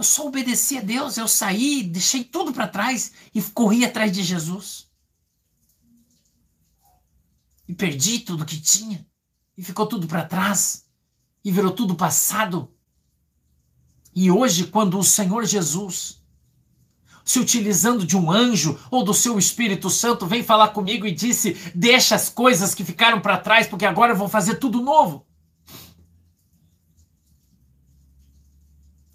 Eu 0.00 0.04
só 0.04 0.28
obedeci 0.28 0.78
a 0.78 0.80
Deus, 0.80 1.18
eu 1.18 1.28
saí, 1.28 1.82
deixei 1.82 2.24
tudo 2.24 2.54
para 2.54 2.66
trás 2.66 3.12
e 3.34 3.42
corri 3.42 3.84
atrás 3.84 4.10
de 4.10 4.22
Jesus. 4.22 4.88
E 7.68 7.74
perdi 7.74 8.20
tudo 8.20 8.46
que 8.46 8.58
tinha. 8.58 9.06
E 9.58 9.62
ficou 9.62 9.86
tudo 9.86 10.06
para 10.06 10.24
trás. 10.24 10.86
e 11.44 11.52
virou 11.52 11.70
tudo 11.70 11.94
passado. 11.94 12.72
E 14.14 14.30
hoje, 14.30 14.68
quando 14.68 14.98
o 14.98 15.04
Senhor 15.04 15.44
Jesus, 15.44 16.22
se 17.22 17.38
utilizando 17.38 18.06
de 18.06 18.16
um 18.16 18.30
anjo 18.30 18.80
ou 18.90 19.04
do 19.04 19.12
seu 19.12 19.38
Espírito 19.38 19.90
Santo, 19.90 20.26
vem 20.26 20.42
falar 20.42 20.68
comigo 20.68 21.06
e 21.06 21.12
disse: 21.12 21.52
Deixa 21.74 22.14
as 22.14 22.30
coisas 22.30 22.74
que 22.74 22.86
ficaram 22.86 23.20
para 23.20 23.36
trás, 23.36 23.66
porque 23.66 23.84
agora 23.84 24.12
eu 24.12 24.16
vou 24.16 24.30
fazer 24.30 24.54
tudo 24.54 24.80
novo. 24.80 25.26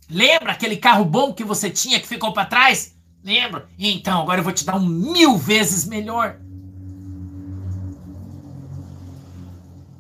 Lembra 0.10 0.52
aquele 0.52 0.78
carro 0.78 1.04
bom 1.04 1.34
que 1.34 1.44
você 1.44 1.70
tinha 1.70 2.00
que 2.00 2.08
ficou 2.08 2.32
para 2.32 2.46
trás? 2.46 2.96
Lembra? 3.24 3.68
Então, 3.78 4.22
agora 4.22 4.40
eu 4.40 4.44
vou 4.44 4.54
te 4.54 4.64
dar 4.64 4.76
um 4.76 4.86
mil 4.86 5.38
vezes 5.38 5.86
melhor. 5.86 6.38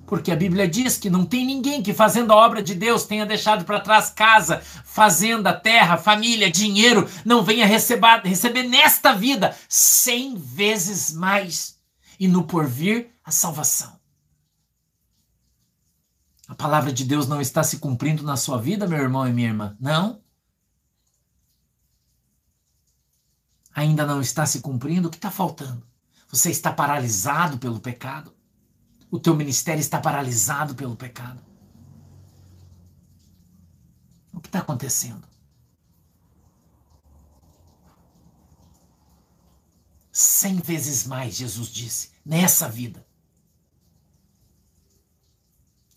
Porque 0.05 0.31
a 0.31 0.35
Bíblia 0.35 0.67
diz 0.67 0.97
que 0.97 1.09
não 1.09 1.25
tem 1.25 1.43
ninguém 1.43 1.81
que 1.81 1.91
fazendo 1.91 2.31
a 2.31 2.35
obra 2.35 2.61
de 2.61 2.75
Deus 2.75 3.05
tenha 3.05 3.25
deixado 3.25 3.65
para 3.65 3.79
trás 3.79 4.11
casa, 4.11 4.61
fazenda, 4.83 5.51
terra, 5.51 5.97
família, 5.97 6.51
dinheiro, 6.51 7.09
não 7.25 7.43
venha 7.43 7.65
receber, 7.65 8.21
receber 8.23 8.63
nesta 8.63 9.13
vida 9.13 9.57
cem 9.67 10.35
vezes 10.35 11.11
mais 11.11 11.79
e 12.19 12.27
no 12.27 12.43
porvir 12.43 13.07
a 13.23 13.31
salvação. 13.31 13.94
A 16.47 16.53
palavra 16.55 16.93
de 16.93 17.03
Deus 17.03 17.27
não 17.27 17.41
está 17.41 17.63
se 17.63 17.79
cumprindo 17.79 18.23
na 18.23 18.37
sua 18.37 18.61
vida, 18.61 18.87
meu 18.87 18.99
irmão 18.99 19.27
e 19.27 19.33
minha 19.33 19.47
irmã? 19.47 19.75
Não? 19.79 20.21
Ainda 23.73 24.05
não 24.05 24.21
está 24.21 24.45
se 24.45 24.61
cumprindo? 24.61 25.07
O 25.07 25.11
que 25.11 25.17
está 25.17 25.31
faltando? 25.31 25.85
Você 26.29 26.49
está 26.49 26.71
paralisado 26.71 27.57
pelo 27.57 27.79
pecado? 27.79 28.33
O 29.11 29.19
teu 29.19 29.35
ministério 29.35 29.79
está 29.79 29.99
paralisado 29.99 30.75
pelo 30.75 30.95
pecado. 30.95 31.41
O 34.33 34.39
que 34.39 34.47
está 34.47 34.59
acontecendo? 34.59 35.27
Cem 40.11 40.59
vezes 40.59 41.05
mais, 41.05 41.35
Jesus 41.35 41.67
disse, 41.67 42.11
nessa 42.25 42.69
vida. 42.69 43.04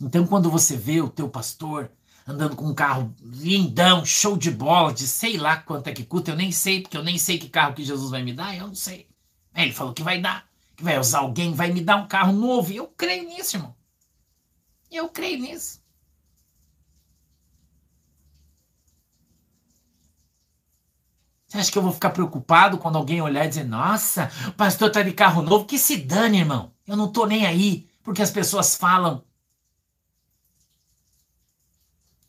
Então, 0.01 0.27
quando 0.27 0.51
você 0.51 0.77
vê 0.77 1.01
o 1.01 1.09
teu 1.09 1.29
pastor 1.29 1.91
andando 2.27 2.55
com 2.55 2.67
um 2.67 2.75
carro 2.75 3.15
lindão, 3.23 4.05
show 4.05 4.37
de 4.37 4.51
bola, 4.51 4.93
de 4.93 5.07
sei 5.07 5.37
lá 5.37 5.57
quanto 5.57 5.89
é 5.89 5.93
que 5.93 6.05
custa, 6.05 6.31
eu 6.31 6.37
nem 6.37 6.53
sei, 6.53 6.83
porque 6.83 6.97
eu 6.97 7.03
nem 7.03 7.19
sei 7.19 7.39
que 7.39 7.49
carro 7.49 7.75
que 7.75 7.85
Jesus 7.85 8.11
vai 8.11 8.23
me 8.23 8.33
dar, 8.33 8.57
eu 8.57 8.69
não 8.69 8.75
sei. 8.75 9.09
Ele 9.55 9.73
falou 9.73 9.93
que 9.93 10.03
vai 10.03 10.21
dar 10.21 10.49
que 10.79 10.85
vai 10.85 10.97
usar 10.97 11.19
alguém, 11.19 11.53
vai 11.53 11.73
me 11.73 11.81
dar 11.81 11.97
um 11.97 12.07
carro 12.07 12.33
novo. 12.33 12.73
E 12.73 12.77
eu 12.77 12.87
creio 12.87 13.25
nisso, 13.25 13.57
irmão. 13.57 13.75
Eu 14.89 15.09
creio 15.09 15.41
nisso. 15.41 15.83
Você 21.49 21.59
acha 21.59 21.73
que 21.73 21.79
eu 21.79 21.83
vou 21.83 21.93
ficar 21.93 22.11
preocupado 22.11 22.79
quando 22.79 22.97
alguém 22.97 23.21
olhar 23.21 23.45
e 23.45 23.49
dizer: 23.49 23.65
Nossa, 23.65 24.31
o 24.47 24.53
pastor 24.53 24.93
tá 24.93 25.03
de 25.03 25.13
carro 25.13 25.43
novo? 25.43 25.65
Que 25.65 25.79
se 25.79 25.97
dane, 25.97 26.39
irmão. 26.39 26.73
Eu 26.87 26.97
não 26.97 27.11
tô 27.11 27.27
nem 27.27 27.45
aí, 27.45 27.89
porque 28.05 28.23
as 28.23 28.31
pessoas 28.31 28.77
falam. 28.77 29.25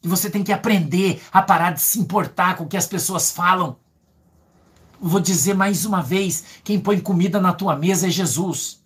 E 0.01 0.07
você 0.07 0.29
tem 0.29 0.43
que 0.43 0.53
aprender 0.53 1.21
a 1.31 1.41
parar 1.41 1.71
de 1.71 1.81
se 1.81 1.99
importar 1.99 2.55
com 2.55 2.63
o 2.63 2.67
que 2.67 2.77
as 2.77 2.87
pessoas 2.87 3.31
falam. 3.31 3.77
Vou 4.99 5.19
dizer 5.19 5.53
mais 5.53 5.85
uma 5.85 6.01
vez: 6.01 6.43
quem 6.63 6.79
põe 6.79 6.99
comida 6.99 7.39
na 7.39 7.53
tua 7.53 7.75
mesa 7.75 8.07
é 8.07 8.09
Jesus. 8.09 8.81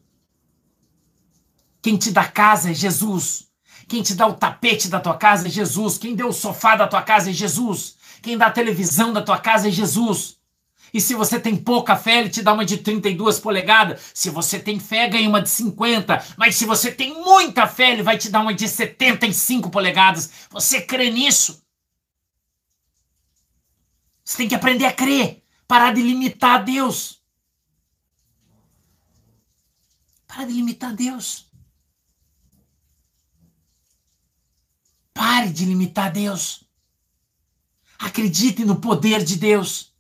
Quem 1.82 1.97
te 1.97 2.11
dá 2.11 2.26
casa 2.26 2.72
é 2.72 2.74
Jesus. 2.74 3.47
Quem 3.88 4.01
te 4.01 4.16
dá 4.16 4.26
o 4.28 4.34
tapete 4.34 4.88
da 4.88 4.99
tua 4.99 5.18
casa 5.18 5.47
é 5.47 5.51
Jesus. 5.51 5.97
Quem 5.97 6.16
deu 6.16 6.30
o 6.30 6.34
sofá 6.34 6.76
da 6.76 6.88
tua 6.88 7.01
casa 7.01 7.30
é 7.30 7.34
Jesus. 7.34 7.95
Quem 8.22 8.38
dá 8.38 8.47
a 8.47 8.51
televisão 8.51 9.11
da 9.11 9.22
tua 9.22 9.38
casa 9.38 9.68
é 9.68 9.72
Jesus. 9.72 10.38
E 10.93 11.01
se 11.01 11.15
você 11.15 11.39
tem 11.39 11.57
pouca 11.57 11.95
fé, 11.95 12.19
ele 12.19 12.29
te 12.29 12.43
dá 12.43 12.53
uma 12.53 12.63
de 12.63 12.77
32 12.77 13.39
polegadas. 13.39 14.11
Se 14.13 14.29
você 14.29 14.59
tem 14.59 14.79
fé, 14.79 15.07
ganha 15.07 15.27
uma 15.27 15.41
de 15.41 15.49
50. 15.49 16.23
Mas 16.37 16.55
se 16.55 16.65
você 16.65 16.91
tem 16.91 17.15
muita 17.15 17.65
fé, 17.65 17.91
ele 17.91 18.03
vai 18.03 18.17
te 18.17 18.29
dar 18.29 18.41
uma 18.41 18.53
de 18.53 18.67
75 18.67 19.71
polegadas. 19.71 20.31
Você 20.51 20.81
crê 20.81 21.09
nisso? 21.09 21.63
Você 24.23 24.37
tem 24.37 24.47
que 24.47 24.55
aprender 24.55 24.85
a 24.85 24.93
crer. 24.93 25.43
Parar 25.67 25.93
de 25.93 26.01
limitar 26.01 26.63
Deus. 26.63 27.21
Para 30.27 30.45
de 30.45 30.53
limitar 30.53 30.93
Deus. 30.93 31.51
Pare 35.13 35.49
de 35.49 35.65
limitar 35.65 36.11
Deus. 36.11 36.63
Acredite 37.99 38.65
no 38.65 38.81
poder 38.81 39.23
de 39.23 39.37
Deus. 39.37 39.92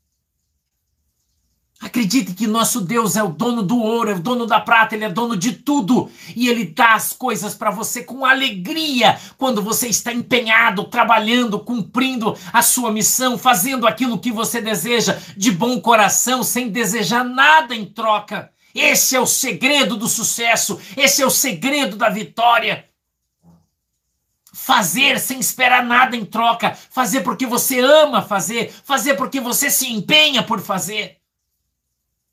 Acredite 1.83 2.33
que 2.33 2.47
nosso 2.47 2.79
Deus 2.79 3.17
é 3.17 3.21
o 3.21 3.27
dono 3.27 3.61
do 3.61 3.77
ouro, 3.77 4.09
é 4.09 4.15
o 4.15 4.19
dono 4.19 4.45
da 4.45 4.57
prata, 4.57 4.95
ele 4.95 5.03
é 5.03 5.09
dono 5.09 5.35
de 5.35 5.51
tudo. 5.51 6.09
E 6.33 6.47
ele 6.47 6.63
dá 6.63 6.93
as 6.93 7.11
coisas 7.11 7.55
para 7.55 7.71
você 7.71 8.01
com 8.01 8.25
alegria 8.25 9.19
quando 9.37 9.61
você 9.61 9.89
está 9.89 10.13
empenhado, 10.13 10.85
trabalhando, 10.85 11.59
cumprindo 11.59 12.37
a 12.53 12.61
sua 12.61 12.89
missão, 12.89 13.37
fazendo 13.37 13.85
aquilo 13.85 14.17
que 14.17 14.31
você 14.31 14.61
deseja 14.61 15.19
de 15.35 15.51
bom 15.51 15.81
coração, 15.81 16.41
sem 16.41 16.69
desejar 16.69 17.25
nada 17.25 17.75
em 17.75 17.85
troca. 17.85 18.49
Esse 18.73 19.17
é 19.17 19.19
o 19.19 19.27
segredo 19.27 19.97
do 19.97 20.07
sucesso, 20.07 20.79
esse 20.95 21.21
é 21.21 21.25
o 21.25 21.29
segredo 21.29 21.97
da 21.97 22.07
vitória. 22.07 22.85
Fazer 24.53 25.19
sem 25.19 25.37
esperar 25.37 25.83
nada 25.83 26.15
em 26.15 26.23
troca, 26.23 26.77
fazer 26.89 27.21
porque 27.21 27.45
você 27.45 27.81
ama 27.81 28.21
fazer, 28.21 28.71
fazer 28.85 29.15
porque 29.15 29.41
você 29.41 29.69
se 29.69 29.91
empenha 29.91 30.41
por 30.41 30.61
fazer 30.61 31.22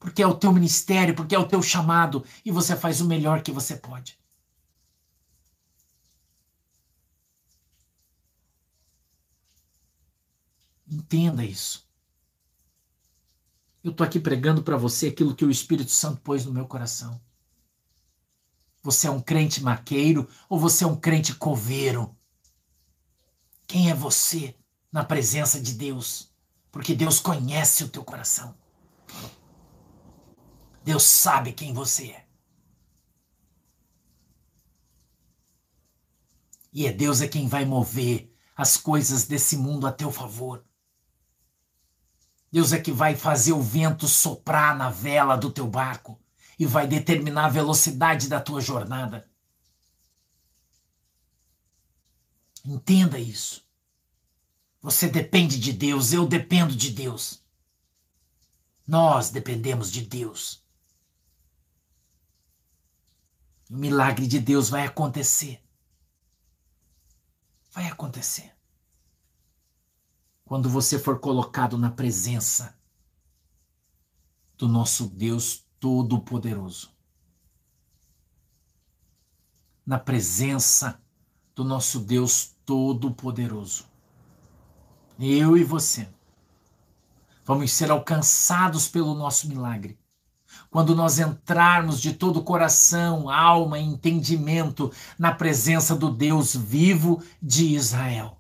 porque 0.01 0.23
é 0.23 0.27
o 0.27 0.35
teu 0.35 0.51
ministério, 0.51 1.15
porque 1.15 1.35
é 1.35 1.39
o 1.39 1.47
teu 1.47 1.63
chamado 1.63 2.25
e 2.45 2.51
você 2.51 2.75
faz 2.75 3.01
o 3.03 3.05
melhor 3.05 3.43
que 3.43 3.53
você 3.53 3.77
pode. 3.77 4.19
Entenda 10.91 11.45
isso. 11.45 11.89
Eu 13.85 13.93
estou 13.93 14.05
aqui 14.05 14.19
pregando 14.19 14.63
para 14.63 14.77
você 14.77 15.09
aquilo 15.09 15.35
que 15.35 15.45
o 15.45 15.51
Espírito 15.51 15.91
Santo 15.91 16.21
pôs 16.23 16.45
no 16.45 16.53
meu 16.53 16.67
coração. 16.67 17.21
Você 18.83 19.07
é 19.07 19.11
um 19.11 19.21
crente 19.21 19.63
maqueiro 19.63 20.29
ou 20.49 20.59
você 20.59 20.85
é 20.85 20.87
um 20.87 20.97
crente 20.97 21.35
coveiro? 21.35 22.17
Quem 23.67 23.91
é 23.91 23.95
você 23.95 24.57
na 24.91 25.05
presença 25.05 25.61
de 25.61 25.75
Deus? 25.75 26.33
Porque 26.73 26.95
Deus 26.95 27.21
conhece 27.21 27.85
o 27.85 27.89
teu 27.89 28.03
coração. 28.03 28.57
Deus 30.83 31.05
sabe 31.05 31.53
quem 31.53 31.73
você 31.73 32.11
é. 32.11 32.27
E 36.73 36.87
é 36.87 36.93
Deus 36.93 37.21
é 37.21 37.29
quem 37.29 37.49
vai 37.49 37.65
mover 37.65 38.33
as 38.57 38.77
coisas 38.77 39.27
desse 39.27 39.57
mundo 39.57 39.87
a 39.87 39.93
teu 39.93 40.11
favor. 40.13 40.65
Deus 42.53 42.73
é 42.73 42.81
que 42.81 42.93
vai 42.93 43.15
fazer 43.15 43.53
o 43.53 43.63
vento 43.63 44.09
soprar 44.09 44.77
na 44.77 44.91
vela 44.91 45.37
do 45.37 45.51
teu 45.51 45.67
barco 45.67 46.21
e 46.59 46.67
vai 46.67 46.87
determinar 46.87 47.47
a 47.47 47.51
velocidade 47.51 48.29
da 48.29 48.41
tua 48.41 48.61
jornada. 48.61 49.29
Entenda 52.65 53.19
isso. 53.19 53.65
Você 54.83 55.09
depende 55.09 55.59
de 55.59 55.73
Deus, 55.73 56.13
eu 56.13 56.27
dependo 56.27 56.75
de 56.75 56.91
Deus. 56.91 57.43
Nós 58.87 59.31
dependemos 59.31 59.91
de 59.91 60.03
Deus. 60.03 60.63
O 63.71 63.77
milagre 63.77 64.27
de 64.27 64.41
Deus 64.41 64.69
vai 64.69 64.85
acontecer. 64.85 65.63
Vai 67.71 67.87
acontecer. 67.87 68.53
Quando 70.45 70.69
você 70.69 70.99
for 70.99 71.21
colocado 71.21 71.79
na 71.79 71.89
presença 71.89 72.77
do 74.59 74.67
nosso 74.67 75.07
Deus 75.07 75.65
Todo-Poderoso. 75.79 76.93
Na 79.87 80.01
presença 80.01 81.01
do 81.55 81.63
nosso 81.63 82.01
Deus 82.01 82.57
Todo-Poderoso. 82.67 83.89
Eu 85.17 85.57
e 85.57 85.63
você 85.63 86.13
vamos 87.45 87.73
ser 87.73 87.91
alcançados 87.91 88.89
pelo 88.89 89.15
nosso 89.15 89.47
milagre 89.47 90.00
quando 90.71 90.95
nós 90.95 91.19
entrarmos 91.19 92.01
de 92.01 92.15
todo 92.15 92.45
coração, 92.45 93.29
alma 93.29 93.79
e 93.79 93.85
entendimento 93.85 94.93
na 95.19 95.35
presença 95.35 95.97
do 95.97 96.09
Deus 96.09 96.55
vivo 96.55 97.23
de 97.43 97.75
Israel. 97.75 98.39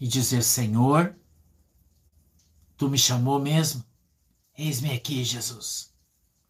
E 0.00 0.08
dizer: 0.08 0.42
Senhor, 0.42 1.14
tu 2.76 2.90
me 2.90 2.98
chamou 2.98 3.38
mesmo? 3.38 3.84
Eis-me 4.58 4.92
aqui, 4.92 5.22
Jesus. 5.22 5.94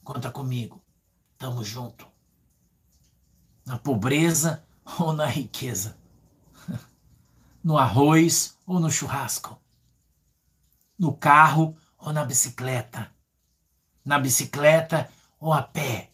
Conta 0.02 0.30
comigo. 0.30 0.82
Tamo 1.36 1.62
junto. 1.62 2.06
Na 3.66 3.78
pobreza 3.78 4.64
ou 4.98 5.12
na 5.12 5.26
riqueza, 5.26 5.96
no 7.62 7.76
arroz 7.76 8.56
ou 8.66 8.80
no 8.80 8.90
churrasco, 8.90 9.60
no 10.98 11.12
carro 11.12 11.76
ou 11.98 12.12
na 12.12 12.24
bicicleta, 12.24 13.12
na 14.04 14.18
bicicleta 14.18 15.10
ou 15.38 15.52
a 15.52 15.62
pé, 15.62 16.10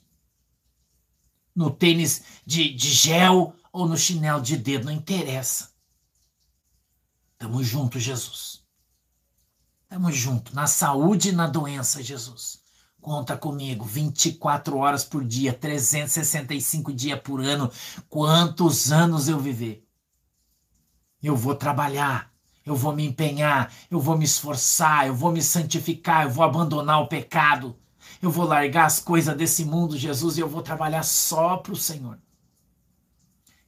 no 1.55 1.70
tênis 1.70 2.22
de, 2.45 2.72
de 2.72 2.91
gel 2.91 3.55
ou 3.72 3.89
no 3.89 3.97
chinelo 3.97 4.41
de 4.41 4.57
dedo, 4.57 4.87
não 4.87 4.93
interessa. 4.93 5.70
Tamo 7.39 7.62
junto, 7.62 7.99
Jesus. 7.99 8.64
Tamo 9.89 10.11
junto, 10.11 10.55
na 10.55 10.66
saúde 10.66 11.28
e 11.28 11.32
na 11.32 11.47
doença, 11.47 12.03
Jesus. 12.03 12.61
Conta 13.01 13.37
comigo, 13.37 13.84
24 13.84 14.76
horas 14.78 15.05
por 15.05 15.24
dia, 15.24 15.53
365 15.53 16.93
dias 16.93 17.20
por 17.20 17.41
ano. 17.41 17.70
Quantos 18.09 18.91
anos 18.91 19.28
eu 19.28 19.39
viver? 19.39 19.87
Eu 21.22 21.37
vou 21.37 21.55
trabalhar, 21.55 22.32
eu 22.67 22.75
vou 22.75 22.95
me 22.95 23.07
empenhar, 23.07 23.73
eu 23.91 24.01
vou 24.01 24.19
me 24.19 24.25
esforçar, 24.25 25.07
eu 25.07 25.14
vou 25.14 25.33
me 25.33 25.41
santificar, 25.41 26.25
eu 26.25 26.31
vou 26.31 26.45
abandonar 26.45 27.01
o 27.01 27.09
pecado. 27.09 27.77
Eu 28.21 28.31
vou 28.31 28.45
largar 28.45 28.87
as 28.87 29.01
coisas 29.01 29.37
desse 29.37 29.64
mundo, 29.64 29.97
Jesus, 29.97 30.37
e 30.37 30.41
eu 30.41 30.49
vou 30.49 30.62
trabalhar 30.62 31.03
só 31.03 31.57
para 31.57 31.73
o 31.73 31.77
Senhor. 31.77 32.19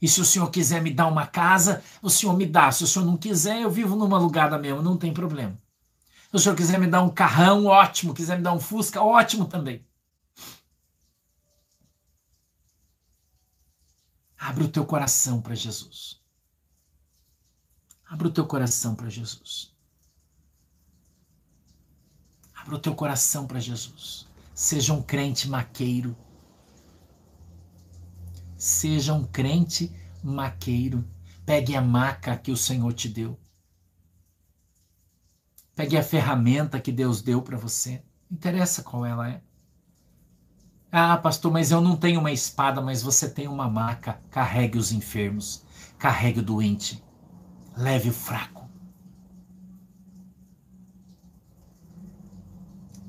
E 0.00 0.08
se 0.08 0.20
o 0.20 0.24
Senhor 0.24 0.50
quiser 0.50 0.82
me 0.82 0.92
dar 0.92 1.06
uma 1.06 1.26
casa, 1.26 1.82
o 2.02 2.10
Senhor 2.10 2.36
me 2.36 2.46
dá. 2.46 2.70
Se 2.72 2.84
o 2.84 2.86
Senhor 2.86 3.04
não 3.06 3.16
quiser, 3.16 3.62
eu 3.62 3.70
vivo 3.70 3.96
numa 3.96 4.16
alugada 4.16 4.58
mesmo, 4.58 4.82
não 4.82 4.96
tem 4.96 5.12
problema. 5.12 5.58
Se 6.30 6.36
o 6.36 6.38
senhor 6.38 6.56
quiser 6.56 6.78
me 6.78 6.86
dar 6.86 7.02
um 7.02 7.08
carrão, 7.08 7.64
ótimo. 7.66 8.12
Quiser 8.14 8.36
me 8.36 8.42
dar 8.42 8.52
um 8.52 8.60
Fusca, 8.60 9.02
ótimo 9.02 9.46
também. 9.46 9.86
Abre 14.38 14.64
o 14.64 14.68
teu 14.68 14.84
coração 14.84 15.40
para 15.40 15.54
Jesus. 15.54 16.17
Abre 18.08 18.28
o 18.28 18.30
teu 18.30 18.46
coração 18.46 18.94
para 18.94 19.10
Jesus. 19.10 19.74
Abre 22.54 22.74
o 22.74 22.78
teu 22.78 22.94
coração 22.94 23.46
para 23.46 23.60
Jesus. 23.60 24.26
Seja 24.54 24.94
um 24.94 25.02
crente 25.02 25.48
maqueiro. 25.48 26.16
Seja 28.56 29.12
um 29.12 29.24
crente 29.24 29.94
maqueiro. 30.22 31.04
Pegue 31.44 31.76
a 31.76 31.82
maca 31.82 32.36
que 32.36 32.50
o 32.50 32.56
Senhor 32.56 32.92
te 32.92 33.08
deu. 33.08 33.38
Pegue 35.74 35.96
a 35.96 36.02
ferramenta 36.02 36.80
que 36.80 36.90
Deus 36.90 37.22
deu 37.22 37.40
para 37.40 37.56
você. 37.56 38.02
Não 38.28 38.36
interessa 38.36 38.82
qual 38.82 39.06
ela 39.06 39.28
é. 39.28 39.42
Ah, 40.90 41.16
pastor, 41.18 41.52
mas 41.52 41.70
eu 41.70 41.80
não 41.82 41.96
tenho 41.96 42.18
uma 42.18 42.32
espada, 42.32 42.80
mas 42.80 43.02
você 43.02 43.28
tem 43.28 43.46
uma 43.46 43.68
maca. 43.68 44.20
Carregue 44.30 44.78
os 44.78 44.90
enfermos, 44.90 45.62
carregue 45.98 46.40
o 46.40 46.42
doente, 46.42 47.02
leve 47.78 48.10
o 48.10 48.12
fraco. 48.12 48.68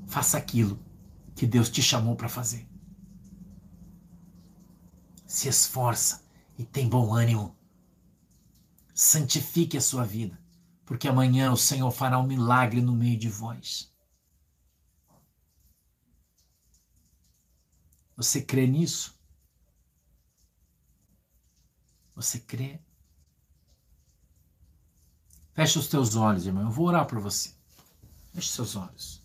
Faça 0.06 0.38
aquilo 0.38 0.78
que 1.34 1.46
Deus 1.46 1.68
te 1.68 1.82
chamou 1.82 2.14
para 2.14 2.28
fazer. 2.28 2.68
Se 5.26 5.48
esforça 5.48 6.24
e 6.56 6.64
tem 6.64 6.88
bom 6.88 7.12
ânimo. 7.12 7.56
Santifique 8.94 9.76
a 9.76 9.80
sua 9.80 10.04
vida 10.04 10.40
porque 10.90 11.06
amanhã 11.06 11.52
o 11.52 11.56
Senhor 11.56 11.88
fará 11.92 12.18
um 12.18 12.26
milagre 12.26 12.82
no 12.82 12.96
meio 12.96 13.16
de 13.16 13.28
vós. 13.28 13.94
Você 18.16 18.42
crê 18.42 18.66
nisso? 18.66 19.14
Você 22.16 22.40
crê? 22.40 22.80
Feche 25.60 25.78
os 25.78 25.88
teus 25.88 26.16
olhos, 26.16 26.46
irmão. 26.46 26.62
Eu 26.62 26.70
vou 26.70 26.86
orar 26.86 27.04
por 27.04 27.18
você. 27.18 27.50
Feche 28.32 28.48
os 28.48 28.54
seus 28.54 28.76
olhos. 28.76 29.20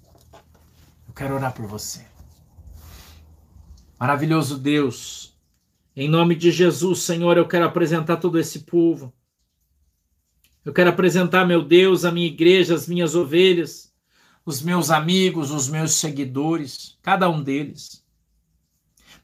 Eu 1.07 1.13
quero 1.15 1.33
orar 1.33 1.53
por 1.53 1.65
você. 1.65 2.05
Maravilhoso 3.97 4.57
Deus, 4.57 5.33
em 5.95 6.09
nome 6.09 6.35
de 6.35 6.51
Jesus, 6.51 7.03
Senhor, 7.03 7.37
eu 7.37 7.47
quero 7.47 7.63
apresentar 7.63 8.17
todo 8.17 8.37
esse 8.37 8.65
povo. 8.65 9.13
Eu 10.65 10.73
quero 10.73 10.89
apresentar, 10.89 11.45
meu 11.45 11.63
Deus, 11.63 12.03
a 12.03 12.11
minha 12.11 12.27
igreja, 12.27 12.75
as 12.75 12.85
minhas 12.85 13.15
ovelhas, 13.15 13.93
os 14.45 14.61
meus 14.61 14.89
amigos, 14.89 15.51
os 15.51 15.69
meus 15.69 15.93
seguidores, 15.93 16.97
cada 17.01 17.29
um 17.29 17.41
deles. 17.41 18.03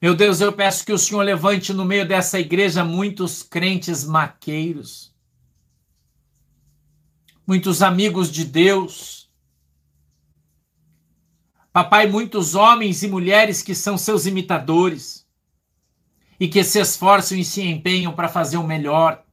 Meu 0.02 0.16
Deus, 0.16 0.40
eu 0.40 0.54
peço 0.54 0.86
que 0.86 0.94
o 0.94 0.98
Senhor 0.98 1.24
levante 1.24 1.74
no 1.74 1.84
meio 1.84 2.08
dessa 2.08 2.40
igreja 2.40 2.86
muitos 2.86 3.44
crentes 3.44 4.06
maqueiros, 4.06 5.11
muitos 7.46 7.82
amigos 7.82 8.32
de 8.32 8.46
Deus. 8.46 9.30
Papai, 11.74 12.08
muitos 12.08 12.56
homens 12.56 13.02
e 13.04 13.08
mulheres 13.08 13.62
que 13.62 13.74
são 13.74 13.98
seus 13.98 14.26
imitadores 14.26 15.28
e 16.40 16.48
que 16.48 16.64
se 16.64 16.80
esforçam 16.80 17.38
e 17.38 17.46
se 17.46 17.62
empenham 17.62 18.14
para 18.14 18.28
fazer 18.28 18.58
o 18.58 18.64
melhor 18.64 19.24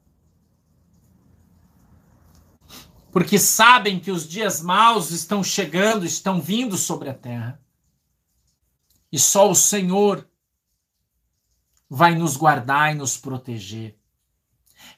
porque 3.19 3.37
sabem 3.37 3.99
que 3.99 4.13
os 4.13 4.29
dias 4.29 4.61
maus 4.61 5.11
estão 5.11 5.43
chegando, 5.43 6.07
estão 6.07 6.41
vindo 6.41 6.77
sobre 6.77 7.09
a 7.09 7.15
terra. 7.15 7.61
E 9.11 9.19
só 9.19 9.51
o 9.51 9.57
Senhor 9.57 10.25
vai 11.91 12.15
nos 12.15 12.37
guardar 12.37 12.93
e 12.93 12.95
nos 12.95 13.17
proteger. 13.17 13.98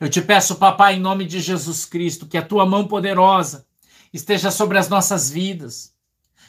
Eu 0.01 0.09
te 0.09 0.23
peço, 0.23 0.57
papai, 0.57 0.95
em 0.95 1.01
nome 1.01 1.27
de 1.27 1.41
Jesus 1.41 1.85
Cristo, 1.85 2.27
que 2.27 2.39
a 2.39 2.43
tua 2.43 2.65
mão 2.65 2.89
poderosa 2.89 3.67
esteja 4.11 4.51
sobre 4.51 4.79
as 4.79 4.89
nossas 4.89 5.29
vidas, 5.29 5.95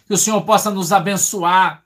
que 0.07 0.13
o 0.13 0.17
Senhor 0.17 0.41
possa 0.43 0.71
nos 0.71 0.93
abençoar, 0.93 1.83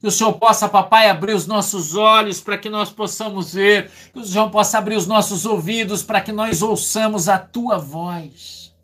que 0.00 0.08
o 0.08 0.10
Senhor 0.10 0.32
possa, 0.32 0.68
papai, 0.68 1.08
abrir 1.08 1.34
os 1.34 1.46
nossos 1.46 1.94
olhos 1.94 2.40
para 2.40 2.58
que 2.58 2.68
nós 2.68 2.90
possamos 2.90 3.54
ver, 3.54 3.88
que 4.12 4.18
o 4.18 4.24
Senhor 4.24 4.50
possa 4.50 4.76
abrir 4.78 4.96
os 4.96 5.06
nossos 5.06 5.46
ouvidos 5.46 6.02
para 6.02 6.20
que 6.20 6.32
nós 6.32 6.60
ouçamos 6.60 7.28
a 7.28 7.38
tua 7.38 7.78
voz. 7.78 8.74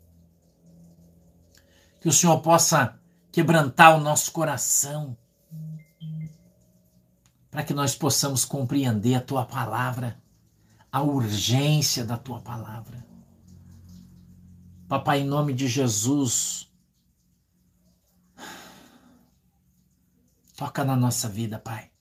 Que 1.99 2.07
o 2.07 2.13
Senhor 2.13 2.39
possa 2.39 2.97
quebrantar 3.29 3.97
o 3.97 3.99
nosso 3.99 4.31
coração, 4.31 5.17
para 7.51 7.63
que 7.63 7.73
nós 7.73 7.93
possamos 7.93 8.45
compreender 8.45 9.15
a 9.15 9.21
tua 9.21 9.43
palavra, 9.43 10.17
a 10.91 11.01
urgência 11.01 12.03
da 12.05 12.17
tua 12.17 12.41
palavra. 12.41 13.05
Papai, 14.87 15.21
em 15.21 15.25
nome 15.25 15.53
de 15.53 15.67
Jesus, 15.67 16.71
toca 20.57 20.83
na 20.83 20.95
nossa 20.95 21.29
vida, 21.29 21.59
Pai. 21.59 21.91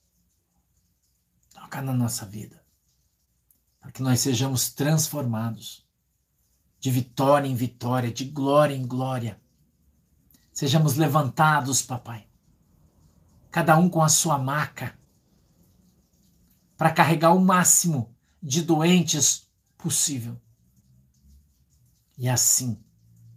Toca 1.53 1.83
na 1.83 1.93
nossa 1.93 2.25
vida. 2.25 2.65
Para 3.79 3.93
que 3.93 4.03
nós 4.03 4.21
sejamos 4.21 4.73
transformados 4.73 5.87
de 6.81 6.91
vitória 6.91 7.47
em 7.47 7.55
vitória, 7.55 8.11
de 8.11 8.25
glória 8.25 8.75
em 8.75 8.87
glória 8.87 9.41
Sejamos 10.59 10.97
levantados, 10.97 11.83
papai. 11.83 12.27
Cada 13.49 13.77
um 13.77 13.89
com 13.89 14.03
a 14.03 14.09
sua 14.09 14.37
maca. 14.37 14.99
Para 16.77 16.91
carregar 16.91 17.33
o 17.33 17.39
máximo 17.39 18.13
de 18.43 18.63
doentes 18.63 19.49
possível. 19.77 20.41
E 22.17 22.29
assim 22.29 22.79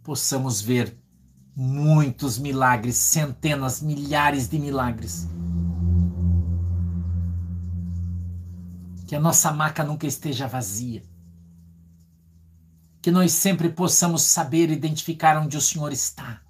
possamos 0.02 0.60
ver 0.60 0.98
muitos 1.54 2.38
milagres, 2.38 2.96
centenas, 2.96 3.80
milhares 3.80 4.48
de 4.48 4.58
milagres. 4.58 5.28
Que 9.06 9.14
a 9.14 9.20
nossa 9.20 9.52
maca 9.52 9.84
nunca 9.84 10.06
esteja 10.06 10.48
vazia. 10.48 11.02
Que 13.00 13.10
nós 13.10 13.32
sempre 13.32 13.68
possamos 13.68 14.22
saber 14.22 14.70
identificar 14.70 15.36
onde 15.36 15.56
o 15.56 15.60
Senhor 15.60 15.92
está 15.92 16.42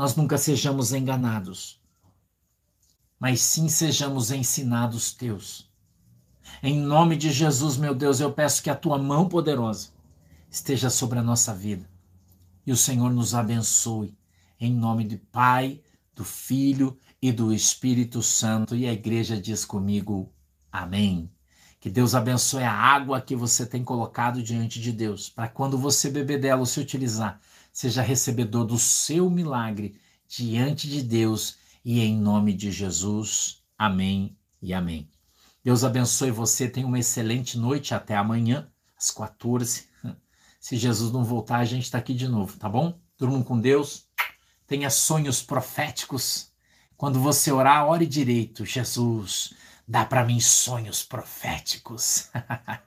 nós 0.00 0.16
nunca 0.16 0.38
sejamos 0.38 0.92
enganados, 0.92 1.78
mas 3.18 3.40
sim 3.40 3.68
sejamos 3.68 4.30
ensinados 4.30 5.12
teus. 5.12 5.69
Em 6.62 6.78
nome 6.78 7.16
de 7.16 7.30
Jesus, 7.30 7.76
meu 7.76 7.94
Deus, 7.94 8.20
eu 8.20 8.32
peço 8.32 8.62
que 8.62 8.70
a 8.70 8.76
tua 8.76 8.98
mão 8.98 9.28
poderosa 9.28 9.88
esteja 10.50 10.90
sobre 10.90 11.18
a 11.18 11.22
nossa 11.22 11.54
vida 11.54 11.88
e 12.66 12.72
o 12.72 12.76
Senhor 12.76 13.10
nos 13.10 13.34
abençoe. 13.34 14.16
Em 14.60 14.72
nome 14.72 15.04
do 15.04 15.18
Pai, 15.18 15.80
do 16.14 16.24
Filho 16.24 16.96
e 17.20 17.32
do 17.32 17.52
Espírito 17.52 18.22
Santo. 18.22 18.76
E 18.76 18.86
a 18.86 18.92
igreja 18.92 19.40
diz 19.40 19.64
comigo: 19.64 20.32
Amém. 20.70 21.30
Que 21.80 21.90
Deus 21.90 22.14
abençoe 22.14 22.62
a 22.62 22.72
água 22.72 23.20
que 23.22 23.34
você 23.34 23.64
tem 23.64 23.82
colocado 23.82 24.42
diante 24.42 24.78
de 24.78 24.92
Deus, 24.92 25.30
para 25.30 25.48
quando 25.48 25.78
você 25.78 26.10
beber 26.10 26.38
dela 26.38 26.60
ou 26.60 26.66
se 26.66 26.78
utilizar, 26.78 27.40
seja 27.72 28.02
recebedor 28.02 28.66
do 28.66 28.78
seu 28.78 29.30
milagre 29.30 29.96
diante 30.28 30.88
de 30.88 31.02
Deus 31.02 31.56
e 31.82 32.00
em 32.00 32.16
nome 32.16 32.52
de 32.52 32.70
Jesus. 32.70 33.62
Amém 33.78 34.36
e 34.60 34.74
amém. 34.74 35.09
Deus 35.62 35.84
abençoe 35.84 36.30
você. 36.30 36.68
Tenha 36.68 36.86
uma 36.86 36.98
excelente 36.98 37.58
noite. 37.58 37.94
Até 37.94 38.16
amanhã, 38.16 38.70
às 38.96 39.10
14. 39.10 39.88
Se 40.60 40.76
Jesus 40.76 41.10
não 41.10 41.24
voltar, 41.24 41.58
a 41.58 41.64
gente 41.64 41.84
está 41.84 41.96
aqui 41.96 42.12
de 42.12 42.28
novo, 42.28 42.58
tá 42.58 42.68
bom? 42.68 43.00
Durmam 43.16 43.42
com 43.42 43.58
Deus. 43.58 44.06
Tenha 44.66 44.90
sonhos 44.90 45.42
proféticos. 45.42 46.52
Quando 46.96 47.18
você 47.18 47.50
orar, 47.50 47.86
ore 47.86 48.06
direito. 48.06 48.66
Jesus, 48.66 49.54
dá 49.88 50.04
para 50.04 50.24
mim 50.24 50.38
sonhos 50.38 51.02
proféticos. 51.02 52.28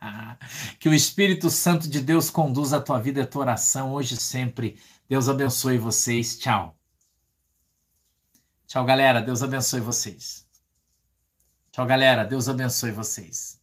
que 0.80 0.88
o 0.88 0.94
Espírito 0.94 1.50
Santo 1.50 1.90
de 1.90 2.00
Deus 2.00 2.30
conduza 2.30 2.78
a 2.78 2.82
tua 2.82 3.00
vida 3.00 3.20
e 3.20 3.24
a 3.24 3.28
tua 3.28 3.42
oração 3.42 3.92
hoje 3.92 4.14
e 4.14 4.18
sempre. 4.18 4.80
Deus 5.10 5.28
abençoe 5.28 5.80
vocês. 5.80 6.38
Tchau. 6.38 6.78
Tchau, 8.68 8.86
galera. 8.86 9.20
Deus 9.20 9.42
abençoe 9.42 9.80
vocês. 9.80 10.43
Tchau, 11.74 11.86
galera. 11.88 12.24
Deus 12.24 12.48
abençoe 12.48 12.92
vocês. 12.92 13.63